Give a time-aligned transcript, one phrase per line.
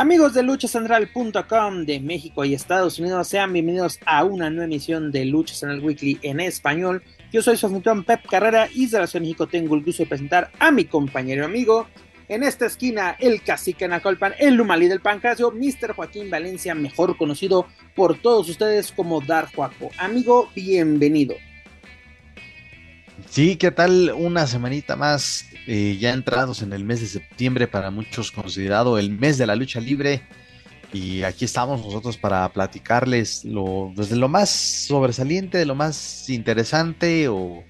[0.00, 5.26] Amigos de luchacentral.com de México y Estados Unidos, sean bienvenidos a una nueva emisión de
[5.26, 7.02] Lucha Central Weekly en español.
[7.30, 10.02] Yo soy su anfitrión Pep Carrera y desde la Ciudad de México tengo el gusto
[10.02, 11.86] de presentar a mi compañero amigo.
[12.28, 15.92] En esta esquina, el cacique Nacolpan, el Lumalí del Pancracio, Mr.
[15.92, 19.90] Joaquín Valencia, mejor conocido por todos ustedes como Dar Juaco.
[19.98, 21.34] Amigo, bienvenido.
[23.30, 24.12] Sí, ¿qué tal?
[24.16, 29.10] Una semanita más, eh, ya entrados en el mes de septiembre, para muchos considerado el
[29.10, 30.22] mes de la lucha libre.
[30.92, 37.28] Y aquí estamos nosotros para platicarles lo, desde lo más sobresaliente, de lo más interesante
[37.28, 37.62] o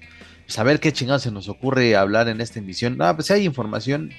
[0.47, 2.97] saber qué chingados se nos ocurre hablar en esta emisión.
[2.97, 4.09] No, pues hay información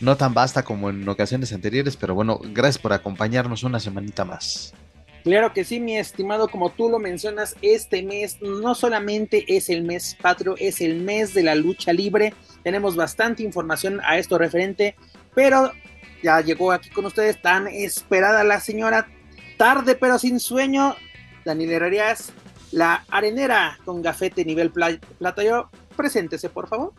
[0.00, 4.74] no tan vasta como en ocasiones anteriores, pero bueno, gracias por acompañarnos una semanita más.
[5.24, 9.82] Claro que sí, mi estimado, como tú lo mencionas, este mes no solamente es el
[9.82, 12.34] mes patrio, es el mes de la lucha libre.
[12.62, 14.96] Tenemos bastante información a esto referente,
[15.34, 15.72] pero
[16.22, 19.08] ya llegó aquí con ustedes tan esperada la señora,
[19.56, 20.96] tarde pero sin sueño,
[21.44, 22.32] Daniel Herrerías,
[22.70, 25.42] la arenera con gafete nivel plata.
[25.42, 26.92] Yo, preséntese, por favor.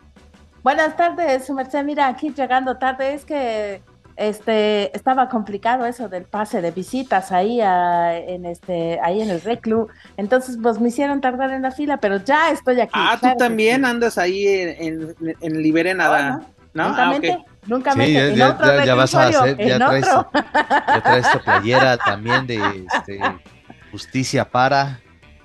[0.62, 1.84] Buenas tardes, merced.
[1.84, 3.82] Mira, aquí llegando tarde, es que
[4.20, 9.88] este estaba complicado eso del pase de visitas ahí en este ahí en el reclu
[10.18, 13.86] entonces pues me hicieron tardar en la fila pero ya estoy aquí ah tú también
[13.86, 16.42] andas ahí en, en, Liberenada
[16.74, 16.88] ¿no?
[16.88, 21.96] Nunca ah, nunca sí, ya, ya, vas a hacer ya traes, ya traes tu playera
[21.96, 23.20] también de este,
[23.90, 25.00] justicia para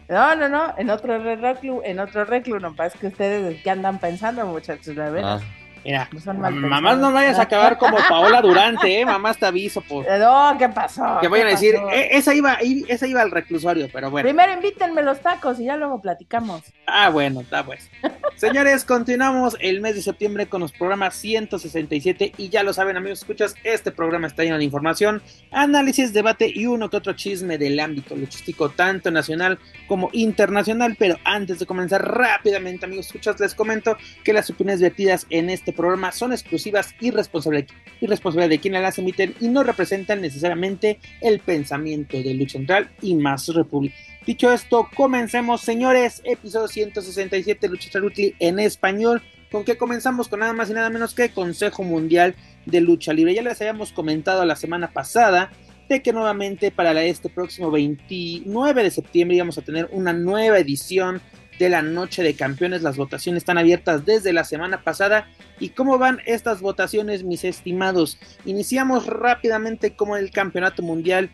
[0.07, 3.97] no, no, no, en otro reclu, en otro reclu, no pasa que ustedes qué andan
[3.97, 5.41] pensando, muchachos, la verdad.
[5.41, 5.64] Ah.
[5.85, 6.09] Mira,
[6.51, 9.05] mamás no vayas a acabar como Paola Durante, ¿eh?
[9.05, 9.81] Mamás te aviso.
[9.81, 10.09] Por...
[10.19, 11.19] No, ¿qué pasó?
[11.21, 12.57] Que vayan a decir, eh, esa, iba,
[12.87, 14.25] esa iba al reclusorio, pero bueno.
[14.25, 16.63] Primero invítenme los tacos y ya luego platicamos.
[16.87, 17.91] Ah, bueno, está pues.
[18.35, 23.19] Señores, continuamos el mes de septiembre con los programas 167 y ya lo saben, amigos,
[23.19, 27.79] escuchas, este programa está lleno de información, análisis, debate y uno que otro chisme del
[27.79, 30.95] ámbito luchístico, tanto nacional como internacional.
[30.97, 35.74] Pero antes de comenzar rápidamente, amigos, escuchas, les comento que las opiniones vertidas en este
[35.75, 42.17] programas son exclusivas y responsabilidad de quienes las emiten y no representan necesariamente el pensamiento
[42.17, 43.95] de Lucha Central y más República.
[44.25, 46.21] Dicho esto, comencemos, señores.
[46.23, 49.21] Episodio 167 Lucha Central en español.
[49.51, 50.27] ¿Con qué comenzamos?
[50.27, 53.35] Con nada más y nada menos que Consejo Mundial de Lucha Libre.
[53.35, 55.51] Ya les habíamos comentado la semana pasada
[55.87, 61.21] de que nuevamente para este próximo 29 de septiembre íbamos a tener una nueva edición
[61.59, 62.81] de la Noche de Campeones.
[62.81, 65.27] Las votaciones están abiertas desde la semana pasada.
[65.59, 68.17] ¿Y cómo van estas votaciones, mis estimados?
[68.45, 71.29] Iniciamos rápidamente como el Campeonato Mundial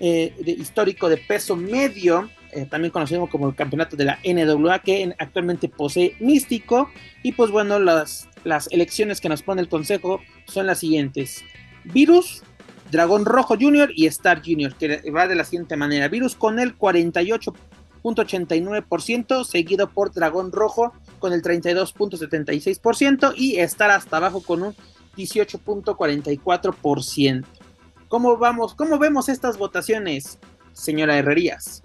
[0.00, 5.14] eh, histórico de peso medio, eh, también conocido como el campeonato de la NWA, que
[5.18, 6.90] actualmente posee Místico.
[7.22, 11.44] Y pues bueno, las, las elecciones que nos pone el consejo son las siguientes.
[11.84, 12.42] Virus,
[12.90, 16.08] Dragón Rojo Junior y Star Junior, que va de la siguiente manera.
[16.08, 17.52] Virus con el 48
[18.02, 24.74] .89%, seguido por Dragón Rojo con el 32.76% y estar hasta abajo con un
[25.16, 27.44] 18.44%.
[28.08, 28.74] ¿Cómo vamos?
[28.74, 30.38] ¿Cómo vemos estas votaciones,
[30.72, 31.82] señora Herrerías?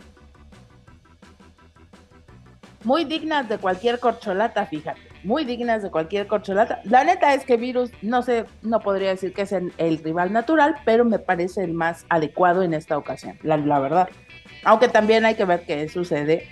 [2.84, 5.02] Muy dignas de cualquier corcholata, fíjate.
[5.24, 6.82] Muy dignas de cualquier corcholata.
[6.84, 9.74] La neta es que Virus, no sé, no podría decir que es el,
[10.04, 14.08] rival natural, pero me parece el más adecuado en esta ocasión, la verdad.
[14.66, 16.48] Aunque también hay que ver qué sucede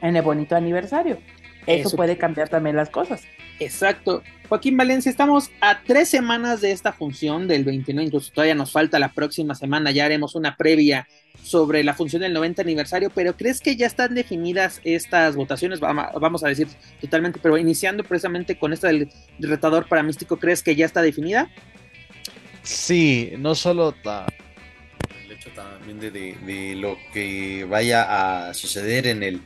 [0.00, 1.18] en el bonito aniversario.
[1.66, 3.22] Eso, puede cambiar también las cosas.
[3.58, 4.22] Exacto.
[4.48, 8.98] Joaquín Valencia, estamos a tres semanas de esta función del 29, incluso todavía nos falta
[8.98, 11.06] la próxima semana, ya haremos una previa
[11.42, 15.78] sobre la función del 90 aniversario, pero ¿crees que ya están definidas estas votaciones?
[15.80, 16.66] Vamos a decir
[17.00, 21.48] totalmente, pero iniciando precisamente con esta del retador para místico, ¿crees que ya está definida?
[22.62, 23.94] Sí, no solo
[25.48, 29.40] también de, lo que vaya a suceder en el,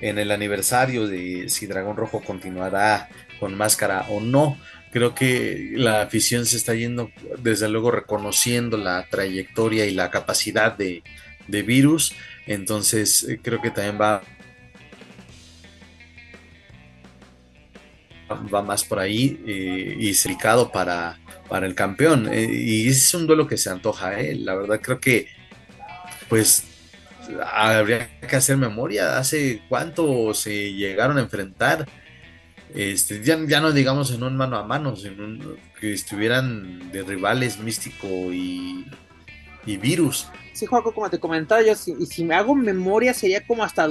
[0.00, 3.08] en el aniversario de si Dragón Rojo continuará
[3.38, 4.58] con máscara o no.
[4.90, 10.76] Creo que la afición se está yendo, desde luego, reconociendo la trayectoria y la capacidad
[10.76, 11.02] de,
[11.48, 12.12] Virus.
[12.46, 14.22] Entonces, eh, creo que también va
[18.30, 21.18] va más por ahí eh, y cercado para,
[21.48, 22.28] para el campeón.
[22.32, 24.34] Eh, y es un duelo que se antoja, eh.
[24.34, 25.28] la verdad creo que
[26.28, 26.64] pues
[27.52, 31.86] habría que hacer memoria, hace cuánto se llegaron a enfrentar
[32.74, 37.58] este, ya, ya no digamos en un mano a mano, sino que estuvieran de rivales
[37.58, 38.86] Místico y,
[39.64, 40.28] y Virus.
[40.52, 43.86] Sí, Juaco, como te comentaba, yo si, me hago memoria sería como hasta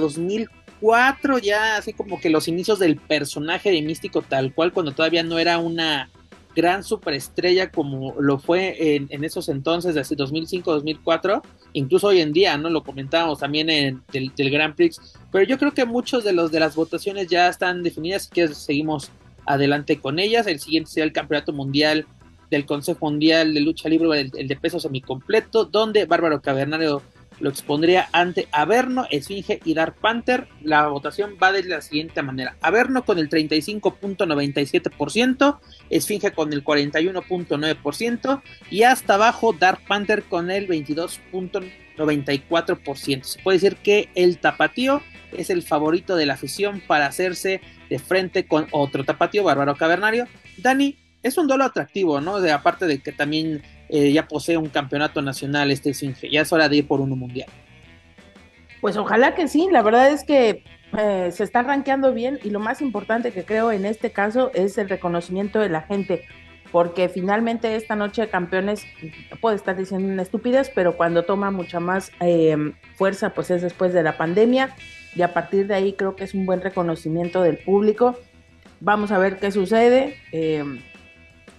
[0.80, 5.22] 2004, ya así como que los inicios del personaje de Místico tal cual, cuando todavía
[5.22, 6.10] no era una
[6.54, 11.42] gran superestrella como lo fue en, esos entonces, desde 2005-2004,
[11.74, 12.70] incluso hoy en día, ¿no?
[12.70, 16.50] Lo comentábamos también en el del Grand Prix, pero yo creo que muchos de los
[16.50, 19.10] de las votaciones ya están definidas, así que seguimos
[19.44, 20.46] adelante con ellas.
[20.46, 22.06] El siguiente será el Campeonato Mundial
[22.50, 27.02] del Consejo Mundial de Lucha Libre, el, el de peso semicompleto, donde Bárbaro Cavernario
[27.40, 30.46] lo expondría ante Averno, Esfinge y Dark Panther.
[30.62, 35.58] La votación va de la siguiente manera: Averno con el 35.97%,
[35.90, 43.22] Esfinge con el 41.9% y hasta abajo Dark Panther con el 22.94%.
[43.22, 47.98] Se puede decir que el tapatío es el favorito de la afición para hacerse de
[47.98, 50.26] frente con otro tapatío, Bárbaro Cavernario.
[50.56, 50.96] Dani,
[51.26, 52.40] es un duelo atractivo, ¿no?
[52.40, 56.52] De, aparte de que también eh, ya posee un campeonato nacional este Singe, ya es
[56.52, 57.48] hora de ir por uno mundial.
[58.80, 60.62] Pues ojalá que sí, la verdad es que
[60.96, 64.78] eh, se está rankeando bien y lo más importante que creo en este caso es
[64.78, 66.24] el reconocimiento de la gente,
[66.70, 68.84] porque finalmente esta noche de campeones
[69.40, 72.56] puede estar diciendo una estupidez, pero cuando toma mucha más eh,
[72.94, 74.74] fuerza pues es después de la pandemia
[75.14, 78.16] y a partir de ahí creo que es un buen reconocimiento del público.
[78.80, 80.18] Vamos a ver qué sucede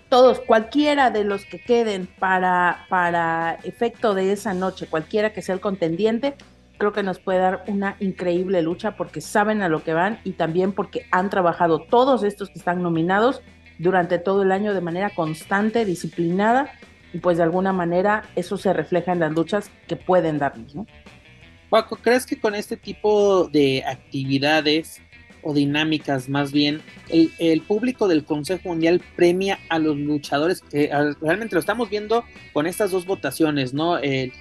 [0.10, 5.56] todos, cualquiera de los que queden para, para efecto de esa noche, cualquiera que sea
[5.56, 6.36] el contendiente,
[6.78, 10.34] creo que nos puede dar una increíble lucha porque saben a lo que van y
[10.34, 13.42] también porque han trabajado todos estos que están nominados
[13.80, 16.72] durante todo el año de manera constante, disciplinada
[17.14, 20.86] y pues de alguna manera eso se refleja en las luchas que pueden darnos, ¿no?
[21.70, 25.02] Paco, ¿crees que con este tipo de actividades
[25.48, 30.92] o dinámicas más bien, el, público del Consejo Mundial premia a los luchadores, que
[31.22, 33.98] realmente lo estamos viendo con estas dos votaciones, ¿no?
[33.98, 34.34] El,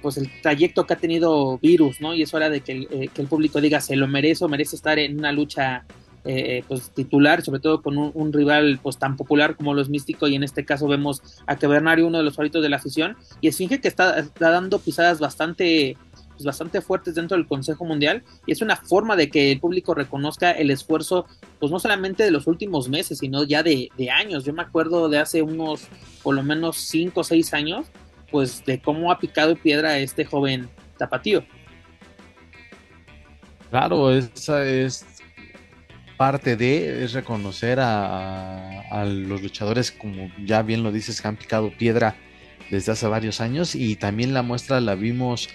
[0.00, 2.14] pues el trayecto que ha tenido Virus, ¿no?
[2.14, 4.96] Y es hora de que el, eh, público diga, se lo merece o merece estar
[5.00, 5.84] en una lucha
[6.24, 10.36] eh, pues titular, sobre todo con un, rival pues tan popular como los Místicos y
[10.36, 13.80] en este caso vemos a Cavernario, uno de los favoritos de la afición, y Esfinge
[13.80, 15.96] que está dando pisadas bastante
[16.34, 19.94] pues, bastante fuertes dentro del Consejo Mundial y es una forma de que el público
[19.94, 21.26] reconozca el esfuerzo,
[21.60, 24.44] pues no solamente de los últimos meses, sino ya de, años.
[24.44, 25.88] Yo me acuerdo de hace unos,
[26.22, 27.86] por lo menos 5 o 6 años,
[28.30, 31.44] pues de cómo ha picado piedra este joven tapatío.
[33.70, 35.06] Claro, esa es
[36.16, 41.36] parte de, es reconocer a, a, los luchadores, como ya bien lo dices, que han
[41.36, 42.14] picado piedra
[42.70, 45.48] desde hace varios años y también la muestra la vimos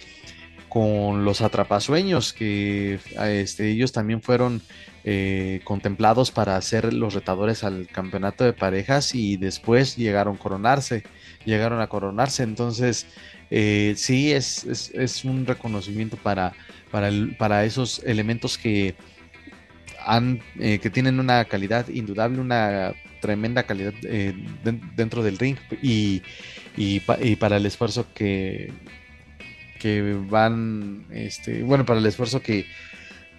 [0.70, 4.62] con los atrapasueños, que este, ellos también fueron
[5.04, 11.04] eh, contemplados para ser los retadores al campeonato de parejas y después llegaron a coronarse,
[11.44, 12.44] llegaron a coronarse.
[12.44, 13.08] Entonces,
[13.50, 16.54] eh, sí, es, es, un reconocimiento para,
[16.92, 18.96] para, para esos elementos que,
[20.06, 23.94] han, eh, que tienen una calidad indudable, una tremenda calidad
[24.96, 26.22] dentro del ring y,
[26.78, 28.72] y, y para el esfuerzo que,
[29.80, 32.66] que van, este, bueno, para el esfuerzo que,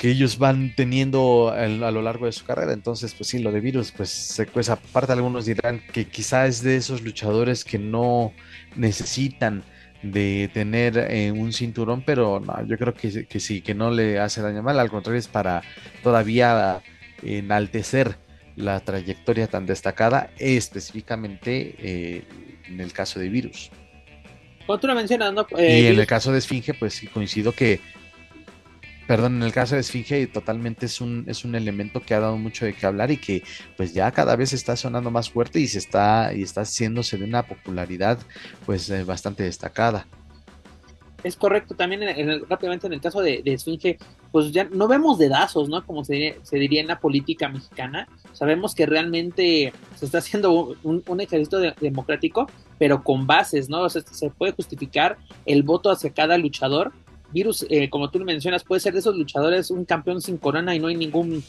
[0.03, 2.73] ellos van teniendo a, lo largo de su carrera.
[2.73, 6.77] Entonces, pues sí, lo de virus, pues, pues aparte algunos dirán que quizá es de
[6.77, 8.33] esos luchadores que no
[8.77, 9.63] necesitan
[10.03, 14.19] de tener eh, un cinturón, pero no, yo creo que, que, sí, que no le
[14.19, 15.61] hace daño mal, al contrario es para
[16.03, 16.81] todavía
[17.23, 18.17] enaltecer
[18.57, 22.25] la trayectoria tan destacada, específicamente eh,
[22.69, 23.71] en el caso de Virus.
[24.95, 25.47] Mencionando.
[25.57, 27.81] Eh, y en el caso de Esfinge, pues sí coincido que.
[29.07, 32.37] Perdón, en el caso de Esfinge totalmente es un, es un elemento que ha dado
[32.37, 33.43] mucho de qué hablar y que
[33.77, 37.25] pues ya cada vez está sonando más fuerte y se está, y está haciéndose de
[37.25, 38.19] una popularidad
[38.65, 40.07] pues eh, bastante destacada.
[41.23, 42.03] Es correcto, también
[42.49, 43.99] rápidamente en el caso de, Esfinge,
[44.33, 45.85] pues ya no vemos dedazos, ¿no?
[45.85, 48.09] Como se, diría en la política mexicana.
[48.33, 52.47] Sabemos que realmente se está haciendo un, ejercicio democrático,
[52.79, 53.83] pero con bases, ¿no?
[53.83, 56.93] O sea, se puede justificar el voto hacia cada luchador.
[57.33, 60.75] Virus, eh, como tú lo mencionas, puede ser de esos luchadores un campeón sin corona
[60.75, 61.45] y no hay ningún,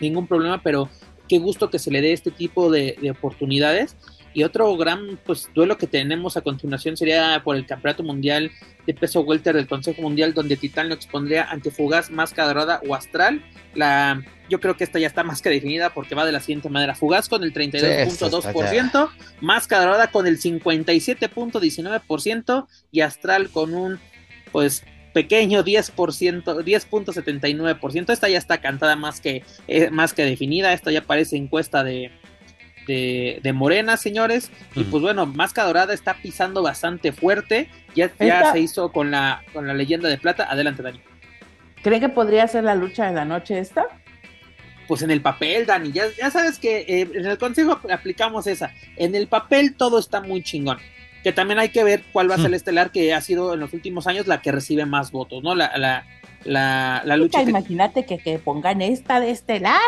[0.00, 0.88] ningún problema, pero
[1.28, 3.96] qué gusto que se le dé este tipo de, de oportunidades.
[4.38, 8.52] Y otro gran pues, duelo que tenemos a continuación sería por el Campeonato Mundial
[8.86, 12.94] de Peso Welter del Consejo Mundial, donde Titán lo expondría ante Fugaz, Máscara Dorada o
[12.94, 13.42] Astral.
[13.74, 16.68] La, yo creo que esta ya está más que definida porque va de la siguiente
[16.68, 23.98] manera: Fugaz con el 32.2%, Máscara Dorada con el 57.19% y Astral con un
[24.52, 28.12] pues pequeño 10%, 10.79%.
[28.12, 30.72] Esta ya está cantada más que, eh, más que definida.
[30.72, 32.12] Esta ya parece encuesta de,
[32.88, 34.50] de, Morena, señores.
[34.74, 37.68] Y pues bueno, Máscara Dorada está pisando bastante fuerte.
[37.94, 40.48] Ya, ya se hizo con la, con la leyenda de plata.
[40.50, 41.00] Adelante, Dani.
[41.82, 43.86] ¿Cree que podría ser la lucha de la noche esta?
[44.88, 45.92] Pues en el papel, Dani.
[45.92, 48.72] Ya, ya sabes que eh, en el consejo aplicamos esa.
[48.96, 50.78] En el papel todo está muy chingón
[51.22, 53.60] que también hay que ver cuál va a ser el estelar que ha sido en
[53.60, 55.54] los últimos años la que recibe más votos, ¿no?
[55.54, 56.06] La, la,
[56.44, 57.42] la, la lucha.
[57.42, 59.80] Imagínate que, que, pongan esta de estelar,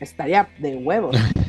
[0.00, 1.16] estaría de huevos.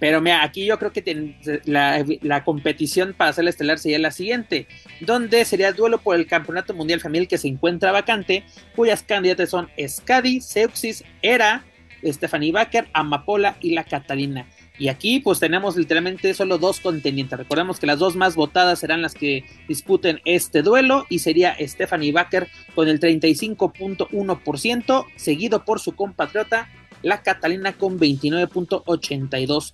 [0.00, 4.10] Pero mira, aquí yo creo que la, la, competición para hacer el estelar sería la
[4.10, 4.66] siguiente,
[5.00, 8.44] donde sería el duelo por el Campeonato Mundial Femenil que se encuentra vacante,
[8.76, 11.64] cuyas candidatas son Scadi, Seuxis, Era,
[12.04, 14.46] Stephanie Baker, Amapola y la Catalina.
[14.78, 17.36] Y aquí pues tenemos literalmente solo dos contendientes.
[17.36, 22.12] Recordemos que las dos más votadas serán las que disputen este duelo y sería Stephanie
[22.12, 26.68] Baker con el 35.1%, seguido por su compatriota
[27.02, 29.72] la Catalina con 29.82%.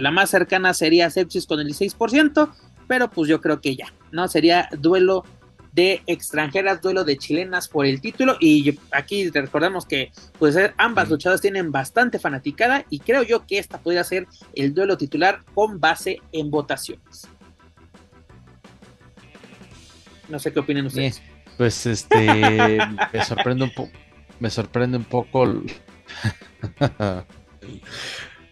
[0.00, 2.52] La más cercana sería Sepsis con el 16%,
[2.86, 4.28] pero pues yo creo que ya, ¿no?
[4.28, 5.24] Sería duelo
[5.72, 8.36] de extranjeras, duelo de chilenas por el título.
[8.40, 13.58] Y aquí recordemos que pues, eh, ambas luchadoras tienen bastante fanaticada y creo yo que
[13.58, 17.26] esta podría ser el duelo titular con base en votaciones.
[20.28, 21.22] No sé qué opinan ustedes.
[21.56, 22.78] Pues este
[23.12, 23.92] me sorprende un poco
[24.42, 25.44] me sorprende un poco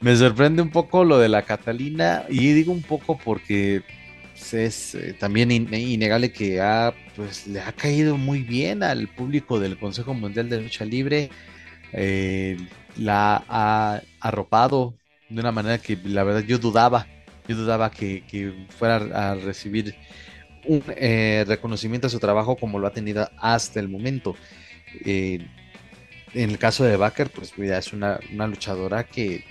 [0.01, 3.83] me sorprende un poco lo de la Catalina y digo un poco porque
[4.53, 9.79] es eh, también innegable que ha, pues, le ha caído muy bien al público del
[9.79, 11.31] Consejo Mundial de Lucha Libre.
[11.93, 12.57] Eh,
[12.97, 14.95] la ha arropado
[15.29, 17.07] de una manera que la verdad yo dudaba,
[17.47, 18.97] yo dudaba que, fuera
[19.31, 19.95] a recibir
[20.67, 24.35] un eh, reconocimiento a su trabajo como lo ha tenido hasta el momento.
[25.05, 25.49] en
[26.35, 29.45] el caso de Baker, pues mira, es una, una luchadora que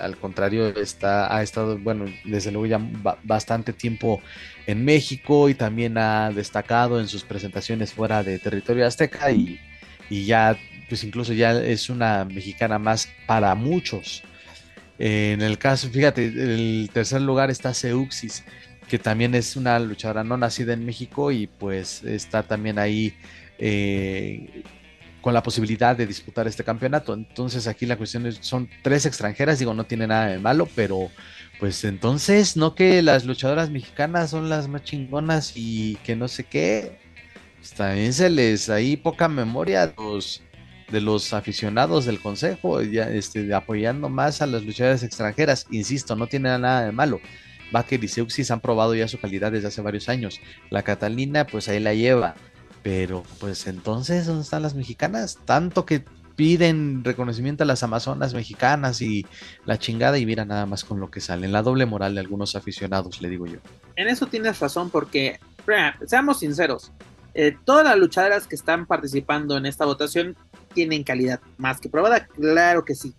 [0.00, 2.80] al contrario, está, ha estado, bueno, desde luego ya
[3.22, 4.20] bastante tiempo
[4.66, 9.58] en México y también ha destacado en sus presentaciones fuera de territorio azteca y,
[10.08, 10.58] ya,
[10.88, 14.22] pues incluso ya es una mexicana más para muchos.
[14.98, 18.44] En el caso, fíjate, el tercer lugar está Seuxis,
[18.88, 23.14] que también es una luchadora no nacida en México y pues está también ahí
[23.58, 24.62] eh,
[25.26, 27.12] con la posibilidad de disputar este campeonato.
[27.12, 31.10] Entonces aquí la cuestión es, son tres extranjeras, digo, no tiene nada de malo, pero
[31.58, 36.44] pues entonces, no que las luchadoras mexicanas son las más chingonas y que no sé
[36.44, 37.00] qué,
[37.56, 40.42] pues también se les ahí poca memoria los,
[40.92, 45.66] de los aficionados del consejo, ya, este, apoyando más a las luchadoras extranjeras.
[45.72, 47.20] Insisto, no tiene nada de malo.
[47.72, 50.40] Baker y Seuxis han probado ya su calidad desde hace varios años.
[50.70, 52.36] La Catalina, pues ahí la lleva.
[52.86, 55.40] Pero pues entonces, ¿dónde están las mexicanas?
[55.44, 56.04] Tanto que
[56.36, 59.26] piden reconocimiento a las amazonas mexicanas y
[59.64, 61.46] la chingada y mira nada más con lo que sale.
[61.46, 63.58] En la doble moral de algunos aficionados, le digo yo.
[63.96, 65.40] En eso tienes razón porque,
[66.06, 66.92] seamos sinceros,
[67.34, 70.36] eh, todas las luchadoras que están participando en esta votación
[70.72, 73.16] tienen calidad más que probada, claro que sí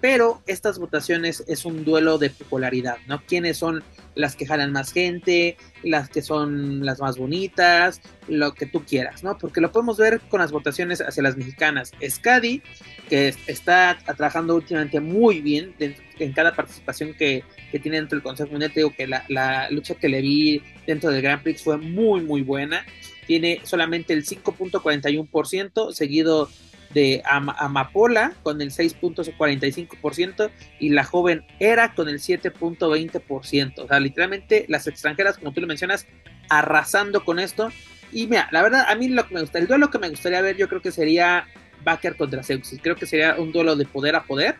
[0.00, 3.22] pero estas votaciones es un duelo de popularidad, ¿no?
[3.26, 3.82] ¿Quiénes son
[4.14, 9.22] las que jalan más gente, las que son las más bonitas, lo que tú quieras,
[9.22, 9.38] ¿no?
[9.38, 11.92] Porque lo podemos ver con las votaciones hacia las mexicanas.
[12.06, 12.62] Scadi,
[13.08, 17.44] que está trabajando últimamente muy bien en cada participación que,
[17.82, 21.10] tiene dentro del Consejo Mundial, te digo que la, la lucha que le vi dentro
[21.10, 22.84] del Grand Prix fue muy, muy buena.
[23.26, 26.48] Tiene solamente el 5.41%, seguido
[26.90, 33.78] de Amapola con el 6.45% y la joven Era con el 7.20%.
[33.78, 36.06] O sea, literalmente las extranjeras, como tú lo mencionas,
[36.48, 37.70] arrasando con esto.
[38.12, 40.40] Y mira, la verdad, a mí lo que me gusta, el duelo que me gustaría
[40.40, 41.46] ver, yo creo que sería
[41.84, 42.80] Baker contra Seuxis.
[42.82, 44.56] Creo que sería un duelo de poder a poder.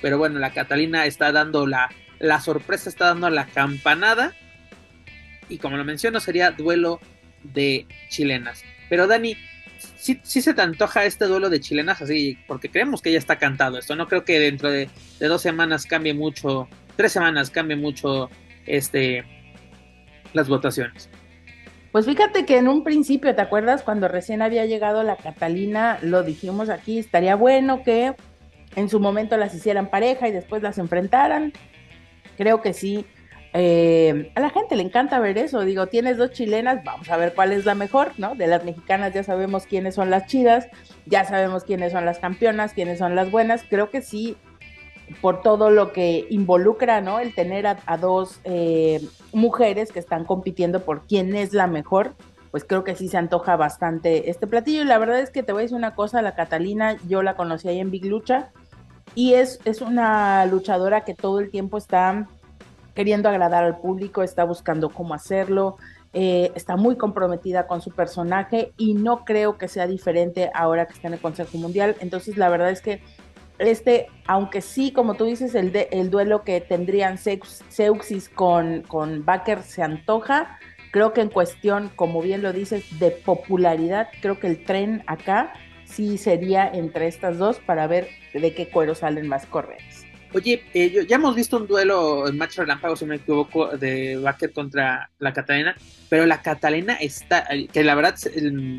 [0.00, 1.88] Pero bueno, la Catalina está dando la,
[2.20, 4.34] la sorpresa, está dando la campanada.
[5.48, 7.00] Y como lo menciono, sería duelo
[7.42, 8.62] de chilenas.
[8.88, 9.36] Pero Dani,
[9.78, 13.78] sí, se te antoja este duelo de chilenas así, porque creemos que ya está cantado
[13.78, 13.96] esto.
[13.96, 14.88] No creo que dentro de,
[15.20, 18.30] dos semanas cambie mucho, tres semanas cambie mucho
[18.66, 19.24] este
[20.32, 21.08] las votaciones.
[21.92, 23.82] Pues fíjate que en un principio, ¿te acuerdas?
[23.82, 28.14] Cuando recién había llegado la Catalina, lo dijimos aquí, estaría bueno que
[28.76, 31.52] en su momento las hicieran pareja y después las enfrentaran.
[32.36, 33.06] Creo que sí,
[33.54, 35.60] eh, a la gente le encanta ver eso.
[35.60, 38.34] Digo, tienes dos chilenas, vamos a ver cuál es la mejor, ¿no?
[38.34, 40.68] De las mexicanas ya sabemos quiénes son las chidas,
[41.06, 43.64] ya sabemos quiénes son las campeonas, quiénes son las buenas.
[43.68, 44.36] Creo que sí,
[45.20, 47.20] por todo lo que involucra, ¿no?
[47.20, 49.00] El tener a, dos eh,
[49.32, 52.14] mujeres que están compitiendo por quién es la mejor.
[52.50, 54.82] pues creo que sí se antoja bastante este platillo.
[54.82, 57.36] Y la verdad es que te voy a decir una cosa, la Catalina, yo la
[57.36, 58.50] conocí ahí en Big Lucha
[59.14, 62.28] y es, es una luchadora que todo el tiempo está
[62.98, 65.76] queriendo agradar al público, está buscando cómo hacerlo,
[66.12, 70.94] eh, está muy comprometida con su personaje y no creo que sea diferente ahora que
[70.94, 71.94] está en el Consejo Mundial.
[72.00, 73.00] Entonces, la verdad es que
[73.60, 79.84] este, aunque sí, como tú dices, el, duelo que tendrían Seuxis con, con Baker se
[79.84, 80.58] antoja,
[80.90, 85.52] creo que en cuestión, como bien lo dices, de popularidad, creo que el tren acá
[85.84, 89.97] sí sería entre estas dos para ver de qué cuero salen más correas.
[90.34, 94.16] Oye, eh, ya hemos visto un duelo en match relámpago, si no me equivoco, de
[94.18, 95.74] Baker contra la Catalina,
[96.10, 98.30] pero la Catalina está, que la verdad se,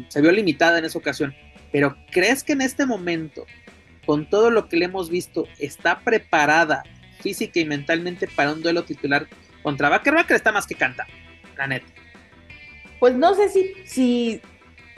[0.08, 1.34] se vio limitada en esa ocasión,
[1.72, 3.46] pero ¿crees que en este momento
[4.10, 6.82] con todo lo que le hemos visto, está preparada
[7.20, 9.28] física y mentalmente para un duelo titular
[9.62, 10.16] contra Baker.
[10.16, 11.06] Baker está más que canta,
[11.56, 11.86] la neta.
[13.00, 14.42] Pues no sé si, si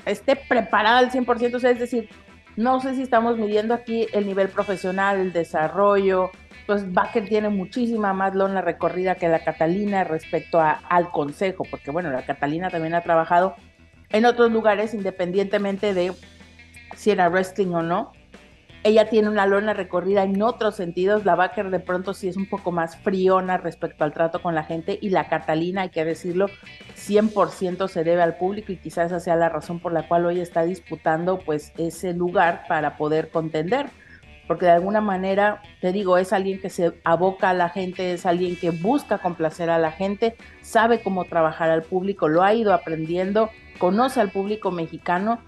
[0.06, 2.08] esté preparada al 100%, o sea, es decir,
[2.56, 6.32] no sé si estamos midiendo aquí el nivel profesional, el desarrollo.
[6.68, 11.92] Pues Baker tiene muchísima más lona recorrida que la Catalina respecto a, al consejo, porque
[11.92, 13.56] bueno, la Catalina también ha trabajado
[14.10, 16.14] en otros lugares independientemente de
[16.96, 18.12] si era wrestling o no
[18.84, 21.24] ella tiene una lona recorrida en otros sentidos.
[21.24, 24.64] La Baker de pronto sí es un poco más friona respecto al trato con la
[24.64, 26.48] gente y la Catalina, hay que decirlo,
[26.96, 30.40] 100% se debe al público y quizás esa sea la razón por la cual hoy
[30.40, 33.88] está disputando pues ese lugar para poder contender.
[34.52, 38.26] Porque de alguna manera, te digo, es alguien que se aboca a la gente, es
[38.26, 42.74] alguien que busca complacer a la gente, sabe cómo trabajar al público, lo ha ido
[42.74, 45.40] aprendiendo, conoce al público mexicano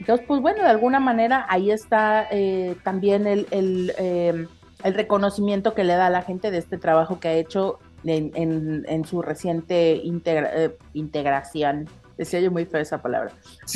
[0.00, 4.48] entonces, pues bueno, de alguna manera ahí está eh, también el, em,
[4.82, 8.32] el, reconocimiento que le da a la gente de este trabajo que ha hecho en,
[8.88, 11.86] en, su reciente eh, integración.
[12.16, 13.32] Decía yo muy feo esa palabra.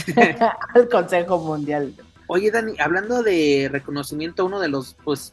[0.75, 1.95] al Consejo Mundial.
[2.27, 5.33] Oye, Dani, hablando de reconocimiento, uno de los pues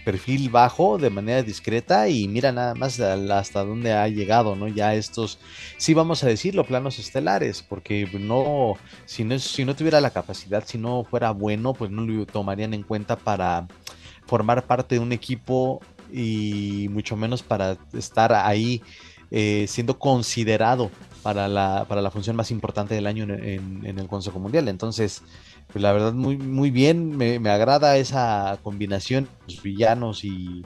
[0.04, 4.68] perfil bajo de manera discreta y mira nada más hasta dónde ha llegado, ¿no?
[4.68, 5.40] Ya estos,
[5.78, 8.74] sí vamos a decirlo, planos estelares, porque no,
[9.06, 12.74] si no, si no tuviera la capacidad, si no fuera bueno, pues no lo tomarían
[12.74, 13.66] en cuenta para
[14.26, 15.80] formar parte de un equipo
[16.12, 18.82] y mucho menos para estar ahí
[19.32, 20.92] eh, siendo considerado
[21.22, 24.68] para la, para la función más importante del año en, el Consejo Mundial.
[24.68, 25.22] Entonces,
[25.72, 30.64] pues la verdad, muy, muy bien, me, agrada esa combinación, los villanos y,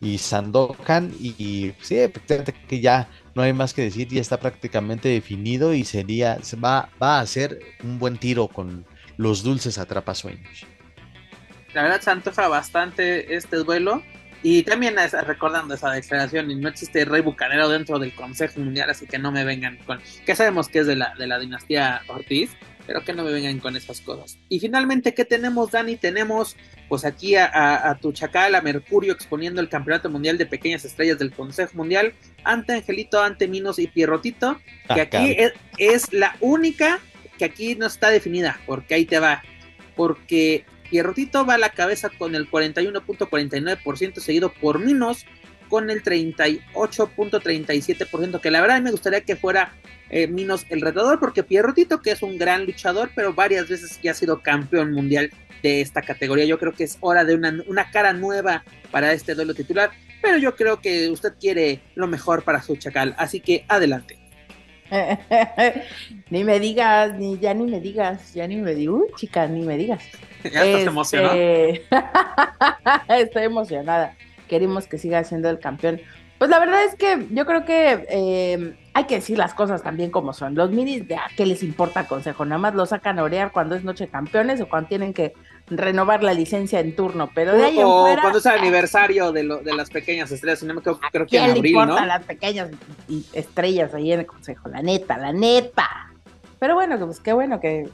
[0.00, 5.08] y Sandokan, y, sí, efectivamente que ya no hay más que decir, ya está prácticamente
[5.08, 10.66] definido y sería, va, va a ser un buen tiro con los dulces atrapasueños.
[11.74, 14.02] La verdad se bastante este duelo.
[14.40, 14.94] Y también
[15.26, 19.32] recordando esa declaración, y no existe rey bucanero dentro del Consejo Mundial, así que no
[19.32, 22.52] me vengan con, que sabemos que es de la, de la dinastía Ortiz,
[22.88, 24.38] pero que no me vengan con esas cosas.
[24.48, 25.96] Y finalmente, ¿qué tenemos, Dani?
[25.96, 26.56] Tenemos
[26.88, 31.18] pues aquí a, a, tu chacal, a Mercurio, exponiendo el Campeonato Mundial de Pequeñas Estrellas
[31.18, 34.58] del Consejo Mundial, ante Angelito, ante Minos y Pierrotito,
[34.94, 36.98] que aquí es, es la única
[37.36, 39.42] que aquí no está definida, porque ahí te va.
[39.94, 45.26] Porque Pierrotito va a la cabeza con el 41.49%, seguido por Minos
[45.68, 49.72] con el 38.37%, que la verdad me gustaría que fuera
[50.10, 54.12] eh, Minos el retador, porque Pierrotito, que es un gran luchador, pero varias veces ya
[54.12, 55.30] ha sido campeón mundial
[55.62, 56.44] de esta categoría.
[56.44, 59.90] Yo creo que es hora de una, una cara nueva para este duelo titular,
[60.22, 64.18] pero yo creo que usted quiere lo mejor para su chacal, así que adelante.
[66.30, 69.64] ni me digas, ni ya ni me digas, ya ni me digas, uh, chica, ni
[69.64, 70.02] me digas.
[70.44, 71.36] ya estás emocionada.
[71.36, 71.84] Este,
[73.22, 74.16] estoy emocionada.
[74.48, 76.00] Queremos que siga siendo el campeón.
[76.38, 80.10] Pues la verdad es que yo creo que eh, hay que decir las cosas también
[80.10, 80.54] como son.
[80.54, 82.44] Los minis, ¿de qué les importa consejo?
[82.44, 85.34] Nada más lo sacan a orear cuando es noche de campeones o cuando tienen que
[85.68, 87.28] renovar la licencia en turno.
[87.34, 90.62] Pero de ahí o fuera, cuando es el aniversario de, lo, de las pequeñas estrellas,
[90.62, 92.06] no me creo, creo que en ¿Quién le abril, importa ¿no?
[92.06, 92.70] las pequeñas
[93.32, 94.68] estrellas ahí en el consejo?
[94.68, 96.12] La neta, la neta.
[96.60, 97.88] Pero bueno, pues qué bueno que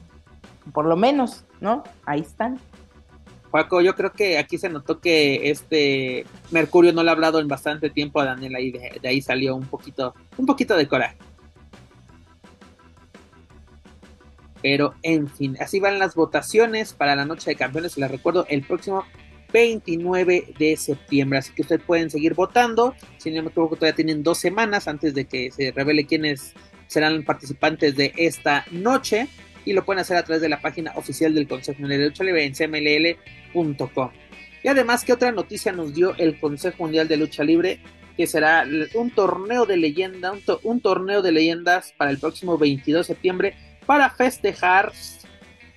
[0.72, 1.82] por lo menos, ¿no?
[2.06, 2.58] Ahí están.
[3.54, 7.46] Paco, yo creo que aquí se notó que este Mercurio no le ha hablado en
[7.46, 11.16] bastante tiempo a Daniela y de, ahí salió un poquito, un poquito de coraje.
[14.60, 17.96] Pero en fin, así van las votaciones para la noche de campeones.
[17.96, 19.04] Les recuerdo el próximo
[19.52, 21.38] 29 de septiembre.
[21.38, 22.92] Así que ustedes pueden seguir votando.
[23.18, 26.54] Si no me equivoco, todavía tienen dos semanas antes de que se revele quiénes
[26.88, 29.28] serán participantes de esta noche.
[29.64, 32.24] Y lo pueden hacer a través de la página oficial del Consejo Mundial de Lucha
[32.24, 34.10] Libre en cmll.com.
[34.62, 37.80] Y además, ¿qué otra noticia nos dio el Consejo Mundial de Lucha Libre?
[38.16, 43.06] Que será un torneo de leyenda, un, un torneo de leyendas para el próximo 22
[43.06, 43.54] de septiembre
[43.86, 44.92] para festejar,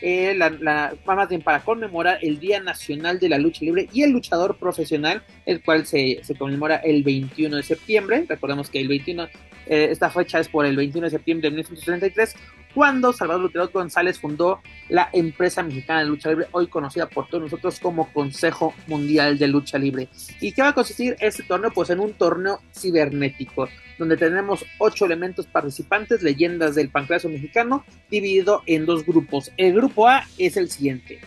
[0.02, 4.04] eh, la, la, más bien para conmemorar el Día Nacional de la Lucha Libre y
[4.04, 8.26] el luchador profesional, el cual se, se conmemora el 21 de septiembre.
[8.28, 9.24] Recordemos que el 21,
[9.68, 12.36] eh, esta fecha es por el 21 de septiembre de 1933,
[12.78, 17.46] cuando Salvador Lutero González fundó la empresa mexicana de lucha libre, hoy conocida por todos
[17.46, 20.10] nosotros como Consejo Mundial de Lucha Libre.
[20.42, 21.72] ¿Y qué va a consistir este torneo?
[21.72, 28.62] Pues en un torneo cibernético, donde tenemos ocho elementos participantes, leyendas del pancreaso mexicano, dividido
[28.68, 29.52] en dos grupos.
[29.58, 31.20] El grupo A es el siguiente.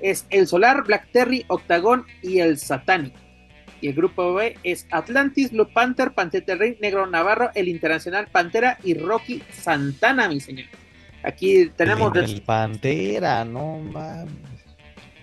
[0.00, 3.18] Es el Solar, Black Terry, Octagón y el Satánico.
[3.80, 8.78] Y el grupo B es Atlantis, Blue Panther, Pantera Rey, Negro Navarro, el Internacional Pantera
[8.82, 10.66] y Rocky Santana, mi señor.
[11.22, 12.14] Aquí tenemos.
[12.16, 14.32] El, el Pantera, no mames.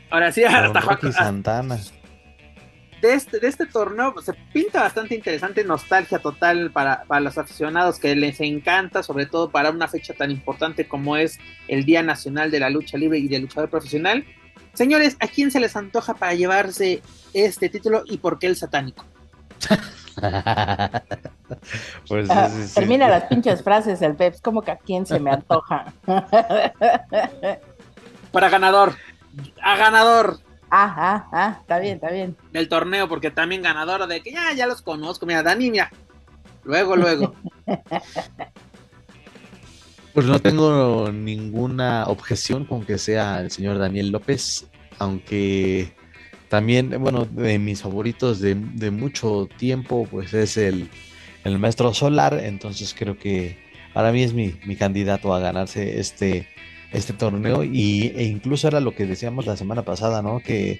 [0.09, 1.77] Ahora sí, hasta Rocky Santana.
[3.05, 7.99] De este, de este torneo se pinta bastante interesante, nostalgia total para, para, los aficionados
[7.99, 11.37] que les encanta, sobre todo para una fecha tan importante como es
[11.67, 14.25] el Día Nacional de la Lucha Libre y del Luchador Profesional.
[14.73, 19.05] Señores, ¿a quién se les antoja para llevarse este título y por qué el satánico?
[22.07, 23.11] pues, ah, sí, sí, termina sí.
[23.11, 25.93] las pinches frases el Peps, como que a quién se me antoja.
[28.31, 28.95] Para ganador,
[29.61, 30.39] a ganador.
[30.69, 32.35] Ah, ah, ah, está bien, está bien.
[32.51, 35.25] Del torneo, porque también ganador de que ya, ya los conozco.
[35.25, 35.91] Mira, Dani, mira.
[36.63, 37.33] Luego, luego.
[40.15, 44.65] Pues no tengo ninguna objeción con que sea el señor Daniel López,
[44.97, 45.93] aunque
[46.47, 50.89] también, bueno, de mis favoritos de, de mucho tiempo, pues es el,
[51.43, 53.57] el, maestro Solar, entonces creo que
[53.93, 56.47] para mí es mi, mi candidato a ganarse este,
[56.95, 60.39] este torneo y, e incluso era lo que decíamos la semana pasada, ¿no?
[60.39, 60.79] Que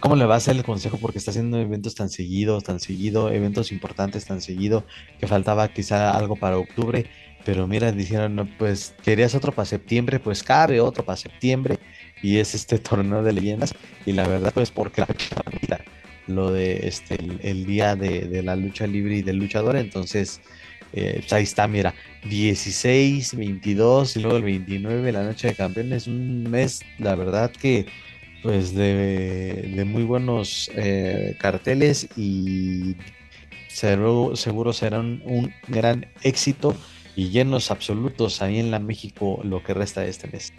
[0.00, 3.30] cómo le va a hacer el consejo porque está haciendo eventos tan seguidos, tan seguido,
[3.30, 4.84] eventos importantes tan seguido,
[5.18, 7.06] que faltaba quizá algo para octubre,
[7.44, 11.78] pero mira, dijeron, pues querías otro para septiembre, pues cabe otro para septiembre
[12.22, 13.74] y es este torneo de leyendas.
[14.04, 15.06] Y la verdad pues porque la
[16.26, 20.40] lo de este el, el día de, de, la lucha libre y del luchador entonces
[20.96, 26.06] eh, pues ahí está mira 16 22 y luego el 29 la noche de campeones
[26.06, 27.86] un mes la verdad que
[28.42, 32.96] pues de, muy buenos eh, carteles y
[33.68, 36.74] seguro, seguro será un, un gran éxito
[37.14, 40.52] y llenos absolutos ahí en la México lo que resta de este mes.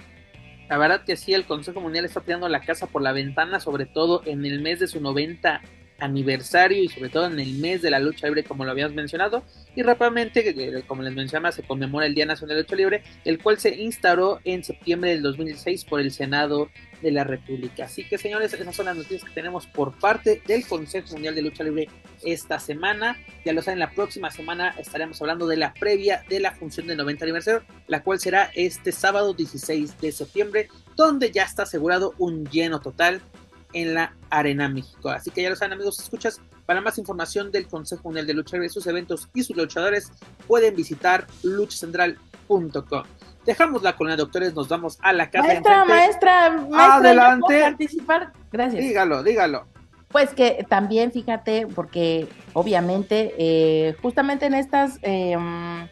[0.70, 3.86] La verdad que sí, el Consejo Mundial está tirando la casa por la ventana, sobre
[3.86, 5.62] todo en el mes de su 90
[6.00, 9.44] aniversario y sobre todo en el mes de la lucha libre como lo habíamos mencionado.
[9.76, 13.60] Y rápidamente como les mencionaba se conmemora el Día Nacional de Lucha Libre el cual
[13.60, 16.70] se instauró en septiembre del 2016 por el Senado
[17.02, 17.86] de la República.
[17.86, 21.42] Así que señores esas son las noticias que tenemos por parte del Consejo Mundial de
[21.44, 21.90] Lucha Libre
[22.24, 23.18] esta semana.
[23.46, 26.98] Ya lo saben la próxima semana estaremos hablando de la previa de la función del
[26.98, 32.46] 90 aniversario la cual será este sábado 16 de septiembre donde ya está asegurado un
[32.46, 33.22] lleno total
[33.74, 35.10] en la Arena México.
[35.10, 36.42] Así que ya lo saben, amigos, escuchas.
[36.66, 40.12] Para más información del Consejo Mundial de Lucha Libre, sus eventos y sus luchadores,
[40.48, 43.04] pueden visitar luchacentral.com.
[43.46, 45.48] Dejamos la colonia de doctores, nos vamos a la casa.
[45.48, 47.62] Maestra, maestra, maestra, Adelante.
[47.62, 48.34] participar?
[48.52, 48.84] Gracias.
[48.84, 49.66] Dígalo, dígalo.
[50.10, 55.88] Pues que también, fíjate, porque obviamente, eh, justamente en estas em,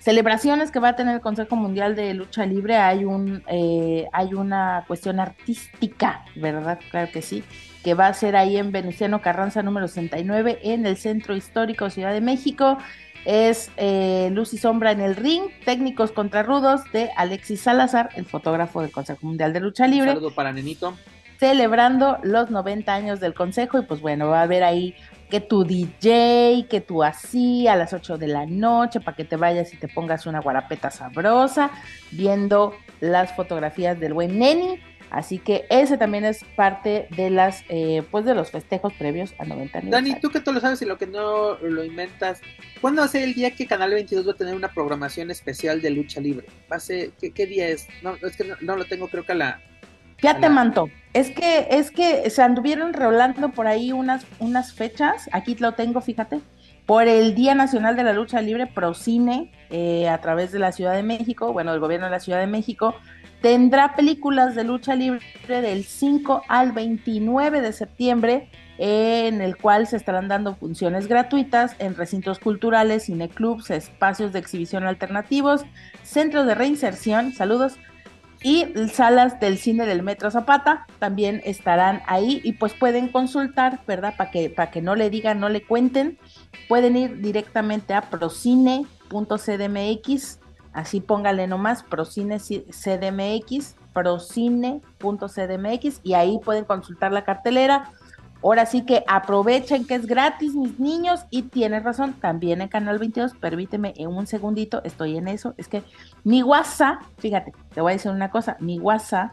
[0.00, 4.34] celebraciones que va a tener el Consejo Mundial de Lucha Libre hay un eh, hay
[4.34, 6.80] una cuestión artística, ¿verdad?
[6.90, 7.44] Claro que sí,
[7.84, 12.12] que va a ser ahí en Venustiano Carranza número 69 en el Centro Histórico Ciudad
[12.12, 12.78] de México.
[13.26, 18.24] Es eh, Luz y Sombra en el ring, técnicos contra rudos de Alexis Salazar, el
[18.24, 20.08] fotógrafo del Consejo Mundial de Lucha Libre.
[20.08, 20.96] Un saludo para Nenito
[21.40, 24.94] celebrando los 90 años del consejo y pues bueno, va a haber ahí
[25.30, 29.36] que tu DJ, que tú así a las 8 de la noche para que te
[29.36, 31.70] vayas y te pongas una guarapeta sabrosa
[32.10, 34.80] viendo las fotografías del buen Neni.
[35.10, 39.44] Así que ese también es parte de las, eh, pues de los festejos previos a
[39.44, 39.90] 90 años.
[39.90, 42.40] Dani, tú que tú lo sabes y lo que no lo inventas,
[42.80, 45.80] ¿cuándo va a ser el día que Canal 22 va a tener una programación especial
[45.80, 46.46] de lucha libre?
[46.70, 47.88] ¿Va a ser, qué, día es?
[48.02, 49.62] No, es que no, lo tengo creo que a la,
[50.22, 50.88] ya te manto.
[51.12, 55.28] Es que, es que se anduvieron rolando por ahí unas, unas fechas.
[55.32, 56.40] Aquí lo tengo, fíjate.
[56.86, 60.94] Por el Día Nacional de la Lucha Libre, Procine, eh, a través de la Ciudad
[60.94, 62.94] de México, bueno, el gobierno de la Ciudad de México,
[63.40, 69.96] tendrá películas de lucha libre del 5 al 29 de septiembre, en el cual se
[69.96, 75.64] estarán dando funciones gratuitas en recintos culturales, cineclubs, espacios de exhibición alternativos,
[76.02, 77.78] centros de reinserción, saludos,
[78.42, 84.14] y salas del cine del Metro Zapata también estarán ahí y pues pueden consultar, ¿verdad?
[84.16, 86.18] Para que, que no le digan, no le cuenten,
[86.68, 90.38] pueden ir directamente a procine.cdmx,
[90.72, 97.92] así póngale nomás, procine.cdmx, procine.cdmx y ahí pueden consultar la cartelera
[98.42, 102.98] Ahora sí que aprovechen que es gratis, mis niños, y tienes razón, también en Canal
[102.98, 105.82] 22, permíteme en un segundito, estoy en eso, es que
[106.24, 109.32] mi WhatsApp, fíjate, te voy a decir una cosa, mi WhatsApp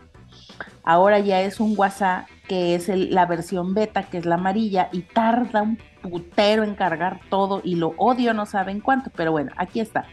[0.83, 5.01] ahora ya es un WhatsApp que es la versión beta, que es la amarilla, y
[5.01, 9.79] tarda un putero en cargar todo, y lo odio, no saben cuánto, pero bueno, aquí
[9.79, 10.05] está.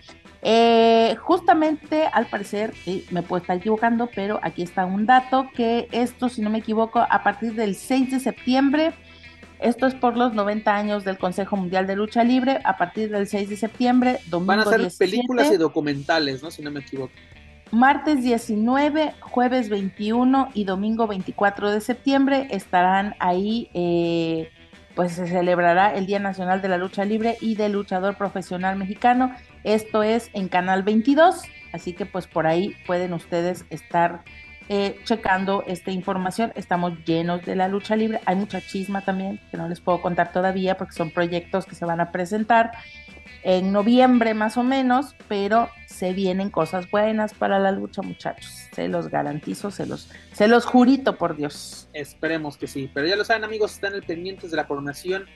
[0.47, 2.75] Eh, justamente, al parecer,
[3.11, 7.01] me puedo estar equivocando, pero aquí está un dato que esto, si no me equivoco,
[7.01, 8.93] a partir del 6 de septiembre,
[9.59, 13.27] esto es por los 90 años del Consejo Mundial de Lucha Libre, a partir del
[13.27, 16.51] 6 de septiembre, domingo Van a ser películas y documentales, ¿no?
[16.51, 17.13] Si no me equivoco.
[17.71, 24.51] Martes 19, jueves 21 y domingo 24 de septiembre estarán ahí eh,
[24.95, 29.35] pues se celebrará el Día Nacional de la Lucha Libre y del Luchador Profesional Mexicano.
[29.65, 34.23] Esto es en Canal 22, así que pues por ahí pueden ustedes estar
[34.69, 36.53] eh, checando esta información.
[36.55, 38.21] Estamos llenos de la lucha libre.
[38.25, 41.85] Hay mucha chisma también que no les puedo contar todavía porque son proyectos que se
[41.85, 42.73] van a presentar
[43.45, 48.51] en noviembre más o menos, pero se vienen cosas buenas para la lucha, muchachos.
[48.75, 51.87] Se los garantizo, se los, se los jurito por Dios.
[51.93, 52.91] Esperemos que sí.
[52.93, 55.27] Pero ya lo saben, amigos, están pendientes de la coronación,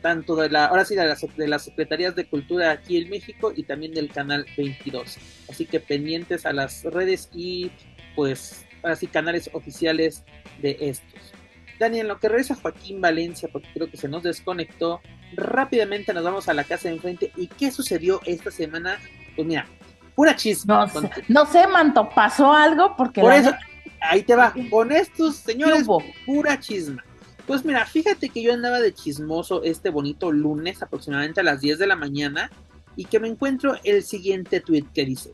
[0.00, 3.52] tanto de la, ahora sí, de las, de las Secretarías de Cultura aquí en México
[3.54, 5.18] y también del canal 22.
[5.50, 7.70] Así que pendientes a las redes y
[8.16, 10.24] pues ahora sí, canales oficiales
[10.62, 11.34] de estos.
[11.78, 15.02] Daniel, lo que regresa Joaquín Valencia, porque creo que se nos desconectó,
[15.36, 17.32] rápidamente nos vamos a la casa de enfrente.
[17.36, 18.98] ¿Y qué sucedió esta semana?
[19.34, 19.66] Pues mira,
[20.14, 20.90] pura chisma.
[21.28, 23.20] No, sé, Manto, pasó algo porque...
[23.20, 23.52] Por eso,
[24.00, 25.86] ahí te va, con estos señores,
[26.26, 27.04] pura chisma.
[27.46, 31.78] Pues mira, fíjate que yo andaba de chismoso este bonito lunes, aproximadamente a las 10
[31.78, 32.50] de la mañana,
[32.94, 35.32] y que me encuentro el siguiente tweet que dice: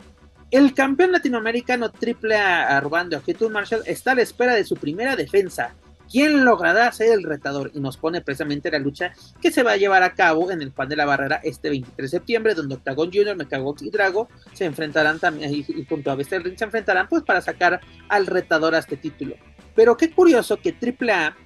[0.50, 5.74] El campeón latinoamericano triple A Armando Marshall está a la espera de su primera defensa.
[6.10, 7.70] ¿Quién logrará ser el retador?
[7.74, 10.72] Y nos pone precisamente la lucha que se va a llevar a cabo en el
[10.72, 14.64] pan de la barrera este 23 de septiembre, donde Octagon Junior, Mechagox y Drago se
[14.64, 18.78] enfrentarán también, y, junto a Bester Ring se enfrentarán pues para sacar al retador a
[18.78, 19.36] este título.
[19.74, 21.36] Pero qué curioso que AAA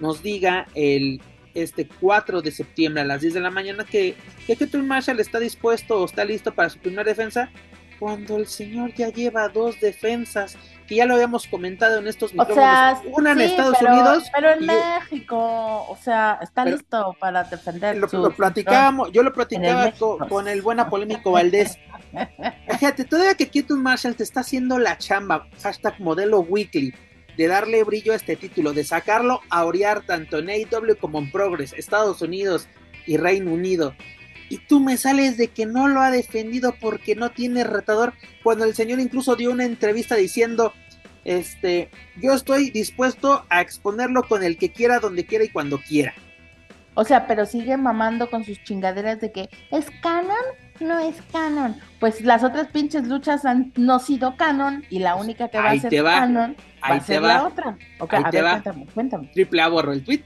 [0.00, 1.20] nos diga el
[1.54, 4.14] este 4 de septiembre a las 10 de la mañana que,
[4.46, 7.50] que Marshall está dispuesto o está listo para su primera defensa
[7.98, 10.56] cuando el señor ya lleva dos defensas,
[10.86, 14.24] que ya lo habíamos comentado en estos micrófonos, una en Estados Unidos.
[14.34, 17.96] Pero en México, o sea, está listo para defender.
[17.96, 19.92] Lo, lo platicábamos, yo lo platicaba
[20.28, 21.78] con, el buena polémico Valdés.
[22.78, 26.94] Fíjate, todavía que Keaton Marshall te está haciendo la chamba, hashtag modelo weekly,
[27.36, 31.30] de darle brillo a este título, de sacarlo a orear tanto en AEW como en
[31.30, 32.68] Progress, Estados Unidos
[33.06, 33.94] y Reino Unido
[34.48, 38.64] y tú me sales de que no lo ha defendido porque no tiene retador, cuando
[38.64, 40.72] el señor incluso dio una entrevista diciendo,
[41.24, 46.14] este, yo estoy dispuesto a exponerlo con el que quiera, donde quiera y cuando quiera.
[46.94, 50.34] O sea, pero sigue mamando con sus chingaderas de que es canon,
[50.80, 51.76] no es canon.
[52.00, 55.78] Pues las otras pinches luchas han no sido canon y la única que va a
[55.78, 57.76] ser canon va a ser la otra.
[58.08, 58.62] ahí te va.
[59.34, 60.22] Triple A borró el tweet.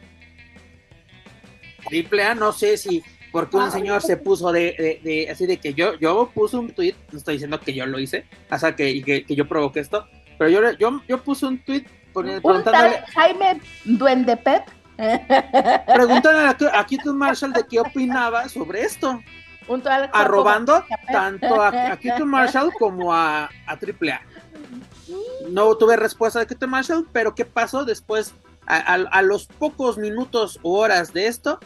[1.88, 3.02] Triple A, no sé si
[3.32, 6.94] porque un señor se puso de, de, así de que yo, yo puse un tweet,
[7.12, 10.06] no estoy diciendo que yo lo hice, o sea que, que, que yo provoqué esto,
[10.38, 13.02] pero yo, yo, yo puse un tweet preguntándole.
[13.14, 14.64] Jaime Duende Pep.
[15.94, 19.20] Preguntándole a, Keaton Marshall de qué opinaba sobre esto.
[20.12, 24.20] Arrobando tanto a, a Marshall como a, a AAA.
[25.50, 28.34] No tuve respuesta de Keaton Marshall, pero ¿qué pasó después?
[28.66, 31.58] A, los pocos minutos o horas de esto,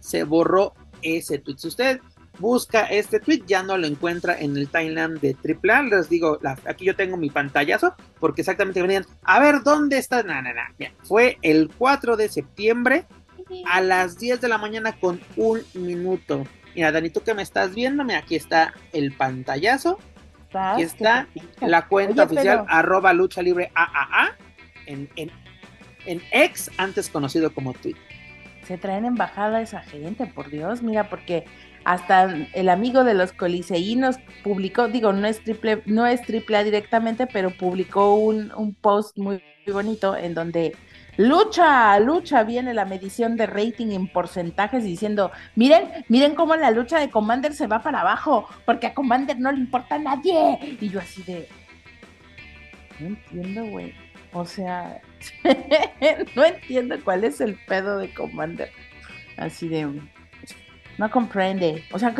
[0.00, 1.58] se borró ese tweet.
[1.58, 2.00] Si usted
[2.38, 5.82] busca este tweet, ya no lo encuentra en el timeline de AAA.
[5.82, 10.22] Les digo, aquí yo tengo mi pantallazo, porque exactamente venían, a ver, ¿dónde está?
[10.22, 10.34] No.
[11.02, 13.06] fue el 4 de septiembre
[13.66, 16.44] a las 10 de la mañana con un minuto.
[16.74, 19.98] Mira, Dani, tú que me estás viendo, aquí está el pantallazo.
[20.52, 21.28] Aquí está
[21.60, 24.36] la cuenta oficial, arroba lucha libre AAA,
[24.86, 25.30] en, en,
[26.06, 28.02] en ex, antes conocido como Twitter.
[28.70, 31.44] Se traen embajada esa gente, por Dios, mira, porque
[31.82, 36.62] hasta el amigo de los coliseínos publicó, digo, no es triple, no es triple A
[36.62, 40.76] directamente, pero publicó un, un post muy, muy, bonito en donde
[41.16, 47.00] lucha, lucha, viene la medición de rating en porcentajes diciendo, miren, miren cómo la lucha
[47.00, 50.76] de Commander se va para abajo, porque a Commander no le importa a nadie.
[50.80, 51.48] Y yo así de,
[53.00, 53.94] no entiendo, güey.
[54.32, 55.00] O sea,
[56.34, 58.70] no entiendo cuál es el pedo de Commander.
[59.36, 59.86] Así de,
[61.00, 61.82] no comprende.
[61.92, 62.14] O sea,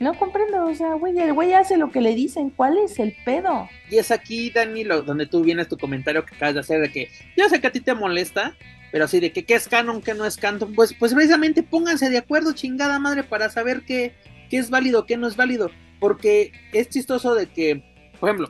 [0.00, 0.66] no comprendo.
[0.66, 2.50] O sea, güey, el güey hace lo que le dicen.
[2.50, 3.68] ¿Cuál es el pedo?
[3.88, 7.08] Y es aquí, Dani, donde tú vienes tu comentario que acabas de hacer de que
[7.36, 8.56] yo sé que a ti te molesta,
[8.90, 10.74] pero así de que qué es canon, qué no es canon.
[10.74, 14.16] Pues, pues precisamente pónganse de acuerdo, chingada madre, para saber qué,
[14.50, 15.70] qué es válido, qué no es válido.
[16.00, 17.80] Porque es chistoso de que,
[18.18, 18.48] por ejemplo,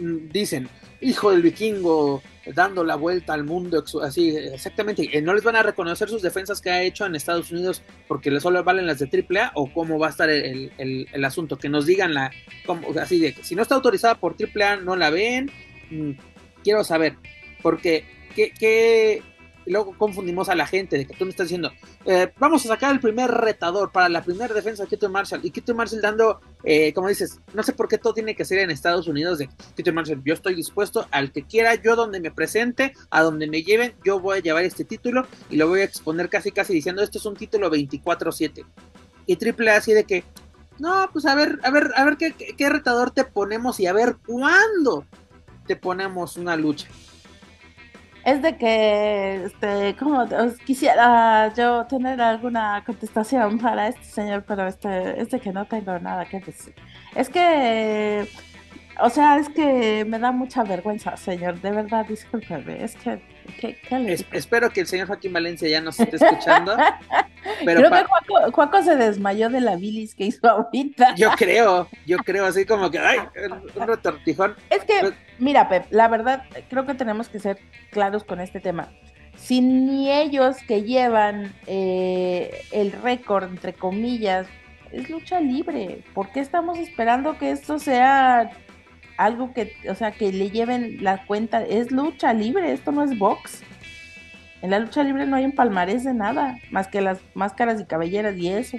[0.00, 0.68] mm, dicen,
[1.00, 2.22] hijo del vikingo,
[2.54, 5.20] dando la vuelta al mundo, así, exactamente.
[5.22, 8.62] ¿No les van a reconocer sus defensas que ha hecho en Estados Unidos porque solo
[8.62, 9.52] valen las de AAA?
[9.54, 11.58] ¿O cómo va a estar el, el, asunto?
[11.58, 12.30] Que nos digan la,
[12.64, 15.50] como, así de, si no está autorizada por AAA, no la ven.
[15.90, 16.12] Mm,
[16.62, 17.16] quiero saber,
[17.62, 18.04] porque,
[18.34, 19.22] ¿qué, qué,
[19.66, 21.72] y luego confundimos a la gente de que tú me estás diciendo,
[22.04, 25.40] eh, vamos a sacar el primer retador para la primera defensa de Keaton Marshall.
[25.42, 28.60] Y Keaton Marshall dando, eh, como dices, no sé por qué todo tiene que ser
[28.60, 30.22] en Estados Unidos de Keaton Marshall.
[30.24, 34.20] Yo estoy dispuesto al que quiera, yo donde me presente, a donde me lleven, yo
[34.20, 37.26] voy a llevar este título y lo voy a exponer casi casi diciendo, esto es
[37.26, 38.64] un título 24-7.
[39.26, 40.22] Y triple así de que,
[40.78, 43.92] no, pues a ver, a ver, a ver qué, qué retador te ponemos y a
[43.92, 45.04] ver cuándo
[45.66, 46.86] te ponemos una lucha
[48.26, 50.26] es de que, este, como
[50.66, 55.96] quisiera yo tener alguna contestación para este señor, pero este, es de que no tengo
[56.00, 56.74] nada que decir.
[57.14, 58.28] Es que,
[59.00, 63.20] o sea, es que me da mucha vergüenza, señor, de verdad, discúlpeme, es que
[64.32, 66.76] espero que el señor Joaquín Valencia ya nos esté escuchando.
[67.64, 71.14] pero creo que Juaco, se desmayó de la bilis que hizo ahorita.
[71.16, 73.18] Yo creo, yo creo, así como que, ay,
[73.76, 74.56] un retortijón.
[74.70, 77.58] Es que, pues mira, Pep, la verdad, creo que tenemos que ser
[77.90, 78.88] claros con este tema.
[79.36, 84.46] Si ni ellos que llevan eh, el récord, entre comillas,
[84.92, 88.50] es lucha libre, ¿por qué estamos esperando que esto sea
[89.16, 93.18] algo que, o sea, que le lleven la cuenta, es lucha libre, esto no es
[93.18, 93.62] box.
[94.62, 97.84] En la lucha libre no hay un palmarés de nada, más que las máscaras y
[97.84, 98.78] cabelleras y eso.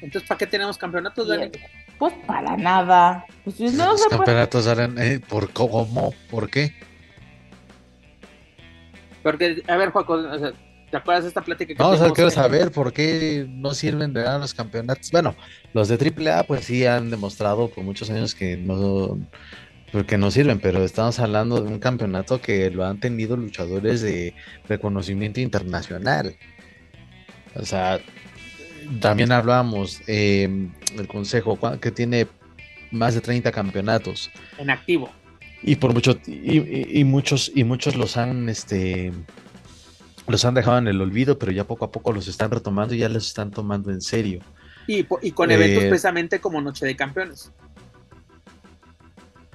[0.00, 1.50] Entonces, ¿para qué tenemos campeonatos, Dani?
[1.98, 3.24] Pues para nada.
[3.44, 6.12] Pues, no, Los campeonatos eh, ¿por cómo?
[6.28, 6.74] ¿Por qué?
[9.22, 10.20] Porque, a ver, Juaco,
[10.90, 14.12] ¿te acuerdas de esta plática que No, o sea, quiero saber por qué no sirven
[14.12, 15.12] de nada los campeonatos.
[15.12, 15.36] Bueno,
[15.72, 19.18] los de AAA, pues sí han demostrado por muchos años que no
[19.92, 24.34] porque no sirven, pero estamos hablando de un campeonato que lo han tenido luchadores de
[24.66, 26.34] reconocimiento internacional.
[27.54, 28.00] O sea,
[29.00, 30.48] también hablábamos eh,
[30.96, 32.26] del consejo que tiene
[32.90, 35.10] más de 30 campeonatos en activo.
[35.62, 39.12] Y por mucho y, muchos y muchos los han este
[40.26, 42.98] los han dejado en el olvido, pero ya poco a poco los están retomando y
[42.98, 44.40] ya los están tomando en serio.
[44.86, 47.52] Y, con eventos eh, precisamente como Noche de Campeones.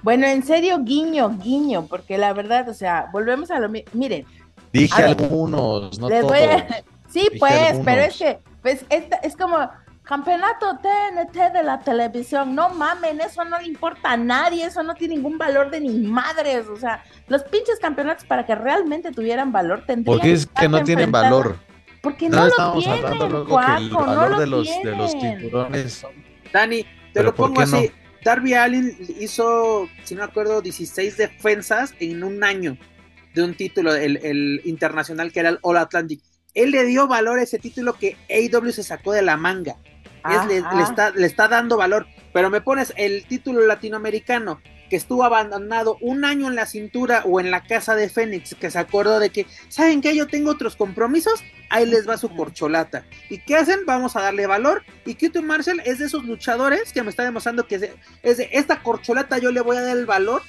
[0.02, 3.90] Bueno, en serio, guiño, guiño, porque la verdad, o sea, volvemos a lo mismo.
[3.94, 4.24] Miren.
[4.72, 6.36] Dije algunos, no todos.
[7.08, 9.70] Sí, pues, pero es que, pues, es como
[10.08, 12.54] campeonato TNT de la televisión.
[12.54, 15.98] No mamen, eso no le importa a nadie, eso no tiene ningún valor de ni
[15.98, 16.66] madres.
[16.66, 20.82] O sea, los pinches campeonatos para que realmente tuvieran valor tendrían Porque es que, no
[20.82, 21.56] tienen valor.
[22.02, 26.06] Porque no, lo tienen, el valor de, los, de los tiburones.
[26.52, 27.90] Dani, te lo pongo así.
[28.24, 32.76] Darby Allin hizo, si no me acuerdo, 16 defensas en un año
[33.34, 36.20] de un título, el, internacional que era el All Atlantic.
[36.54, 39.76] él le dio valor a ese título que AEW se sacó de la manga.
[40.28, 42.06] Es, le, le está, le está dando valor.
[42.34, 47.40] Pero me pones el título latinoamericano que estuvo abandonado un año en la cintura o
[47.40, 50.14] en la casa de Fénix, que se acordó de que, ¿saben qué?
[50.14, 53.04] Yo tengo otros compromisos, ahí les va su corcholata.
[53.28, 53.80] ¿Y qué hacen?
[53.86, 54.82] Vamos a darle valor.
[55.04, 58.36] Y Quito Marshall es de esos luchadores que me está demostrando que es de, es
[58.38, 60.42] de esta corcholata yo le voy a dar el valor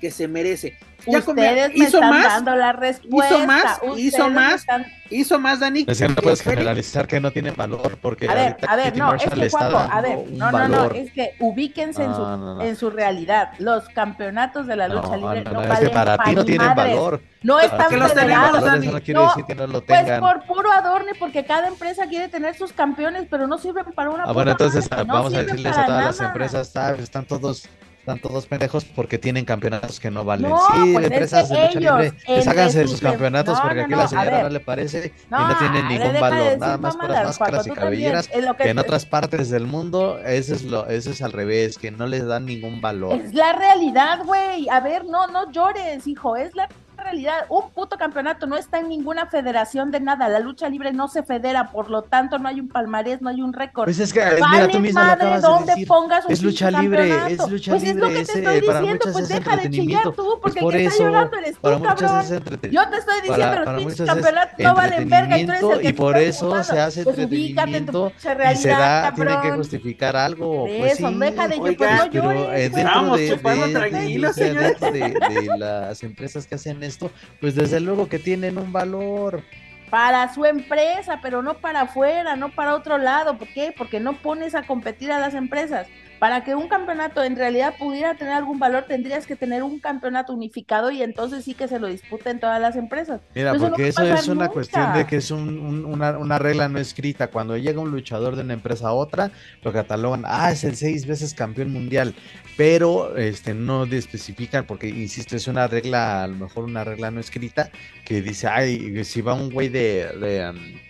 [0.00, 0.78] que se merece.
[1.06, 3.36] Ya Ustedes me hizo están más, dando la respuesta.
[3.36, 4.86] Hizo más, hizo más, están...
[5.10, 5.84] hizo más, Dani.
[5.86, 9.14] Es que no puedes generalizar que no tienen valor, porque a ver, a ver, no,
[9.14, 12.62] es que Juanjo, a ver, no, no, no, es que ubíquense en, su, no, no.
[12.62, 13.52] en su realidad.
[13.58, 17.20] Los campeonatos de la lucha libre no, valen es que para ti no tienen valor.
[17.42, 18.86] No están federados, Dani.
[18.88, 20.20] No quiere decir que no lo tengan.
[20.20, 24.10] Pues por puro adorno porque cada empresa quiere tener sus campeones, pero no sirven para
[24.10, 27.68] una Ah, bueno, entonces vamos a decirles a todas las empresas, están todos
[28.06, 30.48] están todos pendejos porque tienen campeonatos que no valen.
[30.48, 33.78] No, sí, pues empresas de lucha ellos, libre, pues háganse de sus campeonatos no, porque
[33.78, 36.78] no, aquí la señora no le parece no, y no ver, ningún de valor, nada
[36.78, 40.62] más por las máscaras y cabelleras, que, que en otras partes del mundo eso es
[40.62, 43.14] lo, eso es al revés, que no les dan ningún valor.
[43.14, 44.68] Es la realidad, güey.
[44.68, 47.46] A ver, no, no llores, hijo, es la realidad.
[47.48, 50.28] Un puto campeonato no está en ninguna federación de nada.
[50.28, 53.42] La lucha libre no se federa, por lo tanto no hay un palmarés, no hay
[53.42, 53.84] un récord.
[53.86, 55.88] Pues es que, vale mira, tú misma madre lo acabas dónde de decir.
[55.88, 57.90] pongas un es lucha libre, es lucha pues libre.
[57.90, 60.74] es lo que te estoy para diciendo, pues es deja de chillar tú, porque por
[60.74, 62.24] el que eso, está llorando eres tú, para muchos cabrón.
[62.70, 65.46] Yo te estoy diciendo, Para- los para pinches muchos es campeonatos no valen verga y
[65.46, 68.54] tú eres el que y por eso se hace Pues en tu pinche y realidad,
[68.56, 70.66] se da, tiene que justificar algo.
[70.66, 74.80] Pues eso, sí, deja de pues no llores, eh, Vamos, chupando señores.
[74.80, 77.10] de, de las empresas que hacen esto,
[77.40, 79.42] pues desde luego que tienen un valor.
[79.90, 83.38] para su empresa, pero no para afuera, no para otro lado.
[83.38, 83.72] ¿Por qué?
[83.76, 85.86] Porque no pones a competir a las empresas.
[86.18, 90.32] Para que un campeonato en realidad pudiera tener algún valor, tendrías que tener un campeonato
[90.32, 93.20] unificado y entonces sí que se lo disputen todas las empresas.
[93.34, 94.48] Mira, no porque eso es una nunca.
[94.54, 97.26] cuestión de que es un- un- una, una regla no escrita.
[97.28, 99.30] Cuando llega un luchador de una empresa a otra,
[99.62, 102.14] lo catalogan, ah, es el seis veces campeón mundial,
[102.56, 107.20] pero este no especifican, porque insisto, es una regla, a lo mejor una regla no
[107.20, 107.70] escrita,
[108.04, 110.85] que dice, ay, si va un güey de, de, um, de-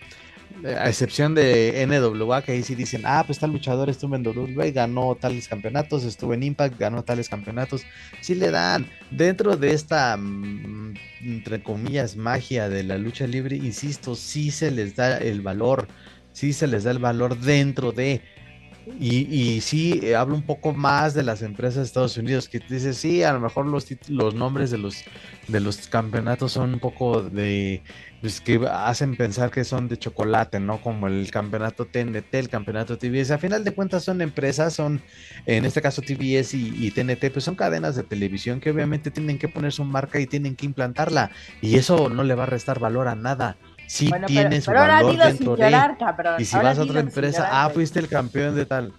[0.65, 4.73] a excepción de NWA, que ahí sí dicen, ah, pues tal luchador estuvo en WWE,
[4.73, 7.83] ganó tales campeonatos, estuvo en Impact, ganó tales campeonatos,
[8.21, 8.87] sí le dan.
[9.11, 14.97] Dentro de esta, mm, entre comillas, magia de la lucha libre, insisto, sí se les
[14.97, 15.89] da el valor,
[16.33, 18.23] sí se les da el valor dentro de...
[19.01, 22.61] Y, y sí, eh, hablo un poco más de las empresas de Estados Unidos, que
[22.61, 25.03] dice, sí, a lo mejor los, los nombres de los,
[25.49, 27.83] de los campeonatos son un poco de,
[28.21, 30.81] pues que hacen pensar que son de chocolate, ¿no?
[30.81, 33.33] Como el campeonato TNT, el campeonato TBS.
[33.33, 35.03] A final de cuentas son empresas, son,
[35.47, 39.39] en este caso TBS y, y TNT, pues son cadenas de televisión que obviamente tienen
[39.39, 41.33] que poner su marca y tienen que implantarla.
[41.61, 43.59] Y eso no le va a restar valor a nada.
[43.87, 45.63] Sí Bueno, pero, tiene su pero ahora valor dilo sin dentro de...
[45.71, 46.35] llorar, cabrón.
[46.39, 48.93] Y si Ahora vas a otra empresa, llorar, ah, fuiste el campeón de tal.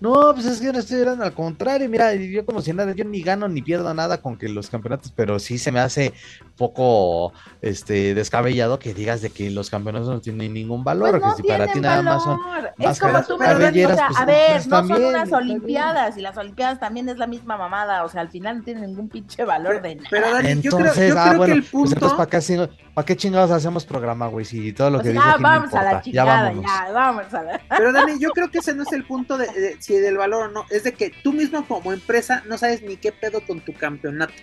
[0.00, 3.04] No, pues es que no estoy llorando, al contrario, mira, yo como si nada, yo
[3.04, 6.12] ni gano ni pierdo nada con que los campeonatos, pero sí se me hace
[6.56, 11.30] poco este descabellado que digas de que los campeonatos no tienen ningún valor, Pues no
[11.36, 12.70] que si para ti nada más son valor.
[12.78, 15.00] Es como tú me lo dices, o cabelleras, sea, pues, a ver, pues, no también,
[15.00, 18.58] son unas olimpiadas y las olimpiadas también es la misma mamada, o sea, al final
[18.58, 20.08] no tienen ningún pinche valor de nada.
[20.12, 21.94] Pero Dani, yo creo, Entonces, yo ah, creo bueno, que el pues punto.
[21.94, 22.68] entonces ¿para qué, chingo-
[22.98, 24.44] ¿para qué chingados hacemos programa, güey?
[24.44, 26.64] Si todo lo O que sea, dice ya no vamos a la ya chingada, vámonos.
[26.64, 27.60] ya, vamos a la...
[27.68, 30.48] Pero Dani, yo creo que ese no es el punto de, de- si del valor
[30.48, 30.64] o no.
[30.70, 34.34] Es de que tú mismo como empresa no sabes ni qué pedo con tu campeonato.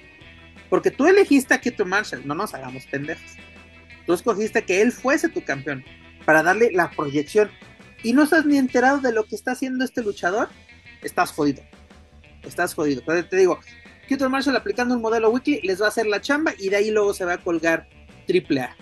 [0.69, 3.23] Porque tú elegiste a Keto Marshall, no nos hagamos pendejos.
[4.05, 5.83] Tú escogiste que él fuese tu campeón
[6.25, 7.51] para darle la proyección.
[8.03, 10.47] Y no estás ni enterado de lo que está haciendo este luchador.
[11.01, 11.61] Estás jodido.
[12.43, 13.01] Estás jodido.
[13.05, 13.59] Pero te digo,
[14.07, 16.91] Keto Marshall aplicando un modelo weekly les va a hacer la chamba y de ahí
[16.91, 17.87] luego se va a colgar
[18.25, 18.75] triple A.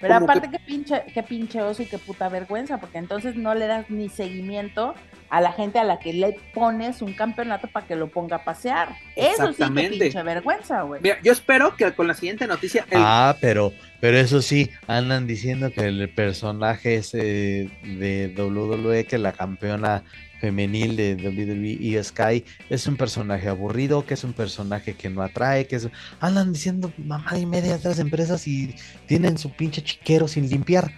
[0.00, 3.54] Pero Como aparte qué pinche, qué pinche oso y qué puta vergüenza, porque entonces no
[3.54, 4.94] le das ni seguimiento
[5.30, 8.44] a la gente a la que le pones un campeonato para que lo ponga a
[8.44, 8.90] pasear.
[9.16, 11.00] Eso sí que pinche vergüenza, güey.
[11.02, 15.26] Mira, yo espero que con la siguiente noticia el Ah, pero, pero eso sí, andan
[15.26, 20.04] diciendo que el personaje ese de WWE, que la campeona
[20.40, 25.22] femenil de WWE y Sky, es un personaje aburrido, que es un personaje que no
[25.22, 25.88] atrae, que es...
[26.20, 28.74] Andan diciendo mamá y media de las empresas y
[29.06, 30.92] tienen su pinche chiquero sin limpiar.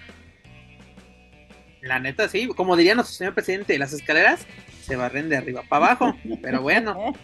[1.83, 4.47] La neta, sí, como diría nuestro señor presidente, las escaleras
[4.81, 7.15] se barren de arriba para abajo, pero bueno.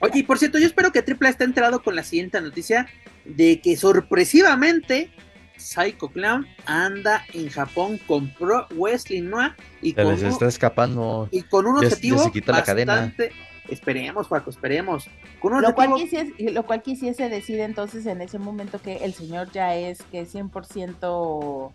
[0.00, 2.86] Oye, y por cierto, yo espero que Triple A esté enterado con la siguiente noticia
[3.24, 5.10] de que sorpresivamente
[5.56, 11.28] Psycho Clown anda en Japón con Pro Wrestling Noah y Se con, les un, escapando.
[11.30, 12.92] y con un objetivo la cadena.
[12.94, 13.32] bastante,
[13.68, 15.08] Esperemos, Paco, esperemos.
[15.42, 19.74] lo, cual quisiese, lo cual quisiese decir entonces en ese momento que el señor ya
[19.74, 21.72] es que 100%, o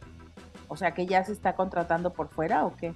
[0.75, 2.93] sea, que ya se está contratando por fuera o qué?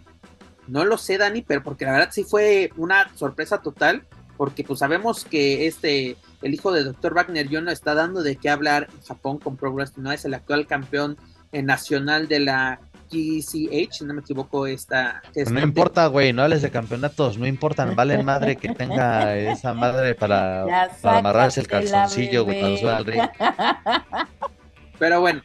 [0.68, 4.08] No lo sé, Dani, pero porque la verdad sí fue una sorpresa total,
[4.38, 7.14] porque pues sabemos que este, el hijo de Dr.
[7.14, 10.68] Wagner no está dando de qué hablar en Japón con Progress, no es el actual
[10.68, 11.18] campeón
[11.52, 12.80] eh, nacional de la
[13.10, 15.22] GCH, si no me equivoco, esta...
[15.52, 20.16] no importa, güey, no hables de campeonatos, no importa, vale madre que tenga esa madre
[20.16, 23.22] para, amarrarse el calzoncillo, güey, cuando sube al ring.
[25.00, 25.42] Pero bueno,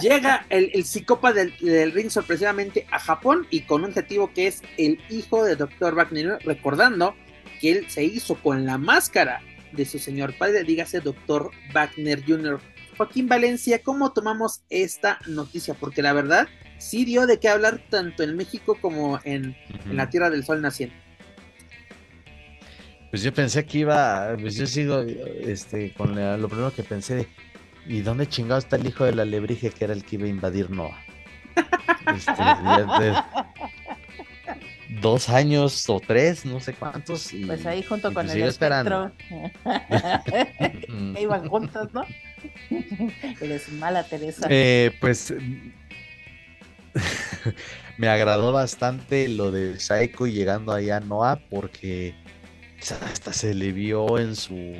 [0.00, 4.62] llega el, el psicópata del, ring sorpresivamente a Japón y con un objetivo que es
[4.76, 5.94] el hijo de Dr.
[5.94, 7.14] Wagner, recordando
[7.60, 11.50] que él se hizo con la máscara de su señor padre, dígase Dr.
[11.72, 12.60] Wagner Jr.
[12.96, 15.74] Joaquín Valencia, ¿cómo tomamos esta noticia?
[15.74, 16.48] Porque la verdad
[16.78, 19.56] sí dio de qué hablar tanto en México como en,
[19.86, 20.96] la Tierra del Sol naciente.
[23.10, 27.28] Pues yo pensé que iba, pues yo sigo este, con lo primero que pensé,
[27.86, 30.28] ¿y dónde chingado está el hijo de la lebrige que era el que iba a
[30.28, 30.96] invadir Noah?
[32.10, 32.32] Este,
[35.00, 37.30] dos años o tres, no sé cuántos.
[37.46, 39.12] pues ahí junto con el espectro.
[41.20, 42.04] iban juntos, ¿no?
[43.40, 44.46] Eres mala, Teresa.
[44.50, 45.32] Eh, pues
[47.98, 52.14] me agradó bastante lo de Saiko llegando allá a Noah porque
[52.80, 54.74] hasta se le vio en su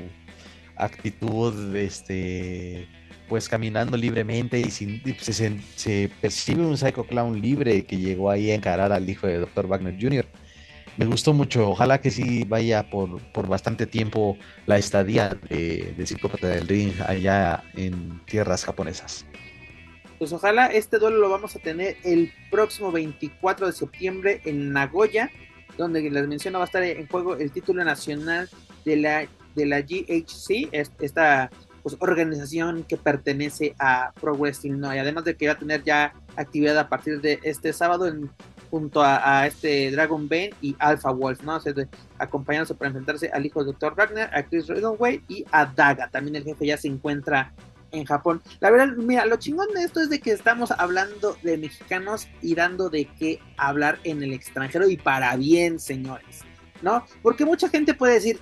[0.77, 2.89] actitud, este,
[3.31, 8.57] pues caminando libremente y sin, se, percibe un Psycho Clown libre que llegó ahí a
[8.57, 9.69] encarar al hijo de Dr.
[9.69, 10.27] Wagner Jr.
[10.97, 16.07] Me gustó mucho, ojalá que sí vaya por, por bastante tiempo la estadía de, de
[16.07, 19.25] Psicópata del Ring allá en tierras japonesas
[20.19, 25.31] pues ojalá este duelo lo vamos a tener el próximo 24 de septiembre en Nagoya,
[25.79, 28.47] donde les menciono va a estar en juego el título nacional
[28.85, 30.69] de la, de la GHC,
[31.01, 31.51] esta
[31.83, 34.95] pues, organización que pertenece a Pro Wrestling, ¿no?
[34.95, 38.31] Y además de que va a tener ya actividad a partir de este sábado en,
[38.71, 41.57] junto a, este Dragon Bane y Alpha Wolf, ¿no?
[41.57, 41.75] O sea,
[42.19, 43.95] acompañándose para enfrentarse al hijo de Dr.
[43.95, 46.09] Wagner, a Chris Redonway y a Daga.
[46.09, 47.53] También el jefe ya se encuentra
[47.93, 48.41] en Japón.
[48.61, 52.55] La verdad, mira, lo chingón de esto es de que estamos hablando de mexicanos y
[52.55, 56.43] dando de qué hablar en el extranjero y para bien, señores,
[56.83, 57.05] ¿no?
[57.23, 58.39] Porque mucha gente puede decir,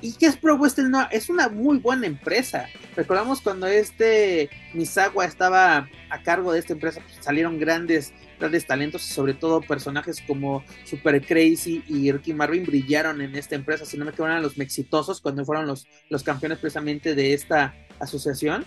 [0.00, 0.90] ¿y Pro Western?
[0.90, 2.66] No, es una muy buena empresa.
[2.94, 9.08] Recordamos cuando este Misawa estaba a cargo de esta empresa, pues, salieron grandes grandes talentos
[9.08, 13.96] y sobre todo personajes como Super Crazy y Ricky Marvin brillaron en esta empresa, si
[13.96, 18.64] no me equivoco, los exitosos cuando fueron los, los campeones precisamente de esta asociación.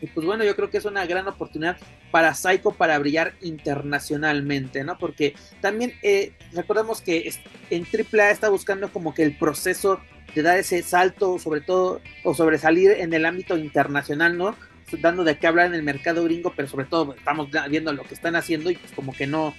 [0.00, 1.78] Y pues bueno, yo creo que es una gran oportunidad
[2.10, 4.98] para Psycho para brillar internacionalmente, ¿no?
[4.98, 7.32] Porque también eh, recordemos que
[7.70, 10.00] en AAA está buscando como que el proceso
[10.34, 14.56] de dar ese salto, sobre todo, o sobresalir en el ámbito internacional, ¿no?
[15.00, 18.14] Dando de qué hablar en el mercado gringo, pero sobre todo estamos viendo lo que
[18.14, 19.54] están haciendo y pues como que no,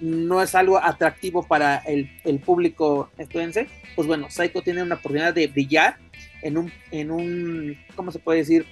[0.00, 3.68] no es algo atractivo para el, el público estadounidense.
[3.94, 5.98] Pues bueno, Psycho tiene una oportunidad de brillar
[6.42, 8.66] en un, en un, ¿cómo se puede decir?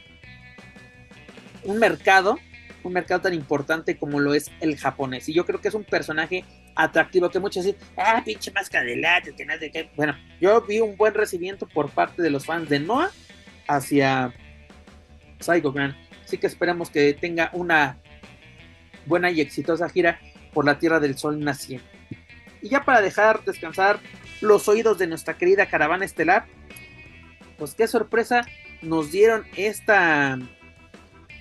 [1.65, 2.39] un mercado,
[2.83, 5.29] un mercado tan importante como lo es el japonés.
[5.29, 6.45] Y yo creo que es un personaje
[6.79, 9.91] atractivo que muchos dicen, ah, pinche máscara de lata, que nada de qué.
[9.97, 13.11] Bueno, yo vi un buen recibimiento por parte de los fans de Noah
[13.67, 14.33] hacia
[15.41, 15.97] Psycho Man.
[16.25, 17.99] Así que esperamos que tenga una
[19.07, 20.21] buena y exitosa gira
[20.55, 21.85] por la Tierra del Sol naciente.
[22.63, 23.99] Y ya para dejar descansar
[24.41, 26.47] los oídos de nuestra querida caravana estelar,
[27.59, 28.43] pues qué sorpresa
[28.83, 30.39] nos dieron esta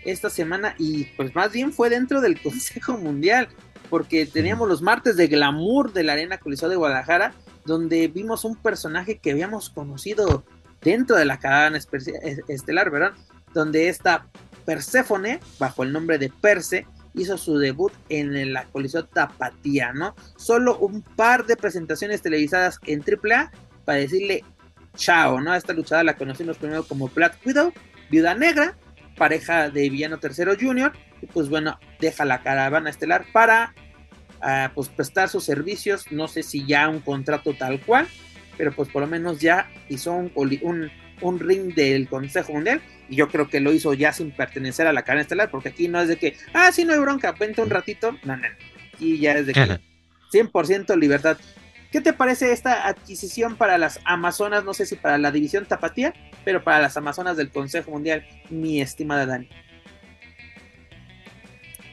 [0.04, 3.50] esta semana y pues más bien fue dentro del Consejo Mundial,
[3.90, 7.34] porque teníamos los martes de glamour de la Arena Coliseo de Guadalajara,
[7.66, 10.44] donde vimos un personaje que habíamos conocido
[10.82, 11.80] dentro de la cadena
[12.48, 13.14] estelar, ¿verdad?
[13.54, 14.28] Donde esta
[14.66, 20.16] Perséfone, bajo el nombre de Perse, hizo su debut en la Coliseo Tapatía, ¿no?
[20.36, 23.52] Solo un par de presentaciones televisadas en AAA
[23.86, 24.44] para decirle
[24.96, 25.56] chao, ¿no?
[25.56, 27.72] Esta luchada la conocimos primero como Black Widow,
[28.10, 28.76] Viuda Negra,
[29.18, 33.74] pareja de Villano Tercero Junior, y pues bueno, deja la caravana estelar para
[34.41, 38.07] ah, pues prestar sus servicios, no sé si ya un contrato tal cual,
[38.57, 40.91] pero pues por lo menos ya hizo un,
[41.22, 44.93] un, ring del Consejo Mundial, y yo creo que lo hizo ya sin pertenecer a
[44.93, 47.61] la cadena estelar, porque aquí no es de que, ah, sí, no hay bronca, vente
[47.61, 48.47] un ratito, no, no,
[48.93, 49.80] aquí ya es de que
[50.32, 51.38] 100% libertad.
[51.91, 54.65] ¿Qué te parece esta adquisición para las Amazonas?
[54.65, 56.13] No sé si para la división Tapatía,
[56.43, 59.47] pero para las Amazonas del Consejo Mundial, mi estimada Dani.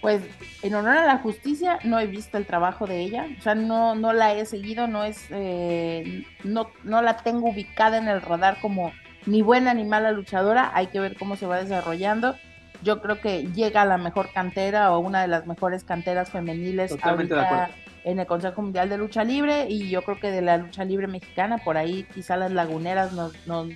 [0.04, 0.22] Pues
[0.60, 3.94] en honor a la justicia no he visto el trabajo de ella, o sea, no,
[3.94, 8.58] no la he seguido, no es, eh, no, no la tengo ubicada en el radar
[8.60, 8.92] como
[9.24, 12.36] ni buena ni mala luchadora, hay que ver cómo se va desarrollando.
[12.82, 16.94] Yo creo que llega a la mejor cantera o una de las mejores canteras femeniles
[17.02, 17.70] ahorita
[18.04, 21.06] en el Consejo Mundial de Lucha Libre y yo creo que de la lucha libre
[21.06, 23.68] mexicana, por ahí quizá las laguneras nos, nos,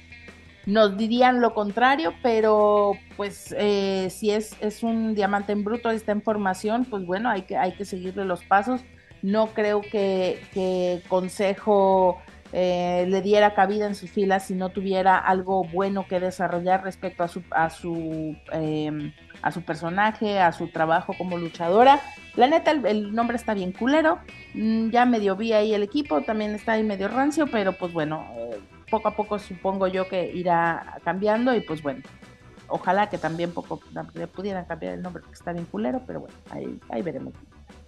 [0.68, 6.12] nos dirían lo contrario, pero pues eh, si es, es un diamante en bruto, está
[6.12, 8.82] en formación, pues bueno, hay que, hay que seguirle los pasos.
[9.22, 12.18] No creo que, que Consejo
[12.52, 17.22] eh, le diera cabida en sus filas si no tuviera algo bueno que desarrollar respecto
[17.22, 21.98] a su, a su, em, a su personaje, a su trabajo como luchadora.
[22.36, 24.18] La neta, el, nombre está bien culero.
[24.52, 28.26] Mm, ya medio vi ahí el equipo, también está ahí medio rancio, pero pues bueno,
[28.36, 28.58] eh,
[28.90, 32.02] poco a poco supongo yo que irá cambiando y pues bueno,
[32.68, 33.80] ojalá que también poco
[34.14, 37.34] le pudieran cambiar el nombre porque está bien culero, pero bueno, ahí, ahí veremos.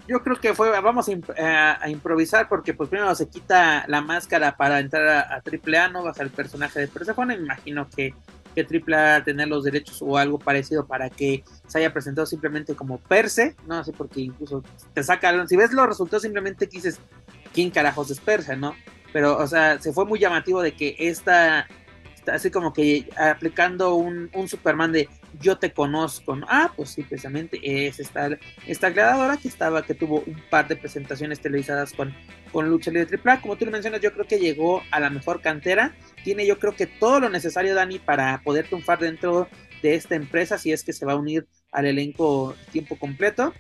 [0.09, 4.81] Yo creo que fue, vamos a, improvisar porque pues primero se quita la máscara para
[4.81, 8.15] entrar a, AAA, no baja el personaje de Persephone, imagino que
[8.55, 12.99] que AAA tener los derechos o algo parecido para que se haya presentado simplemente como
[12.99, 17.01] Perse, no sé, porque incluso te saca, si ves los resultados simplemente dices,
[17.53, 18.75] ¿quién carajos es Perse, no?
[19.13, 21.67] Pero, o sea, se fue muy llamativo de que esta,
[22.27, 25.09] así como que aplicando un, un, Superman de
[25.41, 28.31] yo te conozco, ah, pues sí, precisamente es esta,
[28.67, 32.15] esta creadora que estaba, que tuvo un par de presentaciones televisadas con,
[32.53, 35.41] con Lucha Libre AAA, como tú lo mencionas, yo creo que llegó a la mejor
[35.41, 35.95] cantera,
[36.25, 39.49] tiene yo creo que todo lo necesario, Dani, para poder triunfar dentro
[39.83, 43.55] de esta empresa, si es que se va a unir al elenco tiempo completo,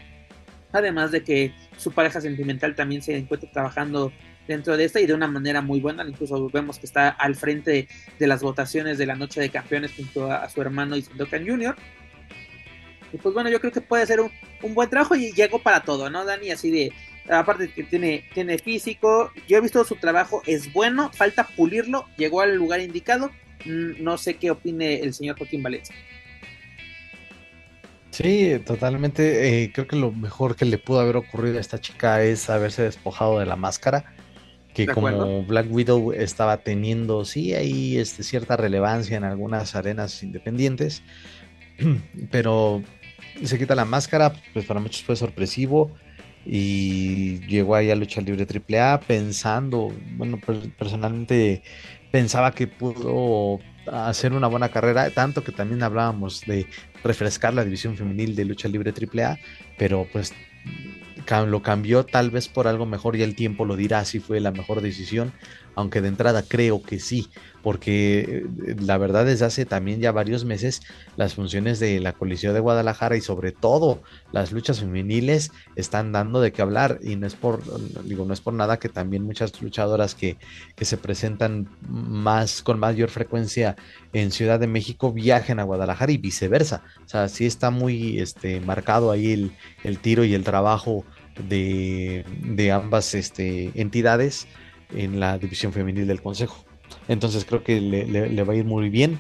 [0.73, 4.13] además de que su pareja sentimental también se encuentra trabajando
[4.51, 6.05] dentro de esta y de una manera muy buena.
[6.07, 7.89] Incluso vemos que está al frente
[8.19, 11.77] de las votaciones de la Noche de Campeones junto a, su hermano Isendokan Jr.
[13.13, 14.31] Y pues bueno, yo creo que puede ser un,
[14.75, 16.51] buen trabajo y llegó para todo, ¿no, Dani?
[16.51, 16.93] Así de,
[17.29, 22.41] aparte que tiene, tiene físico, yo he visto su trabajo, es bueno, falta pulirlo, llegó
[22.41, 23.31] al lugar indicado.
[23.65, 25.95] Mm, no sé qué opine el señor Joaquín Valencia.
[28.11, 29.63] Sí, totalmente.
[29.63, 32.83] Eh, creo que lo mejor que le pudo haber ocurrido a esta chica es haberse
[32.83, 34.13] despojado de la máscara
[34.87, 41.03] que como Black Widow estaba teniendo, sí, ahí este, cierta relevancia en algunas arenas independientes,
[42.31, 42.83] pero
[43.43, 45.91] se quita la máscara, pues para muchos fue sorpresivo
[46.45, 50.39] y llegó ahí a lucha libre AAA pensando, bueno,
[50.79, 51.63] personalmente
[52.11, 56.67] pensaba que pudo hacer una buena carrera, tanto que también hablábamos de
[57.03, 59.39] refrescar la división femenil de lucha libre AAA,
[59.79, 60.33] pero pues
[61.31, 64.51] lo cambió tal vez por algo mejor y el tiempo lo dirá si fue la
[64.51, 65.33] mejor decisión,
[65.75, 67.29] aunque de entrada creo que sí,
[67.63, 70.83] porque eh, la verdad desde hace también ya varios meses
[71.17, 74.03] las funciones de la Coliseo de Guadalajara y sobre todo
[74.33, 77.63] las luchas femeniles están dando de qué hablar y no es por
[78.05, 80.37] digo no es por nada que también muchas luchadoras que,
[80.75, 83.77] que se presentan más con mayor frecuencia
[84.13, 88.61] en Ciudad de México viajen a Guadalajara y viceversa, o sea, sí está muy este
[88.61, 89.53] marcado ahí el,
[89.85, 91.05] el tiro y el trabajo
[91.49, 94.47] de, de ambas este, entidades
[94.95, 96.65] en la división femenil del Consejo.
[97.09, 99.19] Entonces creo que le, va a ir muy bien.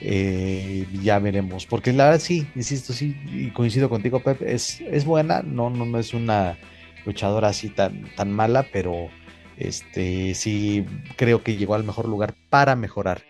[0.00, 1.64] Eh, ya veremos.
[1.66, 5.86] Porque la verdad sí, insisto, sí, y coincido contigo, Pep, es, es buena, no, no,
[5.86, 6.58] no es una
[7.06, 9.08] luchadora así tan, tan mala, pero
[9.56, 10.84] este sí
[11.16, 13.22] creo que llegó al mejor lugar para mejorar.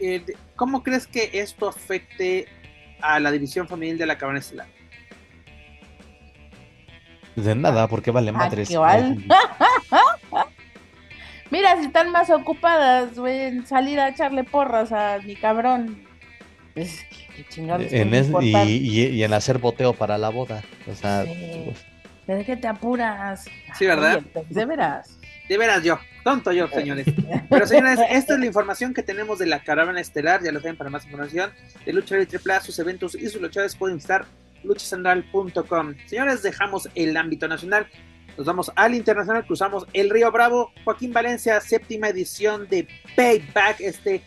[0.00, 0.24] Eh,
[0.56, 2.46] ¿Cómo crees que esto afecte
[3.00, 4.77] a la división femenil de la Cabana Estelar?
[7.44, 8.68] De nada, porque vale madres.
[11.50, 16.04] Mira, si están más ocupadas, güey, en salir a echarle porras a mi cabrón.
[16.74, 17.06] Es,
[17.56, 17.72] en
[18.42, 20.62] y, en hacer boteo para la boda.
[20.90, 21.78] O sea, pues,
[22.26, 23.46] ¿de qué te apuras?
[23.78, 24.20] Sí, ¿verdad?
[24.32, 25.18] Pues, de veras.
[25.48, 27.06] De veras yo, tonto yo, señores.
[27.48, 30.42] Pero señores, esta es la información que tenemos de la caravana estelar.
[30.42, 31.50] Ya lo saben, para más información
[31.86, 34.26] de Lucha Libre Triple sus eventos y sus luchadores pueden estar
[34.64, 35.94] luchacentral.com.
[36.06, 37.86] Señores, dejamos el ámbito nacional,
[38.36, 40.72] nos vamos al internacional, cruzamos el Río Bravo.
[40.84, 42.86] Joaquín Valencia, séptima edición de
[43.16, 44.22] Payback, este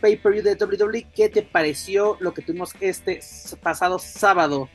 [0.00, 1.06] pay-per-view de WWE.
[1.14, 3.20] ¿Qué te pareció lo que tuvimos este
[3.62, 4.68] pasado sábado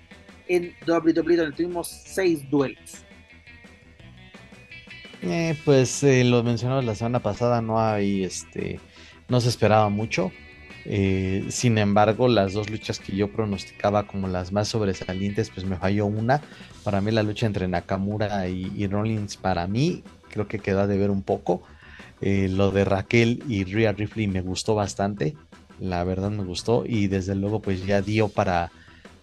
[0.47, 3.05] en WWE, donde tuvimos seis duelos?
[5.22, 8.80] Eh, pues eh, lo mencionamos la semana pasada, no hay este,
[9.30, 10.32] no se esperaba mucho.
[10.86, 15.78] Eh, sin embargo, las dos luchas que yo pronosticaba como las más sobresalientes, pues me
[15.78, 16.42] falló una.
[16.84, 21.12] Para mí la lucha entre Nakamura y, Rollins, para mí, creo que queda de ver
[21.12, 21.62] un poco.
[22.22, 25.36] Eh, lo de Raquel y Rhea Ripley me gustó bastante.
[25.80, 26.84] La verdad me gustó.
[26.86, 28.72] Y desde luego, pues ya dio para,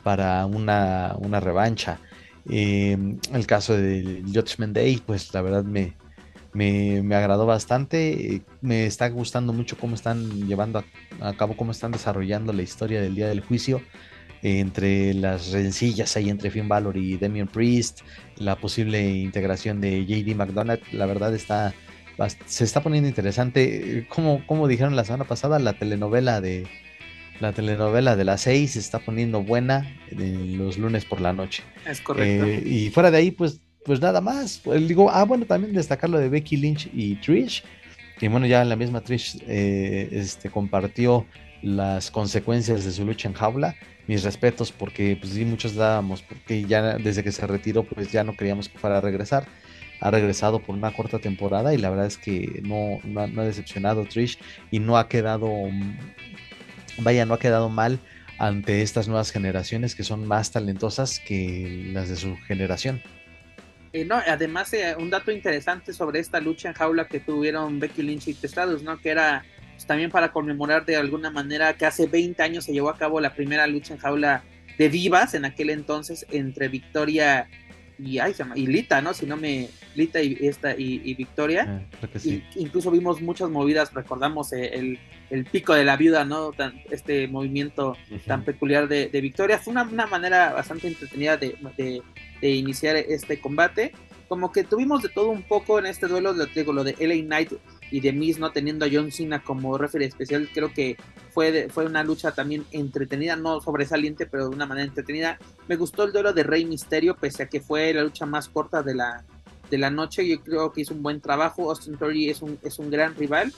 [0.03, 1.99] para una, una revancha.
[2.49, 5.95] Em, el caso de Judgment Day, pues la verdad me,
[6.53, 8.43] me, me, agradó bastante.
[8.61, 10.85] Me está gustando mucho cómo están llevando
[11.21, 13.83] a, cabo, cómo están desarrollando la historia del día del juicio.
[14.43, 18.03] entre las rencillas ahí entre Finn Balor y Damian Priest,
[18.37, 21.75] la posible integración de JD McDonald, la verdad está
[22.47, 24.07] se está poniendo interesante.
[24.09, 26.67] Como, como dijeron la semana pasada, la telenovela de
[27.41, 31.63] la telenovela de las seis se está poniendo buena eh, los lunes por la noche.
[31.87, 32.47] Es correcto.
[32.47, 34.61] Eh, y fuera de ahí, pues, pues nada más.
[34.63, 37.65] Pues, digo, ah, bueno, también destacar lo de Becky Lynch y Trish.
[38.19, 41.25] Que bueno, ya la misma Trish eh, este, compartió
[41.63, 43.75] las consecuencias de su lucha en jaula.
[44.07, 48.25] Mis respetos, porque pues sí, muchos dábamos, porque ya desde que se retiró, pues ya
[48.25, 49.47] no queríamos que fuera a regresar
[50.01, 54.05] ha regresado por una corta temporada y la verdad es que no, no, ha decepcionado
[54.05, 54.39] Trish
[54.71, 55.51] y no ha quedado,
[56.99, 57.99] vaya, no ha quedado mal
[58.39, 63.03] ante estas nuevas generaciones que son más talentosas que las de su generación.
[63.93, 68.03] Eh, no, además, eh, un dato interesante sobre esta lucha en jaula que tuvieron Becky
[68.03, 69.01] Lynch y Testados, ¿no?
[69.01, 72.91] Que era pues, también para conmemorar de alguna manera que hace 20 años se llevó
[72.91, 74.43] a cabo la primera lucha en jaula
[74.77, 77.49] de vivas en aquel entonces entre Victoria
[77.99, 79.13] y, ay, se llama, y Lita, ¿no?
[79.13, 79.69] Si no me.
[79.97, 81.85] Lita y, esta, y, Victoria.
[81.91, 82.09] Ah,
[82.55, 84.97] incluso vimos muchas movidas, recordamos eh,
[85.31, 86.53] el, pico de la viuda, ¿no?
[86.91, 89.59] este movimiento tan peculiar de, Victoria.
[89.59, 92.01] Fue una, manera bastante entretenida de, de,
[92.43, 93.93] iniciar este combate.
[94.29, 97.25] Como que tuvimos de todo un poco en este duelo, lo digo, lo de LA
[97.25, 97.53] Knight
[97.91, 100.97] y de Miz no teniendo a John Cena como referee especial, creo que
[101.31, 105.39] fue, fue una lucha también entretenida, no sobresaliente, pero de una manera entretenida.
[105.67, 108.83] Me gustó el duelo de Rey Misterio, pese a que fue la lucha más corta
[108.83, 109.25] de la,
[109.71, 110.29] de la noche.
[110.29, 111.71] Yo creo que hizo un buen trabajo.
[111.71, 113.53] Austin Theory es un, es un gran rival.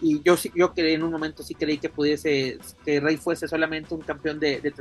[0.00, 3.94] Y yo yo que en un momento sí creí que pudiese, que Rey fuese solamente
[3.94, 4.72] un campeón de, de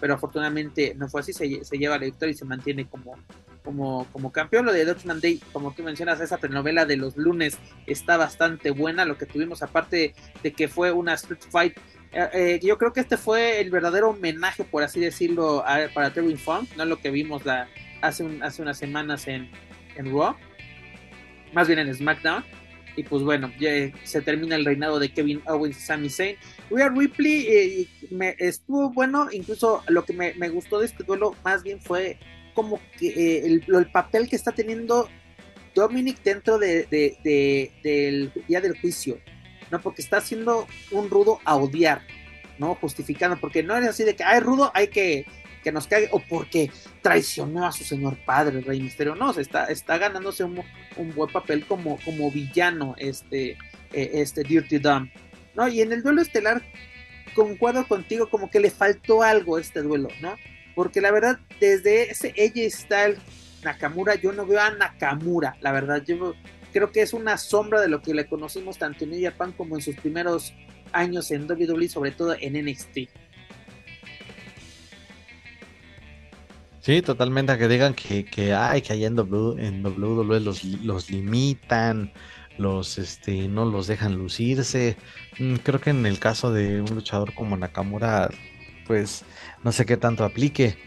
[0.00, 3.14] pero afortunadamente no fue así, se, se lleva la victoria y se mantiene como,
[3.62, 4.66] como, como campeón.
[4.66, 9.04] Lo de Dutchman Day, como tú mencionas, esa telenovela de los lunes está bastante buena.
[9.04, 11.76] Lo que tuvimos, aparte de que fue una Street Fight,
[12.12, 16.36] eh, eh, yo creo que este fue el verdadero homenaje, por así decirlo, para Terry
[16.36, 17.68] Funk, no lo que vimos la,
[18.02, 19.50] hace, un, hace unas semanas en,
[19.96, 20.34] en Raw,
[21.52, 22.44] más bien en SmackDown.
[22.96, 23.70] Y pues bueno, ya
[24.04, 26.36] se termina el reinado de Kevin Owens y Sami Zayn.
[26.70, 31.34] Rhea Ripley eh, me estuvo bueno, incluso lo que me, me, gustó de este duelo
[31.44, 32.18] más bien fue
[32.54, 35.08] como que eh, el, papel que está teniendo
[35.74, 36.86] Dominic dentro de,
[37.82, 39.18] del día del juicio,
[39.70, 39.80] ¿no?
[39.80, 42.02] Porque está haciendo un rudo a odiar,
[42.58, 42.74] ¿no?
[42.74, 45.26] Justificando, porque no es así de que, ay, rudo, hay que
[45.62, 46.70] que nos caiga, o porque
[47.02, 50.62] traicionó a su señor padre, el Rey Misterio, no, se está, está ganándose un,
[51.14, 53.52] buen papel como, como villano, este,
[53.92, 55.10] eh, este Dirty Dumb,
[55.54, 55.68] ¿no?
[55.68, 56.62] Y en el duelo estelar,
[57.34, 60.34] concuerdo contigo, como que le faltó algo este duelo, ¿no?
[60.74, 63.18] Porque la verdad, desde ese AJ Style
[63.64, 65.56] Nakamura, yo no veo a Nakamura.
[65.60, 66.34] La verdad, yo
[66.72, 69.76] creo que es una sombra de lo que le conocimos tanto en New Japan como
[69.76, 70.54] en sus primeros
[70.92, 73.10] años en WWE, sobre todo en NXT.
[76.80, 77.56] Sí, totalmente.
[77.58, 82.12] Que digan que, que, ay, que allá en, WWE los, los limitan,
[82.58, 84.96] los este, no los dejan lucirse.
[85.38, 88.30] Mm, creo que en el caso de un luchador como Nakamura,
[88.86, 89.24] pues
[89.62, 90.78] no sé qué tanto aplique,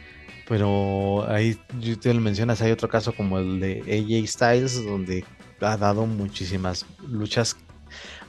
[0.48, 5.24] pero ahí tú lo mencionas, hay otro caso como el de AJ Styles, donde
[5.62, 7.56] ha dado muchísimas luchas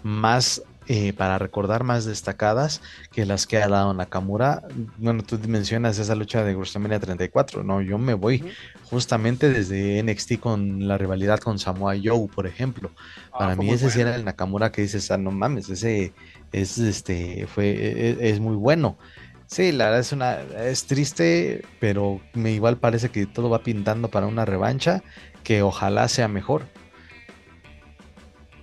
[0.03, 4.63] más eh, para recordar más destacadas que las que ha dado Nakamura.
[4.99, 8.45] Bueno, tú mencionas esa lucha de WrestleMania 34, no, yo me voy
[8.91, 12.91] justamente desde NXT con la rivalidad con Samoa Joe, por ejemplo.
[13.33, 16.13] Ah, para mí ese sí era el Nakamura que dices, ah, no mames, ese
[16.53, 18.99] es este fue e, e, es muy bueno.
[19.47, 24.09] Sí, la verdad es una es triste, pero me igual parece que todo va pintando
[24.09, 25.03] para una revancha
[25.43, 26.65] que ojalá sea mejor.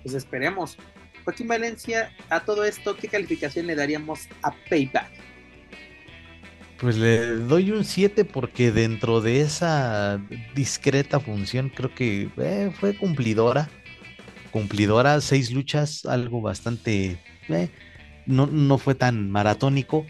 [0.02, 0.76] Pues esperemos.
[1.24, 5.10] Joaquín Valencia, a todo esto, ¿qué calificación le daríamos a Payback?
[6.78, 10.20] Pues le doy un 7 porque dentro de esa
[10.54, 13.68] discreta función creo que eh, fue cumplidora.
[14.50, 17.18] Cumplidora, seis luchas, algo bastante...
[17.48, 17.70] Eh,
[18.26, 20.06] no, no fue tan maratónico,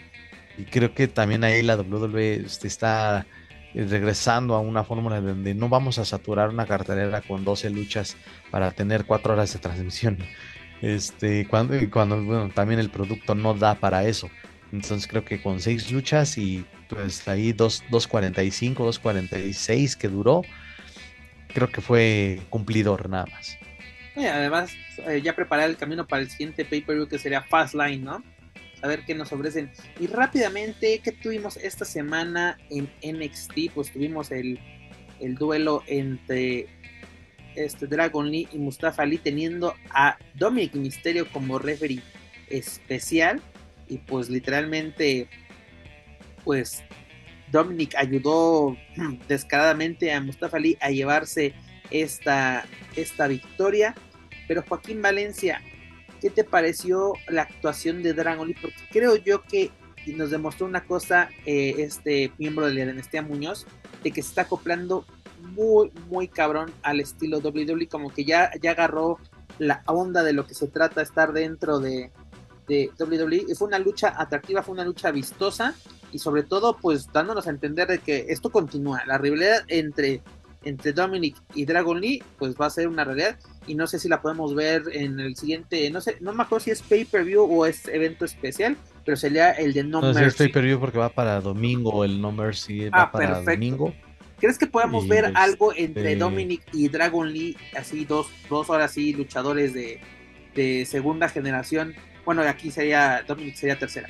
[0.59, 3.27] y creo que también ahí la WWE este, está
[3.75, 8.17] regresando a una fórmula donde no vamos a saturar una cartelera con 12 luchas
[8.51, 10.19] para tener 4 horas de transmisión.
[10.83, 14.29] Este, cuando, cuando bueno, también el producto no da para eso.
[14.73, 20.43] Entonces creo que con 6 luchas y pues ahí 2.45, 2.46 que duró,
[21.55, 23.57] creo que fue cumplidor nada más.
[24.17, 24.73] además,
[25.07, 28.23] eh, ya preparar el camino para el siguiente pay-per-view que sería Fastlane, ¿no?
[28.83, 29.71] a ver qué nos ofrecen.
[29.99, 33.73] Y rápidamente, ¿qué tuvimos esta semana en NXT?
[33.75, 34.59] Pues tuvimos el,
[35.21, 36.67] el duelo entre
[37.57, 42.03] este Dragon Lee y Mustafa Ali teniendo a Dominic Mysterio como referee
[42.49, 43.41] especial
[43.89, 45.29] y pues literalmente
[46.45, 46.83] pues
[47.51, 48.77] Dominic ayudó
[49.29, 51.55] descaradamente a Mustafa Ali a llevarse
[51.91, 53.95] esta, esta victoria
[54.49, 55.63] pero Joaquín Valencia
[56.21, 58.57] ¿qué te pareció la actuación de Dragon Lee?
[58.61, 59.71] porque creo yo que
[60.07, 63.67] nos demostró una cosa eh, este miembro de la dinastía Muñoz
[64.03, 65.07] de que se está acoplando
[65.43, 69.19] muy, muy cabrón al estilo WWE, como que ya, ya agarró
[69.59, 72.11] la onda de lo que se trata estar dentro de,
[72.69, 73.55] de WWE.
[73.55, 75.75] Fue una lucha atractiva, fue una lucha vistosa
[76.13, 79.03] y sobre todo pues dándonos a entender de que esto continúa.
[79.07, 80.23] La rivalidad entre,
[80.65, 84.09] entre Dominic y Dragon Lee pues va a ser una realidad y no sé si
[84.09, 87.65] la podemos ver en el siguiente, no sé, no me acuerdo si es pay-per-view o
[87.67, 90.25] es evento especial, pero sería el de No, No, Mercy.
[90.25, 93.51] es pay-per-view porque va para domingo, el No Mercy va Ah, para perfecto.
[93.53, 93.95] domingo.
[94.43, 98.91] ¿Crees que podamos ver este, algo entre Dominic y Dragon Lee, así dos, dos horas
[98.93, 100.01] sí, luchadores de,
[100.55, 101.95] de segunda generación?
[102.25, 104.09] Bueno, aquí sería, Dominic sería tercera,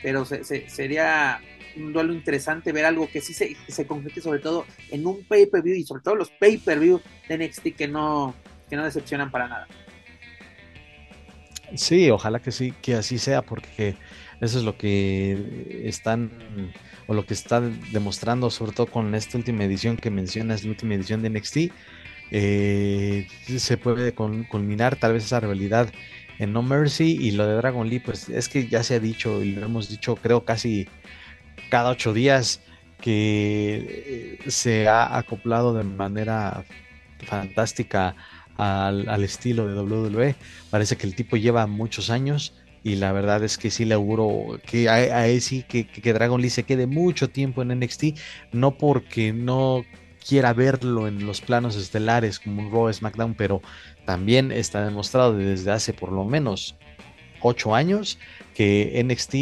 [0.00, 1.40] pero se- se- sería
[1.76, 5.74] un duelo interesante ver algo que sí se, se concrete sobre todo en un pay-per-view
[5.74, 8.36] y sobre todo los pay-per-view de NXT que no,
[8.70, 9.66] que no decepcionan para nada.
[11.74, 13.96] Sí, ojalá que sí, que así sea, porque
[14.40, 16.30] eso es lo que están,
[17.12, 21.22] lo que están demostrando, sobre todo con esta última edición que mencionas, la última edición
[21.22, 21.56] de NXT,
[22.30, 23.26] eh,
[23.58, 25.92] se puede culminar tal vez esa rivalidad
[26.38, 29.42] en No Mercy y lo de Dragon Lee, pues es que ya se ha dicho
[29.42, 30.88] y lo hemos dicho creo casi
[31.70, 32.60] cada ocho días
[33.00, 36.64] que eh, se ha acoplado de manera
[37.26, 38.16] fantástica
[38.56, 40.34] al, al estilo de WWE.
[40.70, 42.54] Parece que el tipo lleva muchos años
[42.84, 46.12] y la verdad es que sí le auguro que a, a sí que, que- que
[46.12, 48.04] Dragon Lee se quede mucho tiempo en NXT,
[48.52, 49.84] no porque no
[50.26, 53.60] quiera verlo en los planos estelares como un Raw SmackDown, pero
[54.04, 56.76] también está demostrado desde hace por lo menos
[57.40, 58.18] ocho años
[58.54, 59.34] que NXT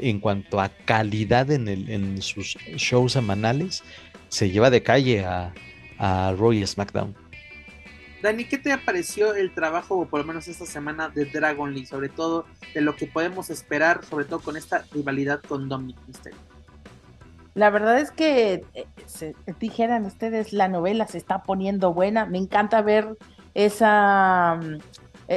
[0.00, 3.82] en cuanto a calidad en, el- en sus shows semanales
[4.28, 5.52] se lleva de calle a,
[5.98, 7.14] a Raw y SmackDown.
[8.22, 11.86] Dani, ¿qué te pareció el trabajo, o por lo menos esta semana, de Dragon Lee?
[11.86, 16.38] Sobre todo de lo que podemos esperar, sobre todo con esta rivalidad con Dominic Mysterio.
[17.54, 22.24] La verdad es que, eh, dijeran ustedes, la novela se está poniendo buena.
[22.24, 23.18] Me encanta ver
[23.54, 24.78] esa, mm,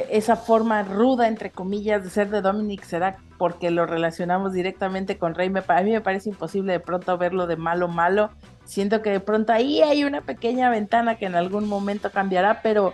[0.10, 2.84] esa forma ruda, entre comillas, de ser de Dominic.
[2.84, 5.50] Será porque lo relacionamos directamente con Rey.
[5.50, 8.32] Me, a mí me parece imposible de pronto verlo de malo malo.
[8.66, 12.94] Siento que de pronto ahí hay una pequeña ventana que en algún momento cambiará, pero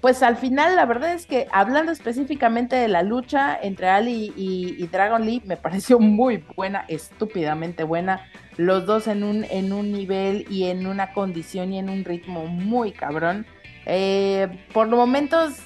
[0.00, 4.86] pues al final la verdad es que hablando específicamente de la lucha entre Ali y,
[4.86, 8.20] Dragon Lee, me pareció muy buena, estúpidamente buena.
[8.56, 12.46] Los dos en un, en un nivel y en una condición y en un ritmo
[12.46, 13.46] muy cabrón.
[13.86, 15.58] Eh, por momentos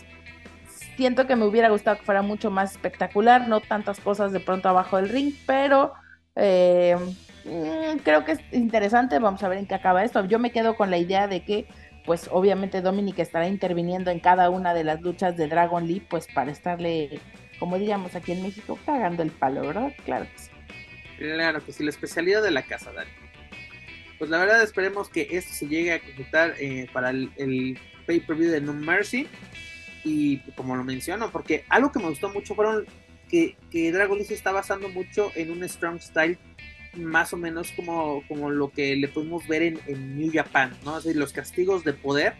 [1.00, 4.68] siento que me hubiera gustado que fuera mucho más espectacular, no tantas cosas de pronto
[4.68, 5.94] abajo del ring, pero
[6.36, 6.94] eh,
[7.46, 9.18] mm, creo que es interesante.
[9.18, 10.22] Vamos a ver en qué acaba esto.
[10.26, 11.66] Yo me quedo con la idea de que
[12.04, 16.26] pues obviamente Dominic estará interviniendo en cada una de las luchas de Dragon Lee, pues
[16.34, 17.18] para estarle,
[17.58, 19.92] como diríamos aquí en México, cagando el palo, ¿verdad?
[20.04, 20.50] Claro que sí.
[21.16, 23.10] Claro que sí, la especialidad de la casa, Dani.
[24.18, 28.60] Pues la verdad esperemos que esto se llegue a concretar eh, para el pay-per-view de
[28.60, 29.26] No Mercy.
[30.04, 32.86] Y como lo menciono, porque algo que me gustó mucho fueron
[33.28, 36.38] que, que Dragon Lee se está basando mucho en un strong style
[36.96, 40.96] más o menos como, como lo que le pudimos ver en, en New Japan, ¿no?
[40.96, 42.34] Así, los castigos de poder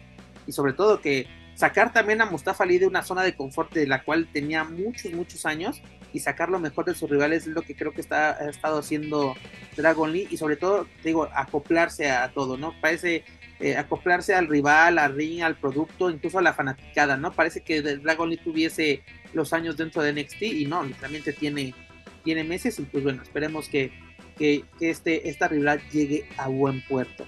[0.45, 3.87] y sobre todo que sacar también a Mustafa Ali de una zona de confort de
[3.87, 5.81] la cual tenía muchos, muchos años
[6.13, 8.79] y sacar lo mejor de sus rivales es lo que creo que está, ha estado
[8.79, 9.35] haciendo
[9.75, 12.73] Dragon Lee y sobre todo, digo, acoplarse a todo, ¿no?
[12.81, 13.23] Parece
[13.59, 17.31] eh, acoplarse al rival, al ring, al producto, incluso a la fanaticada, ¿no?
[17.31, 19.03] Parece que Dragon Lee tuviese
[19.33, 21.75] los años dentro de NXT y no, literalmente tiene,
[22.23, 23.91] tiene meses y pues bueno, esperemos que,
[24.35, 27.27] que, este, esta rivalidad llegue a buen puerto.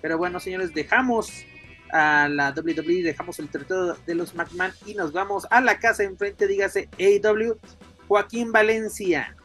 [0.00, 1.44] Pero bueno, señores, dejamos
[1.92, 6.04] a la WWE, dejamos el territorio de los McMahon y nos vamos a la casa
[6.04, 7.58] enfrente, dígase AEW.
[8.08, 9.36] Joaquín Valencia,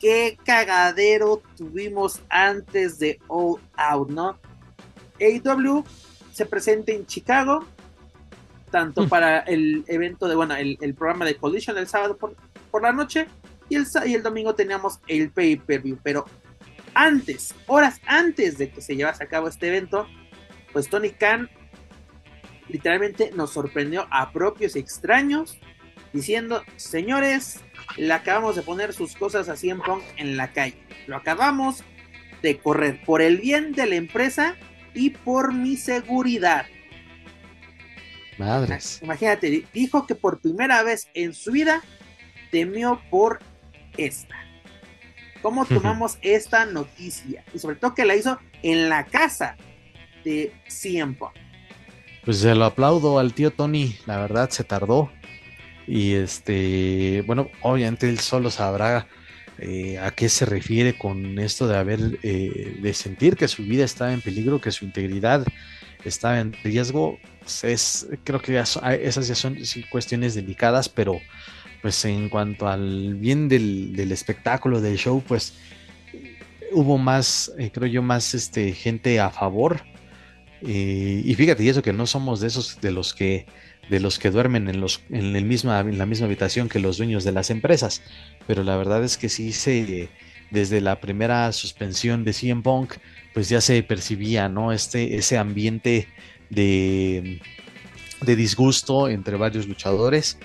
[0.00, 4.38] qué cagadero tuvimos antes de All Out, ¿no?
[5.20, 5.84] AEW
[6.32, 7.64] se presenta en Chicago,
[8.70, 9.08] tanto Mm.
[9.08, 12.34] para el evento de, bueno, el, el programa de Collision el sábado por,
[12.70, 13.26] por la noche
[13.68, 16.26] y el, y el domingo teníamos el pay-per-view, pero
[16.94, 20.06] antes, horas antes de que se llevase a cabo este evento,
[20.72, 21.48] pues Tony Khan
[22.68, 25.58] literalmente nos sorprendió a propios y extraños
[26.12, 27.60] diciendo, señores,
[27.96, 30.76] le acabamos de poner sus cosas a CM Punk en la calle.
[31.06, 31.82] Lo acabamos
[32.42, 34.56] de correr por el bien de la empresa
[34.94, 36.66] y por mi seguridad.
[38.38, 39.00] Madres.
[39.02, 41.82] Imagínate, dijo que por primera vez en su vida
[42.50, 43.38] temió por
[43.96, 44.36] esta.
[45.42, 47.44] ¿Cómo tomamos esta noticia?
[47.54, 49.56] Y sobre todo que la hizo en la casa
[50.24, 51.32] de CM Punk.
[52.24, 55.12] Pues se lo aplaudo al tío Tony, la verdad se tardó.
[55.86, 59.06] Y este, bueno, obviamente él solo sabrá
[59.58, 63.84] eh, a qué se refiere con esto de haber, eh, de sentir que su vida
[63.84, 65.46] estaba en peligro, que su integridad
[66.04, 67.18] estaba en riesgo.
[67.62, 69.56] Es, creo que esas ya son
[69.90, 71.20] cuestiones delicadas, pero
[71.80, 75.54] pues en cuanto al bien del, espectáculo, del show, pues
[76.72, 79.80] hubo más, eh, creo yo, más este, gente a favor.
[80.60, 83.46] y fíjate, y eso que no somos de esos de los que
[83.88, 86.98] de los que duermen en, los, en, el misma, en la misma habitación que los
[86.98, 88.02] dueños de las empresas.
[88.46, 90.08] Pero la verdad es que sí se,
[90.50, 92.94] desde la primera suspensión de CM Punk,
[93.34, 94.72] pues ya se percibía, ¿no?
[94.72, 96.08] Este, ese ambiente
[96.50, 97.40] de,
[98.22, 100.38] de disgusto entre varios luchadores.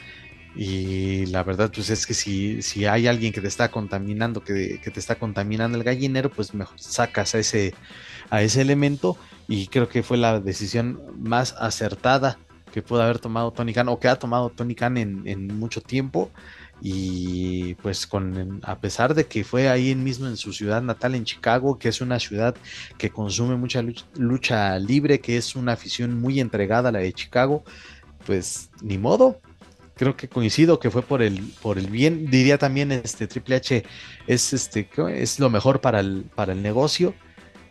[0.56, 4.82] Y la verdad, pues es que si, si hay alguien que te está contaminando, que,
[4.84, 7.74] que, te está contaminando el gallinero, pues mejor sacas a ese,
[8.30, 9.18] a ese elemento.
[9.48, 12.38] Y creo que fue la decisión más acertada
[12.72, 16.32] que pudo haber tomado Tony Khan o que ha tomado Tony Khan en, mucho tiempo.
[16.84, 21.26] Y pues con a pesar de que fue ahí mismo en su ciudad natal en
[21.26, 22.56] Chicago, que es una ciudad
[22.98, 23.84] que consume mucha
[24.16, 27.64] lucha, libre, que es una afición muy entregada a la de Chicago,
[28.26, 29.42] pues ni modo,
[29.96, 32.32] creo que coincido que fue por el por el bien.
[32.32, 33.84] Diría también este Triple H
[34.26, 37.14] es este es lo mejor para el para el negocio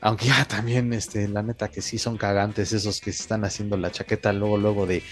[0.00, 3.90] aunque ya también, este, la neta que sí son cagantes esos que están haciendo la
[3.90, 5.02] chaqueta luego, luego de,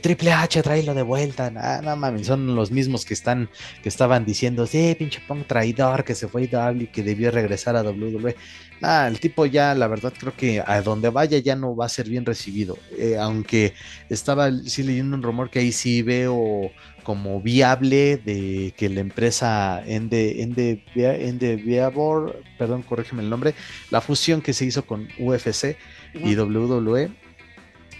[0.00, 1.50] Triple H, tráelo de vuelta.
[1.50, 3.50] Nada, no mames, son los mismos que están,
[3.82, 7.76] que estaban diciendo, sí, pinche punk traidor, que se fue a W que debió regresar
[7.76, 8.34] a WWE.
[8.80, 11.88] Nada, el tipo ya, la verdad, creo que a donde vaya ya no va a
[11.90, 12.78] ser bien recibido.
[12.96, 13.74] Eh, aunque
[14.08, 16.70] estaba sí leyendo un rumor que ahí sí veo
[17.02, 23.54] como viable de que la empresa Ende, Ende, Ende Viabor, perdón, corrígeme el nombre,
[23.90, 25.76] la fusión que se hizo con UFC
[26.14, 27.10] y WWE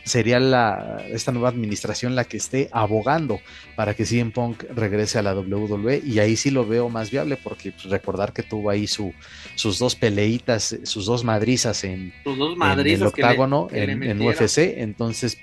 [0.05, 3.41] sería la, esta nueva administración la que esté abogando
[3.77, 7.37] para que CM Punk regrese a la WWE y ahí sí lo veo más viable
[7.37, 9.13] porque recordar que tuvo ahí su,
[9.55, 15.39] sus dos peleitas, sus dos madrizas en, el octágono en, UFC, entonces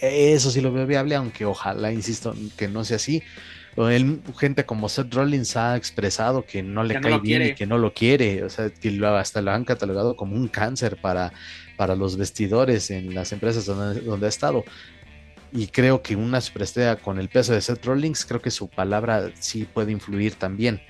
[0.00, 3.22] eso sí lo veo viable, aunque ojalá, insisto, que no sea así.
[4.38, 7.94] gente como Seth Rollins ha expresado que no le cae bien y que no lo
[7.94, 11.32] quiere, o sea, que hasta lo han catalogado como un cáncer para,
[11.76, 14.64] para los vestidores en las empresas donde, ha estado.
[15.52, 19.30] Y creo que una superestrella con el peso de Seth Rollins, creo que su palabra
[19.38, 20.80] sí puede influir también.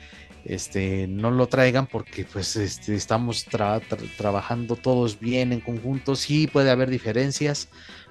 [0.44, 6.70] Este, no lo traigan porque pues este, estamos trabajando todos bien en conjunto, sí puede
[6.70, 7.68] haber diferencias,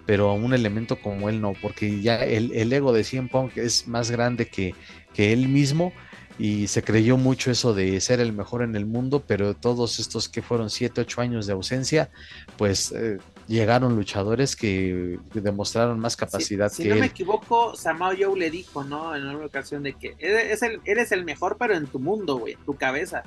[0.07, 4.09] pero un elemento como él no, porque ya el, ego de CM Punk es más
[4.09, 4.73] grande que,
[5.13, 5.93] que, él mismo
[6.39, 10.29] y se creyó mucho eso de ser el mejor en el mundo, pero todos estos
[10.29, 12.09] que fueron 7, 8 años de ausencia,
[12.57, 18.49] pues eh, llegaron luchadores que demostraron más capacidad si, no me equivoco, Samao Joe le
[18.49, 19.15] dijo, ¿no?
[19.15, 22.53] En una ocasión de que eres el, eres el mejor, pero en tu mundo, güey,
[22.53, 23.23] en tu cabeza.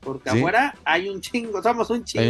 [0.00, 2.22] Porque afuera hay un chingo, somos un chingo.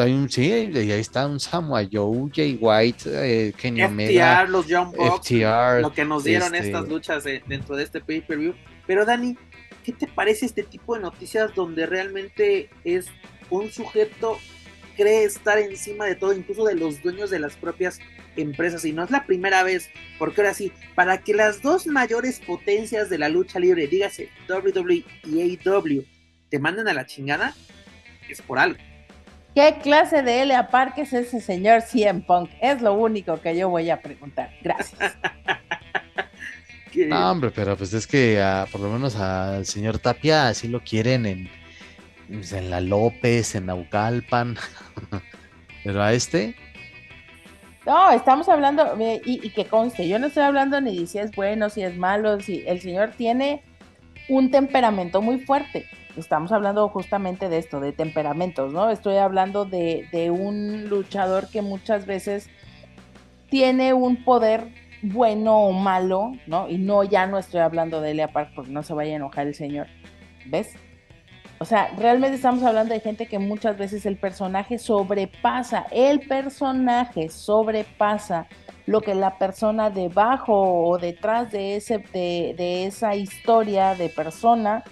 [0.00, 4.44] Hay un, sí, y ahí está un Samoa Joe, Jay White, eh, Kenny FTR, Omega,
[4.44, 8.54] los Young Bucks, lo que nos dieron este estas luchas dentro de este pay-per-view.
[8.86, 9.36] Pero Dani,
[9.84, 13.06] ¿qué te parece este tipo de noticias donde realmente es
[13.50, 14.38] un sujeto
[14.96, 17.98] cree estar encima de todo, incluso de los dueños de las propias
[18.36, 18.84] empresas?
[18.84, 23.10] Y no es la primera vez, porque ahora sí, para que las dos mayores potencias
[23.10, 26.04] de la lucha libre, dígase WWE y AEW,
[26.48, 27.54] te manden a la chingada,
[28.28, 28.78] es por algo.
[29.56, 30.68] ¿Qué clase de L.A.
[30.68, 32.50] Park es ese señor CM Punk?
[32.60, 34.50] Es lo único que yo voy a preguntar.
[34.62, 35.16] Gracias.
[37.08, 38.38] no, hombre, pero pues es que
[38.70, 41.48] por lo menos al señor Tapia así lo quieren en,
[42.28, 44.58] pues, en la López, en Naucalpan.
[45.84, 46.54] pero a este.
[47.86, 51.30] No, estamos hablando, y, y, que conste, yo no estoy hablando ni de si es
[51.30, 53.62] bueno, si es malo, si el señor tiene
[54.28, 55.86] un temperamento muy fuerte
[56.16, 58.90] estamos hablando justamente de esto, de temperamentos, ¿no?
[58.90, 62.48] Estoy hablando de, de un luchador que muchas veces
[63.48, 66.68] tiene un poder bueno o malo, ¿no?
[66.68, 69.46] Y no, ya no estoy hablando de Elia Park porque no se vaya a enojar
[69.46, 69.86] el señor.
[70.46, 70.74] ¿Ves?
[71.58, 77.30] O sea, realmente estamos hablando de gente que muchas veces el personaje sobrepasa, el personaje
[77.30, 78.46] sobrepasa
[78.84, 84.84] lo que la persona debajo o detrás de, ese, de, esa historia de persona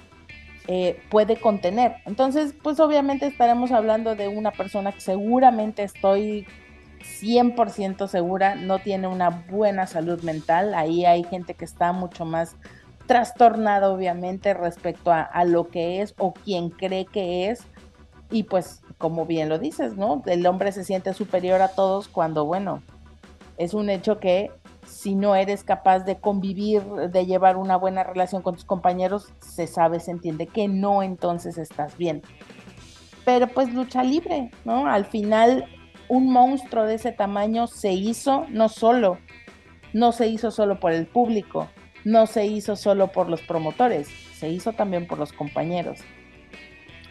[0.66, 1.96] eh, puede contener.
[2.06, 6.46] Entonces, pues obviamente estaremos hablando de una persona que seguramente estoy
[7.04, 10.74] 100% segura no tiene una buena salud mental.
[10.74, 12.56] Ahí hay gente que está mucho más
[13.06, 17.64] trastornado obviamente respecto a, lo que es o quien cree que es.
[18.30, 20.22] Y pues, como bien lo dices, ¿no?
[20.26, 22.82] El hombre se siente superior a todos cuando, bueno,
[23.58, 24.50] es un hecho que
[24.86, 29.66] si no eres capaz de convivir, de llevar una buena relación con tus compañeros, se
[29.66, 32.22] sabe, se entiende que no, entonces estás bien.
[33.24, 34.86] Pero pues lucha libre, ¿no?
[34.86, 35.66] Al final,
[36.08, 39.18] un monstruo de ese tamaño se hizo no solo,
[39.92, 41.68] no se hizo solo por el público,
[42.04, 46.00] no se hizo solo por los promotores, se hizo también por los compañeros.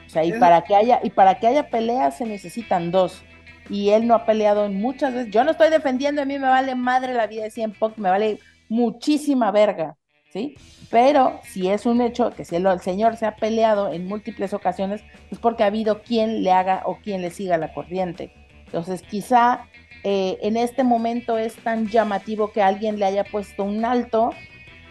[0.05, 3.24] O sea, y para que haya, y para que haya peleas se necesitan dos.
[3.70, 5.32] Y él no ha peleado muchas veces.
[5.32, 8.09] Yo no estoy defendiendo, a mí me vale madre la vida de 100 Punk, me
[8.09, 8.39] vale
[8.70, 9.95] muchísima verga,
[10.32, 10.55] ¿sí?
[10.89, 15.01] Pero si es un hecho que si el, señor se ha peleado en múltiples ocasiones,
[15.32, 18.34] es porque ha habido quien le haga o quien le siga la corriente.
[18.66, 19.68] Entonces, quizá
[20.03, 24.32] eh, en este momento es tan llamativo que alguien le haya puesto un alto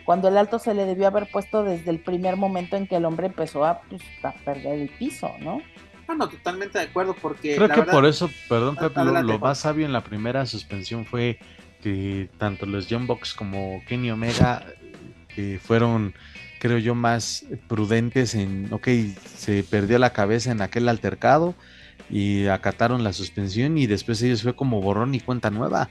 [0.05, 3.05] cuando el alto se le debió haber puesto desde el primer momento en que el
[3.05, 4.03] hombre empezó a, pues,
[4.45, 5.61] perder el piso, ¿no?
[6.13, 7.57] Ah, no, totalmente de acuerdo, porque.
[7.57, 11.39] Creo que por eso, perdón, Pepe, lo, más sabio en la primera suspensión fue
[11.83, 14.63] que tanto los Young Bucks como Kenny Omega
[15.39, 16.15] eh, fueron,
[16.61, 18.89] creo yo, más prudentes en, ok,
[19.37, 21.55] se perdió la cabeza en aquel altercado
[22.11, 25.89] y acataron la suspensión y después ellos fue como borrón y cuenta nueva.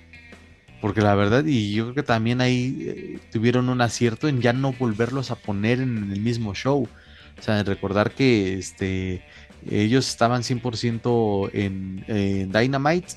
[0.82, 4.54] Porque la verdad, y yo creo que también ahí eh, tuvieron un acierto en ya
[4.54, 6.88] no volverlos a poner en el mismo show.
[7.40, 9.24] O sea, en recordar que este
[9.70, 13.08] ellos estaban 100% en, en Dynamite,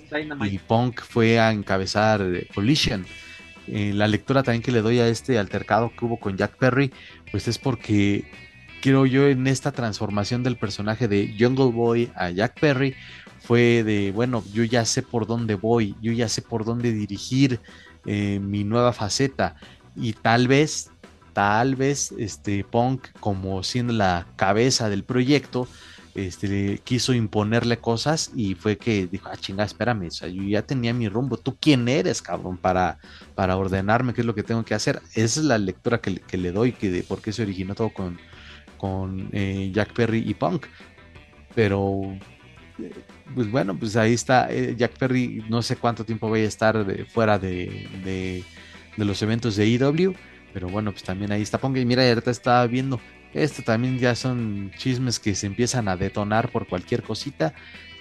[0.51, 2.23] y Punk fue a encabezar
[2.55, 3.07] Collision.
[3.67, 6.93] Eh, la lectura también que le doy a este altercado que hubo con Jack Perry,
[7.31, 8.31] pues es porque
[8.83, 12.95] quiero yo en esta transformación del personaje de Jungle Boy a Jack Perry,
[13.41, 17.61] fue de, bueno, yo ya sé por dónde voy, yo ya sé por dónde dirigir
[18.07, 19.57] eh, mi nueva faceta
[19.97, 20.91] y tal vez,
[21.33, 25.69] tal vez, este Punk como siendo la cabeza del proyecto,
[26.15, 30.63] este, quiso imponerle cosas y fue que dijo, ah, chinga, espérame, o sea, yo ya
[30.63, 32.99] tenía mi rumbo, ¿tú quién eres, cabrón, para,
[33.35, 35.03] para ordenarme qué es lo que tengo que hacer?
[35.15, 38.19] Esa es la lectura que, le doy, que de por qué se originó todo con,
[38.79, 40.67] con eh, Jack Perry y Punk.
[41.55, 42.17] Pero
[43.35, 47.07] pues bueno, pues ahí está eh, Jack Perry, no sé cuánto tiempo vaya a estar
[47.09, 48.45] fuera de,
[48.97, 50.15] los eventos de EW,
[50.53, 53.01] pero bueno, pues también ahí está Ponga y mira, ahorita estaba viendo,
[53.35, 57.55] esto también ya son chismes que se empiezan a detonar por cualquier cosita,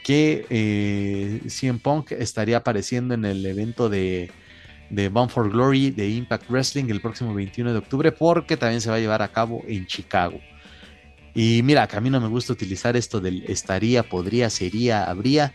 [0.03, 4.31] que eh, CM Punk estaría apareciendo en el evento de,
[4.89, 8.89] de Bound for Glory de Impact Wrestling el próximo 21 de octubre, porque también se
[8.89, 10.39] va a llevar a cabo en Chicago.
[11.33, 15.53] Y mira, que a mí no me gusta utilizar esto del estaría, podría, sería, habría,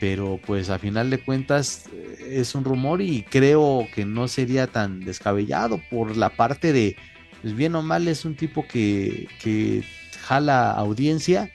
[0.00, 4.66] pero pues a final de cuentas eh, es un rumor y creo que no sería
[4.66, 6.96] tan descabellado por la parte de,
[7.42, 9.82] pues bien o mal, es un tipo que, que
[10.22, 11.50] jala audiencia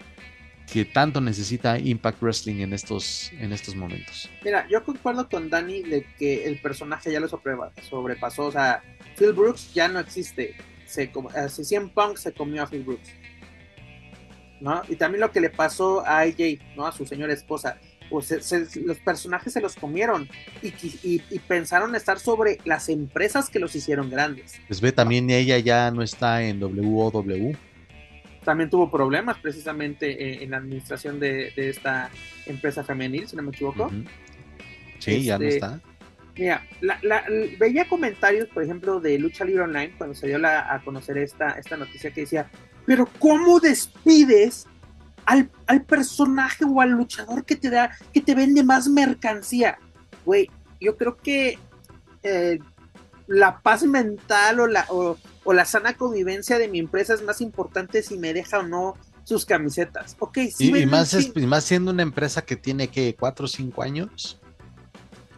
[0.71, 4.29] que tanto necesita Impact Wrestling en estos, en estos momentos.
[4.43, 8.81] Mira, yo concuerdo con Dani de que el personaje ya lo sobrepasó, o sea,
[9.17, 10.55] Phil Brooks ya no existe,
[10.85, 11.11] se,
[11.49, 13.09] si Punk se comió a Phil Brooks
[14.59, 14.81] ¿no?
[14.87, 16.87] Y también lo que le pasó a AJ, ¿no?
[16.87, 17.79] A su señora esposa.
[18.11, 20.29] Los personajes se los comieron
[20.61, 24.59] y, y, pensaron estar sobre las empresas que los hicieron grandes.
[24.67, 27.55] Pues ve, también ella ya no está en WOW.
[28.43, 32.11] También tuvo problemas precisamente eh, en, la administración de, esta
[32.45, 33.91] empresa femenil, si no me equivoco.
[34.99, 35.81] Sí, ya no este, está.
[36.37, 36.63] Mira,
[37.57, 41.77] veía comentarios, por ejemplo, de Lucha Libre Online cuando se dio a conocer esta, esta
[41.77, 42.49] noticia que decía,
[42.85, 44.67] pero ¿cómo despides
[45.25, 45.49] al,
[45.83, 49.79] personaje o al luchador que te da, que te vende más mercancía?
[50.25, 50.49] Güey,
[50.79, 51.57] yo creo que
[52.23, 52.59] eh,
[53.27, 55.17] la paz mental o la, o,
[55.53, 59.45] la sana convivencia de mi empresa es más importante si me deja o no sus
[59.45, 60.15] camisetas.
[60.19, 60.75] Ok, sí.
[60.75, 64.39] Y, más, más siendo una empresa que tiene que cuatro o cinco años.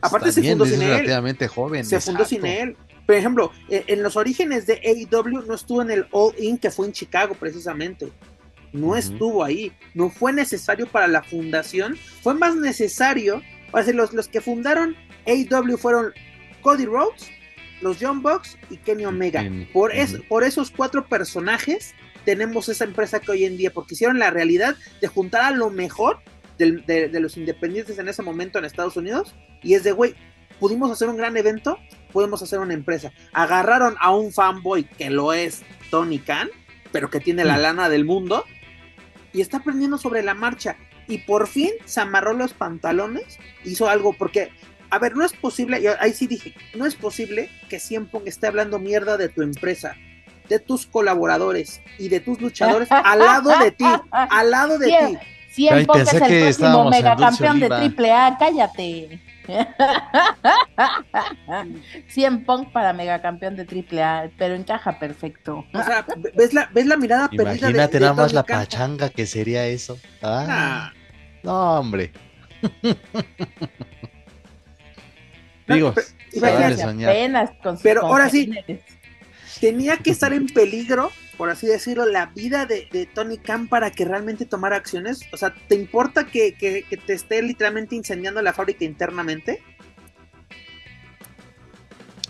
[0.02, 1.86] Aparte se fundó sin relativamente joven.
[1.86, 2.78] Se fundó sin él.
[3.06, 6.70] Por ejemplo, eh, en los orígenes de AEW no estuvo en el All In que
[6.70, 8.12] fue en Chicago precisamente.
[8.74, 9.72] No estuvo ahí.
[9.94, 11.98] No fue necesario para la fundación.
[12.22, 13.42] Fue más necesario.
[13.72, 14.96] O sea, los, los que fundaron
[15.26, 16.14] AEW fueron
[16.62, 17.30] Cody Rhodes,
[17.82, 19.44] los John Bucks y Kenny Omega.
[19.74, 19.92] por,
[20.28, 21.94] por esos cuatro personajes
[22.28, 25.70] tenemos esa empresa que hoy en día, porque hicieron la realidad de juntar a lo
[25.70, 26.20] mejor
[26.58, 29.34] de, de, los independientes en ese momento en Estados Unidos,
[29.64, 30.14] y es de, güey,
[30.60, 31.78] pudimos hacer un gran evento,
[32.12, 33.14] podemos hacer una empresa.
[33.32, 36.50] Agarraron a un fanboy que lo es Tony Khan,
[36.92, 38.44] pero que tiene la lana del mundo,
[39.38, 40.78] y está aprendiendo sobre la marcha.
[41.08, 44.50] Y por fin se amarró los pantalones, hizo algo, porque,
[44.90, 48.48] a ver, no es posible, yo ahí sí dije, no es posible que siempre esté
[48.48, 49.96] hablando mierda de tu empresa
[50.50, 55.18] de tus colaboradores y de tus luchadores al lado de ti, al lado de ti.
[55.52, 59.22] Siempre es el próximo megacampeón de triple A, cállate.
[62.10, 65.66] 100 Punk para megacampeón de triple A, pero encaja perfecto.
[65.74, 66.06] O sea,
[66.36, 69.98] ¿ves la, ves la mirada perdida Imagínate nada más la pachanga que sería eso.
[70.22, 70.92] Ah,
[71.44, 72.12] No, hombre.
[75.68, 75.94] Digo,
[77.84, 78.52] pero ahora sí,
[79.60, 84.06] tenía que estar en peligro, por así decirlo, la vida de, Tony Khan para que
[84.06, 85.22] realmente tomara acciones?
[85.32, 86.56] O sea, ¿te importa que,
[87.06, 89.62] te esté literalmente incendiando la fábrica internamente?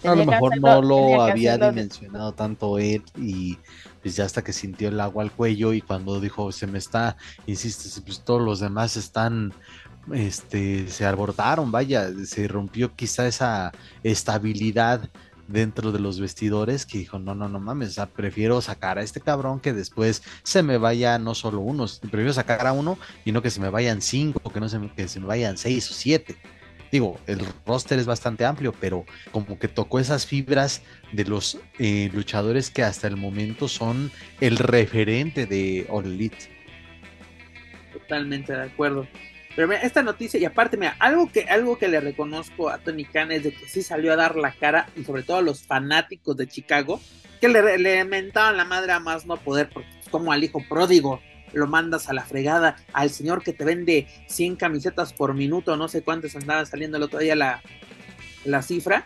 [0.03, 3.57] A lo mejor no lo había dimensionado tanto él y
[4.01, 7.17] pues ya hasta que sintió el agua al cuello y cuando dijo se me está,
[7.47, 9.53] insiste, pues todos los demás están,
[10.13, 13.71] este, se abordaron, vaya, se rompió quizá esa
[14.03, 15.09] estabilidad
[15.48, 19.60] dentro de los vestidores que dijo, no, no, no mames, prefiero sacar a este cabrón
[19.60, 23.49] que después se me vaya no solo uno, prefiero sacar a uno y no que
[23.49, 26.38] se me vayan cinco, que no se me, que se me vayan seis o siete.
[26.91, 32.10] Digo, el roster es bastante amplio, pero como que tocó esas fibras de los eh,
[32.14, 34.10] luchadores que hasta el momento son
[34.40, 36.49] el referente de All Elite.
[37.91, 39.06] Totalmente de acuerdo.
[39.57, 43.05] Pero mira, esta noticia, y aparte, mira, algo que, algo que le reconozco a Tony
[43.05, 45.63] Khan es de que sí salió a dar la cara, y sobre todo a los
[45.63, 47.01] fanáticos de Chicago,
[47.41, 50.63] que le, le mentaban la madre a más no poder, porque es como al hijo
[50.69, 51.21] pródigo
[51.53, 55.88] lo mandas a la fregada, al señor que te vende 100 camisetas por minuto, no
[55.88, 57.63] sé cuántas andaban saliendo el otro día la,
[58.45, 59.05] la cifra,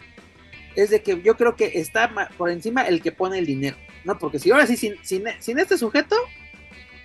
[0.76, 4.20] es de que yo creo que está por encima el que pone el dinero, ¿no?
[4.20, 6.18] Porque si ahora sí, sin, sin, sin este sujeto,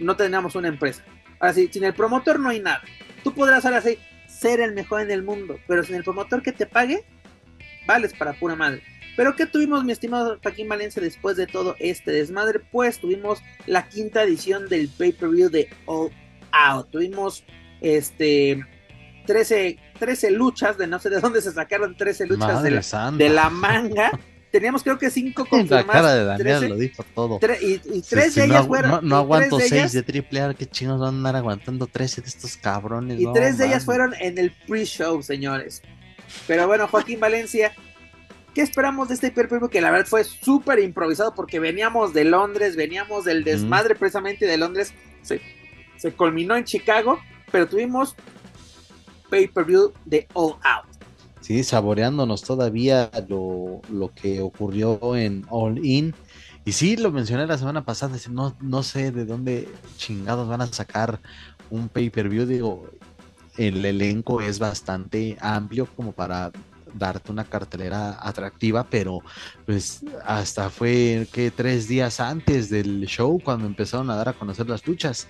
[0.00, 1.04] no tenemos una empresa.
[1.38, 2.82] Ahora sí, sin el promotor no hay nada.
[3.26, 3.98] Tú podrás ahora sí
[4.28, 7.04] ser el mejor en el mundo, pero sin el promotor que te pague,
[7.84, 8.84] vales para pura madre.
[9.16, 12.60] Pero ¿qué tuvimos, mi estimado Joaquín Valencia, después de todo este desmadre?
[12.60, 16.12] Pues tuvimos la quinta edición del pay-per-view de All
[16.52, 16.92] Out.
[16.92, 17.42] Tuvimos
[17.80, 18.64] este
[19.26, 22.80] 13, 13 luchas, de no sé de dónde se sacaron 13 luchas de
[23.16, 24.12] de la manga.
[24.50, 25.86] teníamos creo que cinco confirmadas.
[25.86, 27.38] La cara de Daniel lo dijo todo.
[27.60, 29.06] y, tres de ellas fueron.
[29.06, 32.56] No, aguanto seis de triple A, qué chingos van a andar aguantando 13 de estos
[32.56, 33.20] cabrones.
[33.20, 35.82] Y tres de ellas fueron en el pre-show, señores.
[36.46, 37.72] Pero bueno, Joaquín Valencia,
[38.54, 39.68] ¿qué esperamos de este hiperpero?
[39.68, 44.56] Que la verdad fue súper improvisado porque veníamos de Londres, veníamos del desmadre precisamente de
[44.56, 44.92] Londres.
[45.22, 45.40] Se,
[45.96, 47.20] se culminó en Chicago,
[47.52, 48.16] pero tuvimos
[49.30, 50.95] pay-per-view de All Out.
[51.46, 56.12] Sí, saboreándonos todavía lo, que ocurrió en All In.
[56.64, 60.66] Y sí, lo mencioné la semana pasada, no, no sé de dónde chingados van a
[60.66, 61.20] sacar
[61.70, 62.46] un pay-per-view.
[62.46, 62.90] Digo,
[63.56, 66.50] el elenco es bastante amplio como para
[66.92, 69.20] darte una cartelera atractiva, pero
[69.66, 74.68] pues hasta fue que tres días antes del show cuando empezaron a dar a conocer
[74.68, 75.28] las luchas.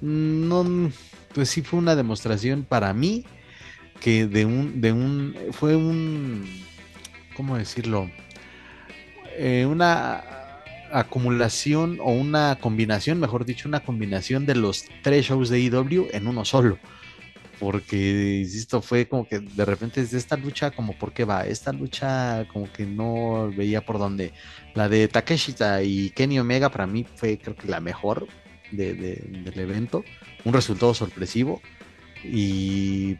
[0.00, 0.90] No,
[1.32, 3.24] pues sí fue una demostración para mí
[4.00, 6.48] que de un, de un, fue un,
[7.34, 8.10] ¿cómo decirlo?
[9.36, 10.24] Eh, una
[10.92, 16.16] acumulación o una combinación, mejor dicho, una combinación de los tres shows de IW e
[16.16, 16.78] en uno solo.
[17.58, 21.72] Porque, insisto, fue como que de repente desde esta lucha, como por qué va, esta
[21.72, 24.32] lucha como que no veía por dónde.
[24.74, 28.26] La de Takeshita y Kenny Omega para mí fue creo que la mejor
[28.72, 30.04] del evento.
[30.44, 31.62] Un resultado sorpresivo.
[32.24, 33.16] Y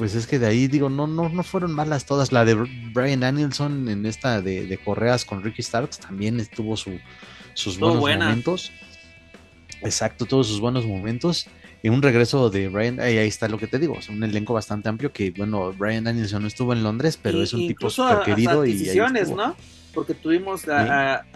[0.00, 2.32] pues es que de ahí digo, no, no, no fueron malas todas.
[2.32, 6.98] La de Brian Danielson en esta de, correas con Ricky Starks también estuvo su,
[7.52, 8.72] sus buenos momentos.
[9.82, 11.48] Exacto, todos sus buenos momentos.
[11.82, 14.88] Y un regreso de Brian, ahí, está lo que te digo, es un elenco bastante
[14.88, 18.64] amplio que, bueno, Brian Danielson no estuvo en Londres, pero es un tipo súper querido.
[18.64, 18.90] y
[19.36, 19.54] ¿no?
[19.92, 21.26] Porque tuvimos la,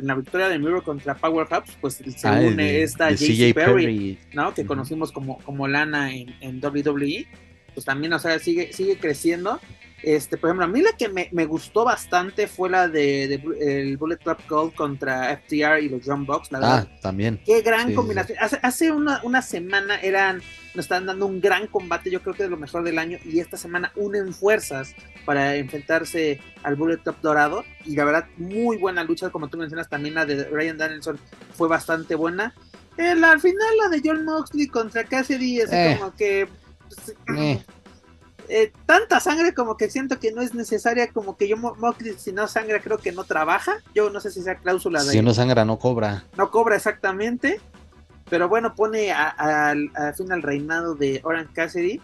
[0.00, 4.54] la victoria de Miro contra Powerhouse, pues se ah, une esta JC Perry, ¿no?
[4.54, 7.26] Que conocimos como, como Lana en, en WWE
[7.74, 9.60] pues también, o sea, sigue, sigue creciendo.
[10.02, 13.80] Este, por ejemplo, a mí la que me, me gustó bastante fue la de, de
[13.80, 16.88] el Bullet Club Gold contra FTR y los John Box, la verdad.
[16.92, 17.40] Ah, también.
[17.46, 18.36] Qué gran Sí, combinación.
[18.40, 20.38] Hace, hace una, una semana eran,
[20.74, 23.38] nos están dando un gran combate, yo creo que es lo mejor del año, y
[23.38, 24.92] esta semana unen fuerzas
[25.24, 29.88] para enfrentarse al Bullet Club Dorado, y la verdad, muy buena lucha, como tú mencionas,
[29.88, 31.16] también la de Ryan Danielson
[31.54, 32.52] fue bastante buena.
[32.98, 35.96] Eh, la- al final la de John Moxley contra Cassidy es Eh.
[36.00, 36.48] como que...
[36.94, 37.64] pues, Eh.
[38.48, 42.14] eh, tanta sangre como que siento que no es necesaria, como que yo Mo- Moxley
[42.18, 45.18] si no sangra creo que no trabaja, yo no sé si esa cláusula de Si
[45.18, 46.24] uno sangra, no cobra.
[46.36, 47.60] no cobra exactamente,
[48.28, 52.00] pero bueno, pone a- a- al al fin al reinado de Orange Cassidy.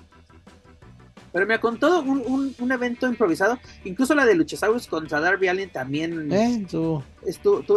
[1.31, 5.49] Pero me con todo un, un- un evento improvisado, incluso la de Luchasaurus contra Darby
[5.49, 7.03] Allin también Eh, tú.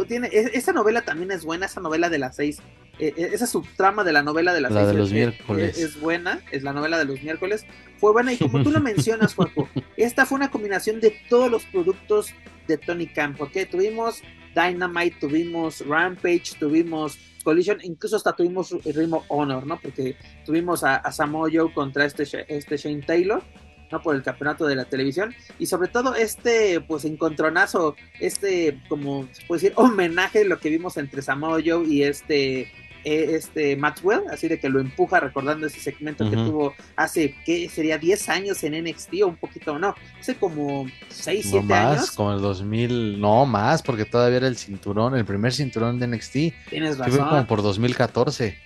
[0.07, 2.59] tiene, e- esa novela también es buena, esa novela de las seis,
[3.02, 5.78] eh, eh, esa subtrama de la novela de las La seis de los es- miércoles.
[5.78, 7.65] Es, buena, es la novela de los miércoles,
[7.98, 9.68] fue buena y como tú lo mencionas, Juaco,
[9.98, 12.30] esta fue una combinación de todos los productos
[12.68, 14.22] de Tony Khan, porque tuvimos
[14.56, 19.80] Dynamite, tuvimos Rampage, tuvimos Collision, incluso hasta tuvimos Ring of Honor, ¿no?
[19.80, 20.15] Porque
[20.45, 23.41] tuvimos a, a Samoa Joe contra este, este Shane Taylor,
[23.91, 24.02] ¿no?
[24.02, 29.44] Por el campeonato de la televisión, y sobre todo este, pues, encontronazo, este, como se
[29.48, 32.72] puede decir, homenaje, lo que vimos entre Samoa Joe y este,
[33.03, 37.68] eh, este Maxwell, así de que lo empuja recordando ese segmento que tuvo hace, ¿qué
[37.69, 37.98] sería?
[37.98, 42.11] 10 años en NXT o un poquito, no, hace como 6, No 7 más, años.
[42.11, 46.32] como el 2000, no más, porque todavía era el cinturón, el primer cinturón de NXT,
[46.69, 47.48] Tienes fue como razón.
[47.48, 48.57] por 2014.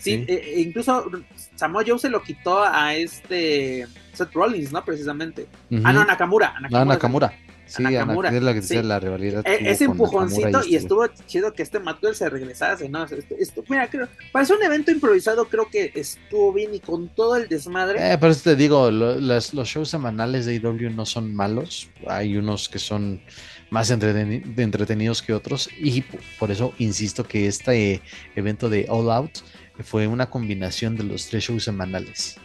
[0.00, 0.24] Sí, sí.
[0.28, 1.10] eh, incluso
[1.54, 4.84] Samoa Joe se lo quitó a este Seth Rollins, ¿no?
[4.84, 5.46] Precisamente.
[5.82, 6.54] Ah, no, Nakamura.
[6.56, 7.32] a No, Nakamura.
[7.66, 8.82] Sí, Ana- Nakamura, es la que sí.
[8.82, 9.42] la rivalidad.
[9.46, 13.04] E- que ese empujoncito y este estuvo chido que este Maxwell se regresase, ¿no?
[13.04, 17.08] Esto- esto- mira, creo, para ser un evento improvisado creo que estuvo bien y con
[17.08, 18.12] todo el desmadre.
[18.12, 21.88] Eh, por eso te digo, lo- las- los shows semanales de AEW no son malos.
[22.06, 23.22] Hay unos que son
[23.70, 25.68] más entretenidos que otros.
[25.78, 26.02] Y
[26.38, 28.02] por eso insisto que este
[28.36, 29.38] evento de All Out
[29.82, 32.36] fue una combinación de los tres shows semanales.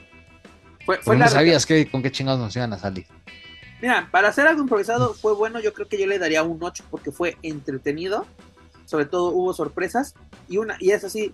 [0.86, 3.06] fue, fue no sabías qué, con qué chingados nos iban a salir.
[3.82, 6.84] Mira, para hacer algo improvisado fue bueno, yo creo que yo le daría un 8
[6.92, 8.26] porque fue entretenido,
[8.86, 10.16] sobre todo hubo sorpresas
[10.48, 11.34] y una y es así,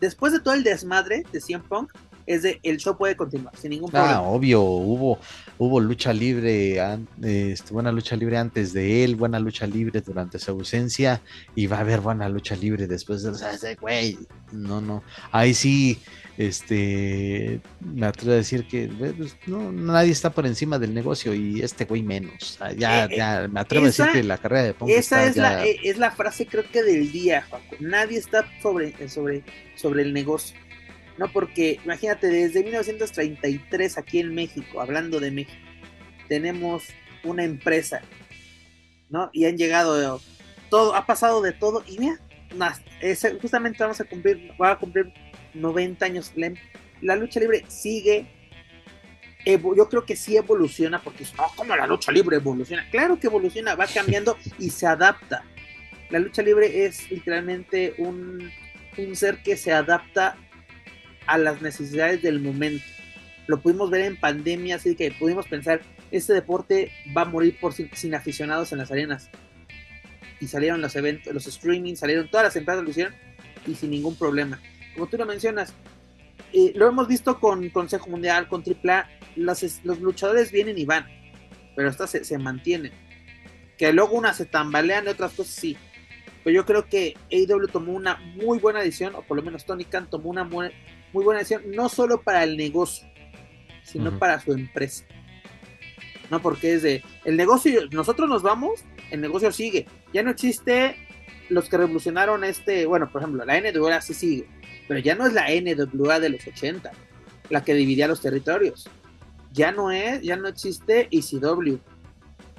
[0.00, 1.92] después de todo el desmadre de CM Punk,
[2.26, 4.20] es de el show puede continuar sin ningún Ah, problema.
[4.22, 5.18] obvio, hubo,
[5.58, 6.80] hubo lucha libre,
[7.22, 11.20] este, buena lucha libre antes de él, buena lucha libre durante su ausencia,
[11.54, 14.16] y va a haber buena lucha libre después de, o sea, ese güey,
[14.52, 15.02] no, no,
[15.32, 15.98] ahí sí,
[16.36, 21.34] este, me atrevo a decir que eh, pues, no, nadie está por encima del negocio
[21.34, 24.62] y este güey menos, ya, Eh, eh, ya, me atrevo a decir que la carrera
[24.62, 27.74] de Punk Esa es la, ya- eh, es la frase creo que del día, Juanjo.
[27.80, 29.42] Nadie está sobre, sobre,
[29.74, 30.56] sobre el negocio.
[31.18, 35.58] No, porque imagínate, desde 1933 aquí en México, hablando de México,
[36.28, 36.84] tenemos
[37.24, 38.02] una empresa,
[39.10, 39.28] ¿no?
[39.32, 40.20] Y han llegado
[40.70, 42.20] todo, ha pasado de todo, y mira,
[43.42, 45.12] justamente vamos a cumplir, va a cumplir
[45.54, 46.32] 90 años.
[47.00, 48.26] La, lucha libre sigue
[49.44, 52.86] yo creo que sí evoluciona, porque es, "Ah, ¿cómo la lucha libre evoluciona?
[52.90, 55.42] Claro que evoluciona, va cambiando y se adapta.
[56.10, 58.50] La lucha libre es literalmente un,
[58.98, 60.36] un ser que se adapta
[61.28, 62.84] a las necesidades del momento.
[63.46, 65.80] Lo pudimos ver en pandemia, así que pudimos pensar,
[66.10, 69.30] este deporte va a morir por sin, aficionados en las arenas.
[70.40, 73.14] Y salieron los eventos, los streaming, salieron todas las empresas lo hicieron
[73.66, 74.60] y sin ningún problema.
[74.94, 75.72] Como tú lo mencionas,
[76.52, 81.06] eh, lo hemos visto con Consejo Mundial, con AAA, los, los luchadores vienen y van,
[81.74, 82.92] pero estas se, se mantienen.
[83.76, 85.76] Que luego unas se tambalean y otras cosas sí.
[86.44, 89.84] Pero yo creo que AEW tomó una muy buena decisión, o por lo menos Tony
[89.84, 90.70] Khan tomó una mu-
[91.12, 93.08] muy buena decisión, no solo para el negocio,
[93.82, 95.04] sino para su empresa.
[96.30, 99.86] No, porque es de, el negocio, nosotros nos vamos, el negocio sigue.
[100.12, 100.96] Ya no existe
[101.48, 104.48] los que revolucionaron este, bueno, por ejemplo, la NWA sí sigue,
[104.86, 106.90] pero ya no es la NWA de los 80,
[107.48, 108.88] la que dividía los territorios.
[109.52, 111.78] Ya no es, ya no existe ECW,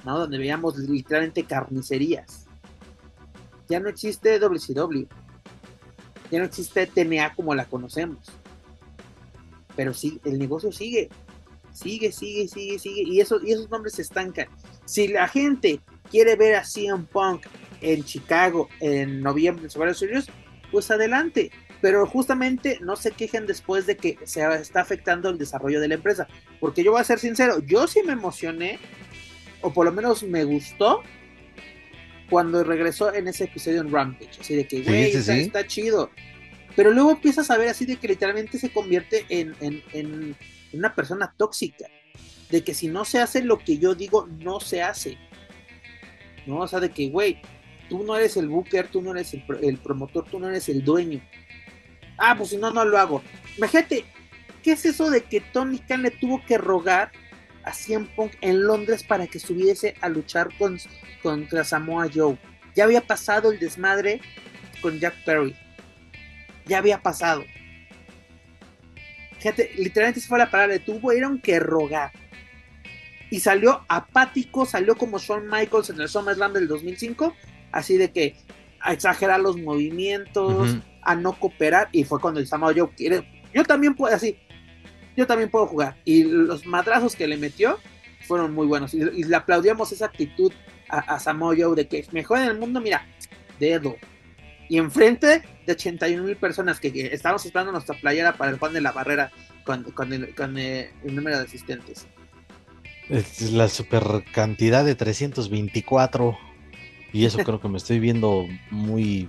[0.04, 0.18] ¿no?
[0.18, 2.46] Donde veíamos literalmente carnicerías.
[3.68, 5.06] Ya no existe WCW.
[6.30, 8.18] Ya no existe TNA como la conocemos.
[9.76, 11.08] Pero sí, el negocio sigue.
[11.72, 13.02] Sigue, sigue, sigue, sigue.
[13.02, 14.48] Y, eso, y esos nombres se estancan.
[14.84, 15.80] Si la gente
[16.10, 17.46] quiere ver a CM Punk
[17.80, 20.26] en Chicago en noviembre en Survivor Series,
[20.70, 21.50] pues adelante.
[21.80, 25.94] Pero justamente no se quejen después de que se está afectando el desarrollo de la
[25.94, 26.28] empresa.
[26.58, 28.78] Porque yo voy a ser sincero, yo sí me emocioné,
[29.62, 31.02] o por lo menos me gustó,
[32.30, 34.40] cuando regresó en ese episodio en Rampage.
[34.40, 35.40] Así de que, Sí, güey, sí, está, sí.
[35.40, 36.10] está chido.
[36.76, 40.36] Pero luego empiezas a ver así de que literalmente se convierte en, en, en
[40.72, 41.86] una persona tóxica.
[42.50, 45.18] de que si no se hace lo que yo digo, no se hace.
[46.46, 46.60] ¿No?
[46.60, 47.40] O sea, de que, güey,
[47.88, 50.84] tú no eres el booker, tú no eres el, el, promotor, tú no eres el
[50.84, 51.20] dueño.
[52.16, 53.22] Ah, pues si no, no lo hago.
[53.56, 54.04] Imagínate,
[54.62, 57.10] ¿qué es eso de que Tony Khan le tuvo que rogar
[57.64, 60.78] a CM Punk en Londres para que subiese a luchar con,
[61.22, 62.38] contra Samoa Joe?
[62.74, 64.20] Ya había pasado el desmadre
[64.80, 65.54] con Jack Perry.
[66.66, 67.44] Ya había pasado.
[69.38, 72.12] Fíjate, literalmente se fue la palabra, tuvieron que rogar.
[73.30, 77.34] Y salió apático, salió como Shawn Michaels en el SummerSlam del 2005,
[77.72, 78.36] así de que
[78.80, 83.24] a exagerar los movimientos, a no cooperar, y fue cuando el Samoa Joe quiere,
[83.54, 84.36] yo también puedo, así,
[85.20, 85.96] yo también puedo jugar.
[86.04, 87.78] Y los madrazos que le metió
[88.26, 88.94] fueron muy buenos.
[88.94, 90.52] Y, le aplaudíamos esa actitud
[90.88, 93.06] a, a Samoa Joe de que mejor en el mundo, mira,
[93.58, 93.96] dedo,
[94.70, 98.80] y enfrente de 81 mil personas que, estábamos esperando nuestra playera para el Juan de
[98.80, 99.32] la Barrera
[99.64, 102.06] con, el, eh, el, número de asistentes.
[103.08, 106.38] Es la super cantidad de 324
[107.12, 109.28] y eso creo que me estoy viendo muy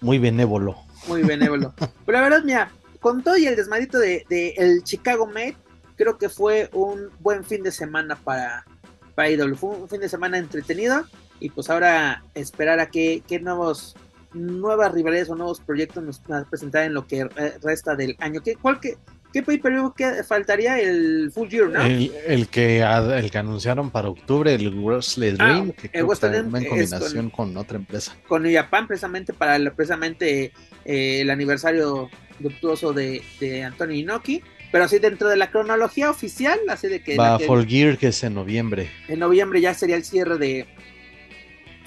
[0.00, 0.76] muy benévolo.
[1.06, 1.72] Muy benévolo.
[2.04, 4.24] Pero la verdad, mira, con todo y el desmadito de,
[4.56, 5.56] el Chicago Made,
[5.96, 8.64] creo que fue un buen fin de semana para,
[9.14, 9.56] para Idol.
[9.56, 11.04] Fue un fin de semana entretenido
[11.40, 13.96] y pues ahora esperar a qué, nuevos
[14.32, 17.24] nuevas rivalidades o nuevos proyectos nos van a presentar en lo que
[17.62, 18.40] resta del año.
[18.42, 18.96] ¿Qué, cuál, qué,
[19.32, 20.78] qué pay per que faltaría?
[20.78, 21.82] El Full Year, ¿no?
[21.82, 26.50] El, que, el que anunciaron para octubre, el Wrestle ah, Dream, que creo que en
[26.68, 28.16] combinación con, otra empresa.
[28.28, 30.52] Con Japan, precisamente para el, precisamente
[30.84, 32.08] eh, el aniversario
[32.40, 34.42] luctuoso de, de Antonio Inoki.
[34.72, 37.16] Pero así dentro de la cronología oficial, así de que...
[37.16, 38.88] Va Full Gear, que es en noviembre.
[39.08, 40.66] En noviembre ya sería el cierre de,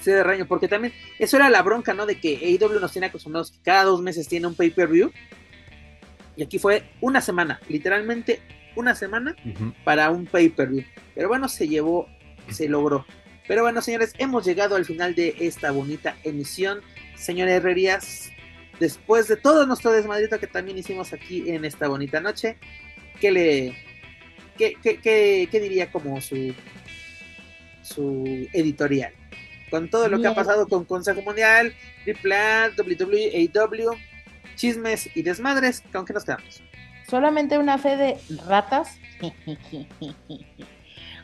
[0.04, 2.04] de Reño, porque también eso era la bronca, ¿no?
[2.04, 5.10] De que AEW nos tiene acostumbrados que cada dos meses tiene un pay-per-view.
[6.36, 8.40] Y aquí fue una semana, literalmente
[8.76, 9.34] una semana
[9.84, 10.84] para un pay-per-view.
[11.14, 12.08] Pero bueno, se llevó,
[12.50, 13.06] se logró.
[13.46, 16.80] Pero bueno, señores, hemos llegado al final de esta bonita emisión.
[17.14, 18.30] Señor Herrerías,
[18.78, 22.56] después de todo nuestro desmadrito que también hicimos aquí en esta bonita noche,
[23.20, 23.76] ¿qué le.
[24.56, 26.54] qué, qué, qué diría como su.
[27.82, 29.12] su editorial?
[29.74, 31.74] con todo lo que ha pasado con Consejo Mundial,
[32.06, 33.96] AAA, WWE, AEW,
[34.54, 36.62] chismes y desmadres, ¿con qué nos quedamos?
[37.08, 39.00] Solamente una fe de ratas.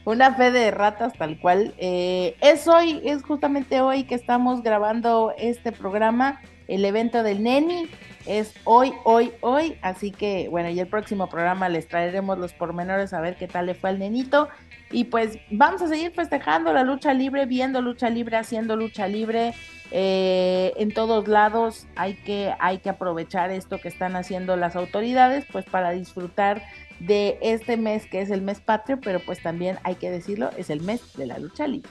[0.05, 1.75] una fe de ratas tal cual.
[1.79, 7.89] Eh, es hoy, es justamente hoy que estamos grabando este programa, el evento del Neni.
[8.27, 9.77] Es hoy, hoy, hoy.
[9.83, 13.67] Así que, bueno, y el próximo programa les traeremos los pormenores a ver qué tal
[13.67, 14.49] le fue al nenito.
[14.93, 19.53] Y pues vamos a seguir festejando la lucha libre, viendo lucha libre, haciendo lucha libre.
[19.93, 25.45] Eh, en todos lados hay que, hay que aprovechar esto que están haciendo las autoridades,
[25.51, 26.63] pues para disfrutar
[27.01, 30.71] de este mes que es el mes patrio, pero pues también hay que decirlo, es
[30.71, 31.91] el mes de la lucha libre.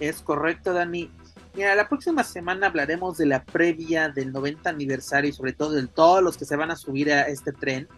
[0.00, 1.10] Es correcto, Dani.
[1.54, 5.86] Mira, la próxima semana hablaremos de la previa del 90 aniversario y sobre todo de
[5.86, 7.88] todos los que se van a subir a este tren,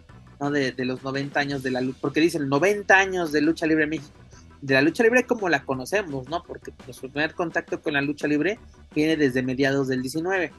[0.40, 0.50] ¿no?
[0.50, 3.90] De, los 90 años de la lucha, porque dicen 90 años de lucha libre en
[3.90, 4.22] México
[4.62, 6.42] de la lucha libre como la conocemos, ¿no?
[6.44, 8.58] Porque nuestro primer contacto con la lucha libre
[8.94, 10.52] viene desde mediados del 19.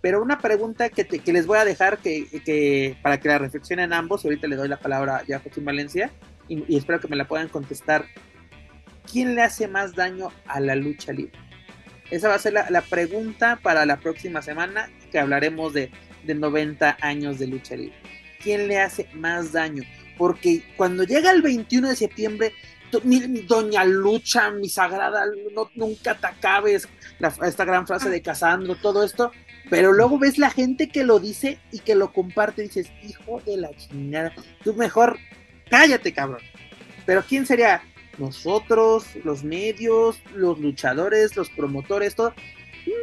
[0.00, 4.28] Pero una pregunta que, les voy a dejar que, para que la reflexionen ambos, y
[4.28, 6.10] ahorita le doy la palabra ya a Joaquín Valencia,
[6.48, 8.06] y, espero que me la puedan contestar.
[9.10, 11.38] ¿Quién le hace más daño a la lucha libre?
[12.10, 15.90] Esa va a ser la, pregunta para la próxima semana, que hablaremos de,
[16.24, 17.96] de 90 años de lucha libre.
[18.42, 19.82] ¿Quién le hace más daño?
[20.16, 22.52] Porque cuando llega el 21 de septiembre,
[23.04, 25.24] mi, doña Lucha, mi sagrada,
[25.74, 26.88] nunca te acabes,
[27.44, 29.32] esta gran frase de Casandro, todo esto,
[29.70, 33.40] pero luego ves la gente que lo dice y que lo comparte y dices, hijo
[33.44, 34.32] de la chingada,
[34.64, 35.18] tú mejor
[35.68, 36.40] cállate, cabrón.
[37.04, 37.82] Pero ¿quién sería?
[38.18, 42.34] Nosotros, los medios, los luchadores, los promotores, todo.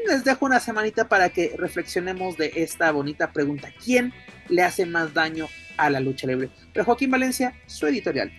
[0.07, 3.71] Les dejo una semanita para que reflexionemos de esta bonita pregunta.
[3.83, 4.13] ¿Quién
[4.49, 5.47] le hace más daño
[5.77, 6.49] a la lucha libre?
[6.73, 8.31] Pero Joaquín Valencia, su editorial.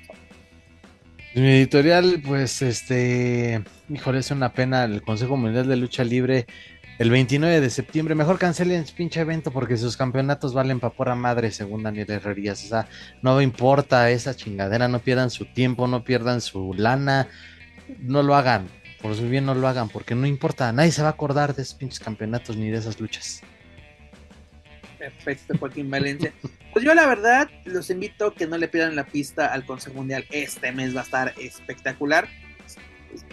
[1.35, 6.47] Mi editorial, pues, este, híjole, es una pena el Consejo Mundial de Lucha Libre
[6.99, 8.15] el 29 de septiembre.
[8.15, 12.65] Mejor cancelen pinche evento porque sus campeonatos valen pa' pura madre, según Daniel Herrerías.
[12.65, 12.89] O sea,
[13.23, 17.29] no importa esa chingadera, no pierdan su tiempo, no pierdan su lana,
[17.99, 18.69] no lo hagan.
[19.03, 21.63] Por su bien no lo hagan, porque no importa, nadie se va a acordar de
[21.63, 23.43] esos pinches campeonatos ni de esas luchas.
[24.99, 26.33] Perfecto, Joaquín Valencia.
[26.73, 29.97] Pues yo la verdad los invito a que no le pierdan la pista al Consejo
[29.97, 30.25] Mundial.
[30.31, 32.27] Este mes va a estar espectacular.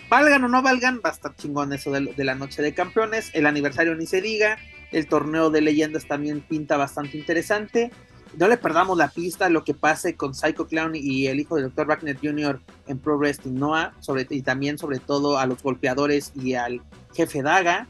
[0.09, 3.31] Valgan o no valgan, va a estar chingón eso de, la noche de campeones.
[3.33, 4.57] El aniversario ni se diga.
[4.91, 7.91] El torneo de leyendas también pinta bastante interesante.
[8.37, 11.55] no le perdamos la pista a lo que pase con Psycho Clown y el hijo
[11.55, 11.87] del Dr.
[11.87, 12.61] Wagner Jr.
[12.87, 16.81] en Pro Wrestling Noah, sobre, y también sobre todo a los golpeadores y al
[17.15, 17.87] jefe Daga.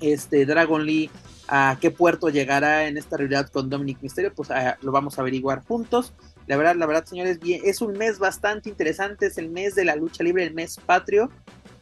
[0.00, 1.10] Este Dragon Lee,
[1.48, 4.48] a qué puerto llegará en esta realidad con Dominic Mysterio, pues
[4.80, 6.14] lo vamos a averiguar juntos.
[6.48, 9.96] La verdad, la verdad, señores, es un mes bastante interesante, es el mes de la
[9.96, 11.30] lucha libre, el mes patrio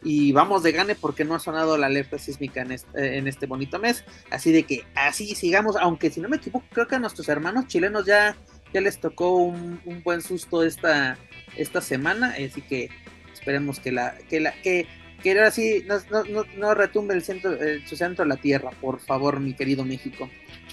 [0.03, 3.47] y vamos de gane porque no ha sonado la alerta sísmica en este, en este,
[3.47, 4.05] bonito mes.
[4.31, 7.67] Así de que así sigamos, aunque si no me equivoco, creo que a nuestros hermanos
[7.67, 8.37] chilenos ya,
[8.73, 11.19] ya les tocó un, buen susto esta,
[11.57, 12.89] esta semana, así que
[13.33, 14.87] esperemos que la, que la, que,
[15.23, 15.99] que ahora sí no,
[16.29, 17.57] no, no, retumbe el centro,
[17.87, 20.31] su centro a la tierra, por favor, mi querido México.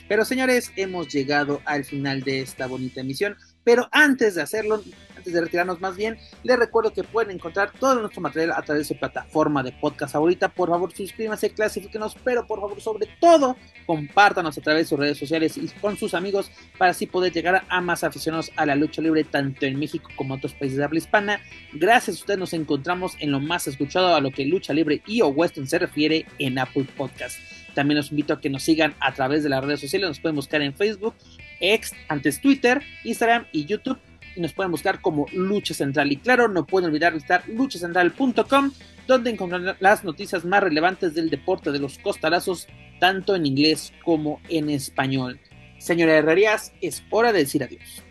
[0.07, 3.35] Pero señores, hemos llegado al final de esta bonita emisión.
[3.63, 4.83] Pero antes de hacerlo,
[5.15, 8.87] antes de retirarnos más bien, les recuerdo que pueden encontrar todo nuestro material a través
[8.87, 10.49] de su plataforma de podcast favorita.
[10.49, 15.17] Por favor, suscríbanse, clasifíquenos, pero por favor, sobre todo, compártanos a través de sus redes
[15.17, 19.01] sociales y con sus amigos para así poder llegar a más aficionados a la lucha
[19.01, 21.39] libre, tanto en México como en otros países de habla hispana.
[21.71, 25.21] Gracias a ustedes nos encontramos en lo más escuchado a lo que lucha libre y
[25.21, 27.39] o western se refiere en Apple Podcast.
[27.73, 30.09] También los invito a que nos sigan a través de las redes sociales.
[30.09, 31.15] Nos pueden buscar en Facebook,
[31.59, 33.99] X, antes Twitter, Instagram y YouTube
[34.35, 36.11] y nos pueden buscar como Lucha Central.
[36.11, 38.71] Y claro, no pueden olvidar visitar luchacentral.com,
[39.07, 42.67] donde encontrarán las noticias más relevantes del deporte de los costalazos,
[42.99, 45.39] tanto en inglés como en español.
[45.77, 48.03] Señora Herrerías, es hora de decir adiós.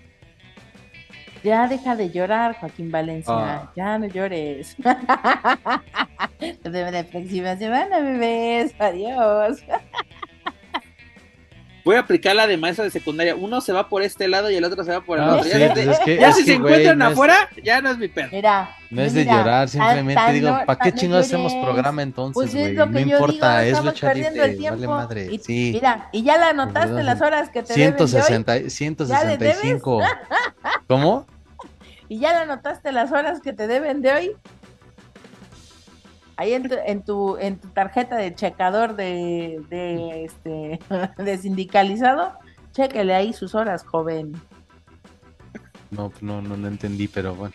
[1.42, 3.34] Ya deja de llorar, Joaquín Valencia.
[3.34, 3.72] Ah.
[3.74, 4.76] Ya no llores.
[6.62, 8.74] la próxima semana, bebés.
[8.78, 9.64] Adiós.
[11.84, 13.34] voy a aplicar la de maestra de secundaria.
[13.34, 15.48] Uno se va por este lado y el otro se va por el otro.
[15.48, 18.30] ya, si se encuentran afuera, ya no es mi perro.
[18.32, 18.76] Mira.
[18.90, 22.74] No es de llorar, simplemente digo, ¿para qué chingados hacemos programa entonces, pues güey?
[22.74, 25.28] no importa, es lucha libre, vale madre.
[25.32, 25.70] Y, sí.
[25.72, 28.70] Mira, y ya la anotaste las horas que te 160, deben de hoy.
[28.70, 30.00] 165.
[30.88, 31.26] ¿Cómo?
[32.08, 34.36] Y ya la anotaste las horas que te deben de hoy
[36.36, 40.80] ahí en tu, en tu, en tu tarjeta de checador de, de, este,
[41.22, 42.38] de sindicalizado,
[42.72, 44.32] chéquele ahí sus horas, joven.
[45.90, 47.54] No, no, no lo entendí, pero bueno.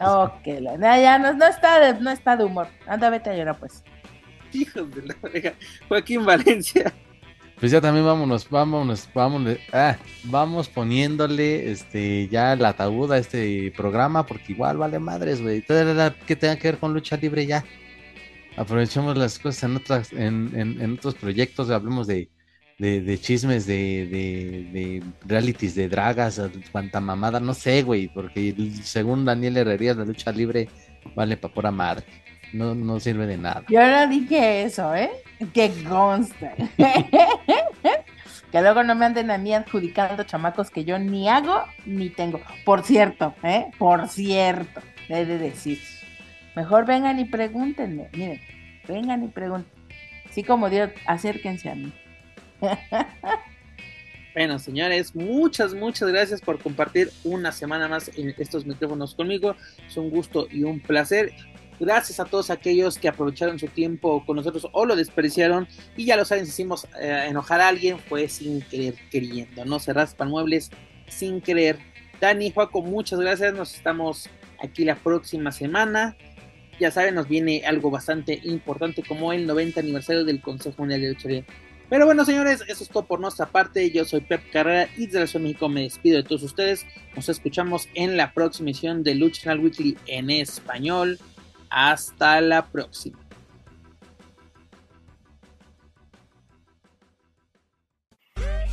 [0.00, 0.44] Ok,
[0.80, 2.68] ya no, no, está de, no está de humor.
[2.86, 3.84] Anda, vete a llorar, pues.
[4.52, 5.52] Hijos de la oreja.
[5.88, 6.92] Joaquín Valencia.
[7.60, 13.72] Pues ya también vámonos, vámonos, vámonos, ah, vamos poniéndole este ya el ataúd a este
[13.74, 15.62] programa porque igual vale madres, güey.
[15.62, 17.64] Todo que tenga que ver con lucha libre ya
[18.56, 22.30] aprovechemos las cosas en otras, en, en, otros proyectos, hablemos de,
[22.78, 24.06] de, chismes, de,
[24.72, 26.40] de, realities, de dragas,
[26.72, 30.68] cuanta mamada, no sé, güey, porque según Daniel Herrería, la lucha libre
[31.14, 32.04] vale para pura madre.
[32.52, 33.64] No, no sirve de nada.
[33.68, 35.10] Yo no dije eso, ¿eh?
[35.52, 36.54] Que consta.
[38.52, 42.40] que luego no me anden a mí adjudicando chamacos que yo ni hago ni tengo.
[42.64, 43.66] Por cierto, ¿eh?
[43.78, 45.80] Por cierto, he de decir
[46.56, 48.08] Mejor vengan y pregúntenme.
[48.14, 48.40] Miren,
[48.88, 49.70] vengan y pregunten.
[50.28, 51.92] Así como Dios, acérquense a mí.
[54.34, 59.56] Bueno, señores, muchas, muchas gracias por compartir una semana más en estos micrófonos conmigo.
[59.88, 61.32] Es un gusto y un placer.
[61.80, 65.66] Gracias a todos aquellos que aprovecharon su tiempo con nosotros o lo despreciaron.
[65.96, 69.64] Y ya lo saben, si hicimos eh, enojar a alguien, fue sin querer queriendo.
[69.64, 70.70] No se raspan muebles
[71.08, 71.78] sin querer.
[72.20, 73.54] Dani, Juaco, muchas gracias.
[73.54, 74.28] Nos estamos
[74.62, 76.14] aquí la próxima semana
[76.78, 81.08] ya saben, nos viene algo bastante importante como el 90 aniversario del Consejo Mundial de
[81.08, 81.28] Lucha.
[81.88, 83.90] Pero bueno, señores, eso es todo por nuestra parte.
[83.90, 86.84] Yo soy Pep Carrera y desde la Ciudad de México me despido de todos ustedes.
[87.14, 91.18] Nos escuchamos en la próxima edición de Lucha Weekly en español.
[91.70, 93.18] Hasta la próxima.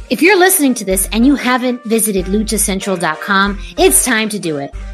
[0.10, 4.72] If you're listening to this and you haven't visited luchacentral.com, it's time to do it.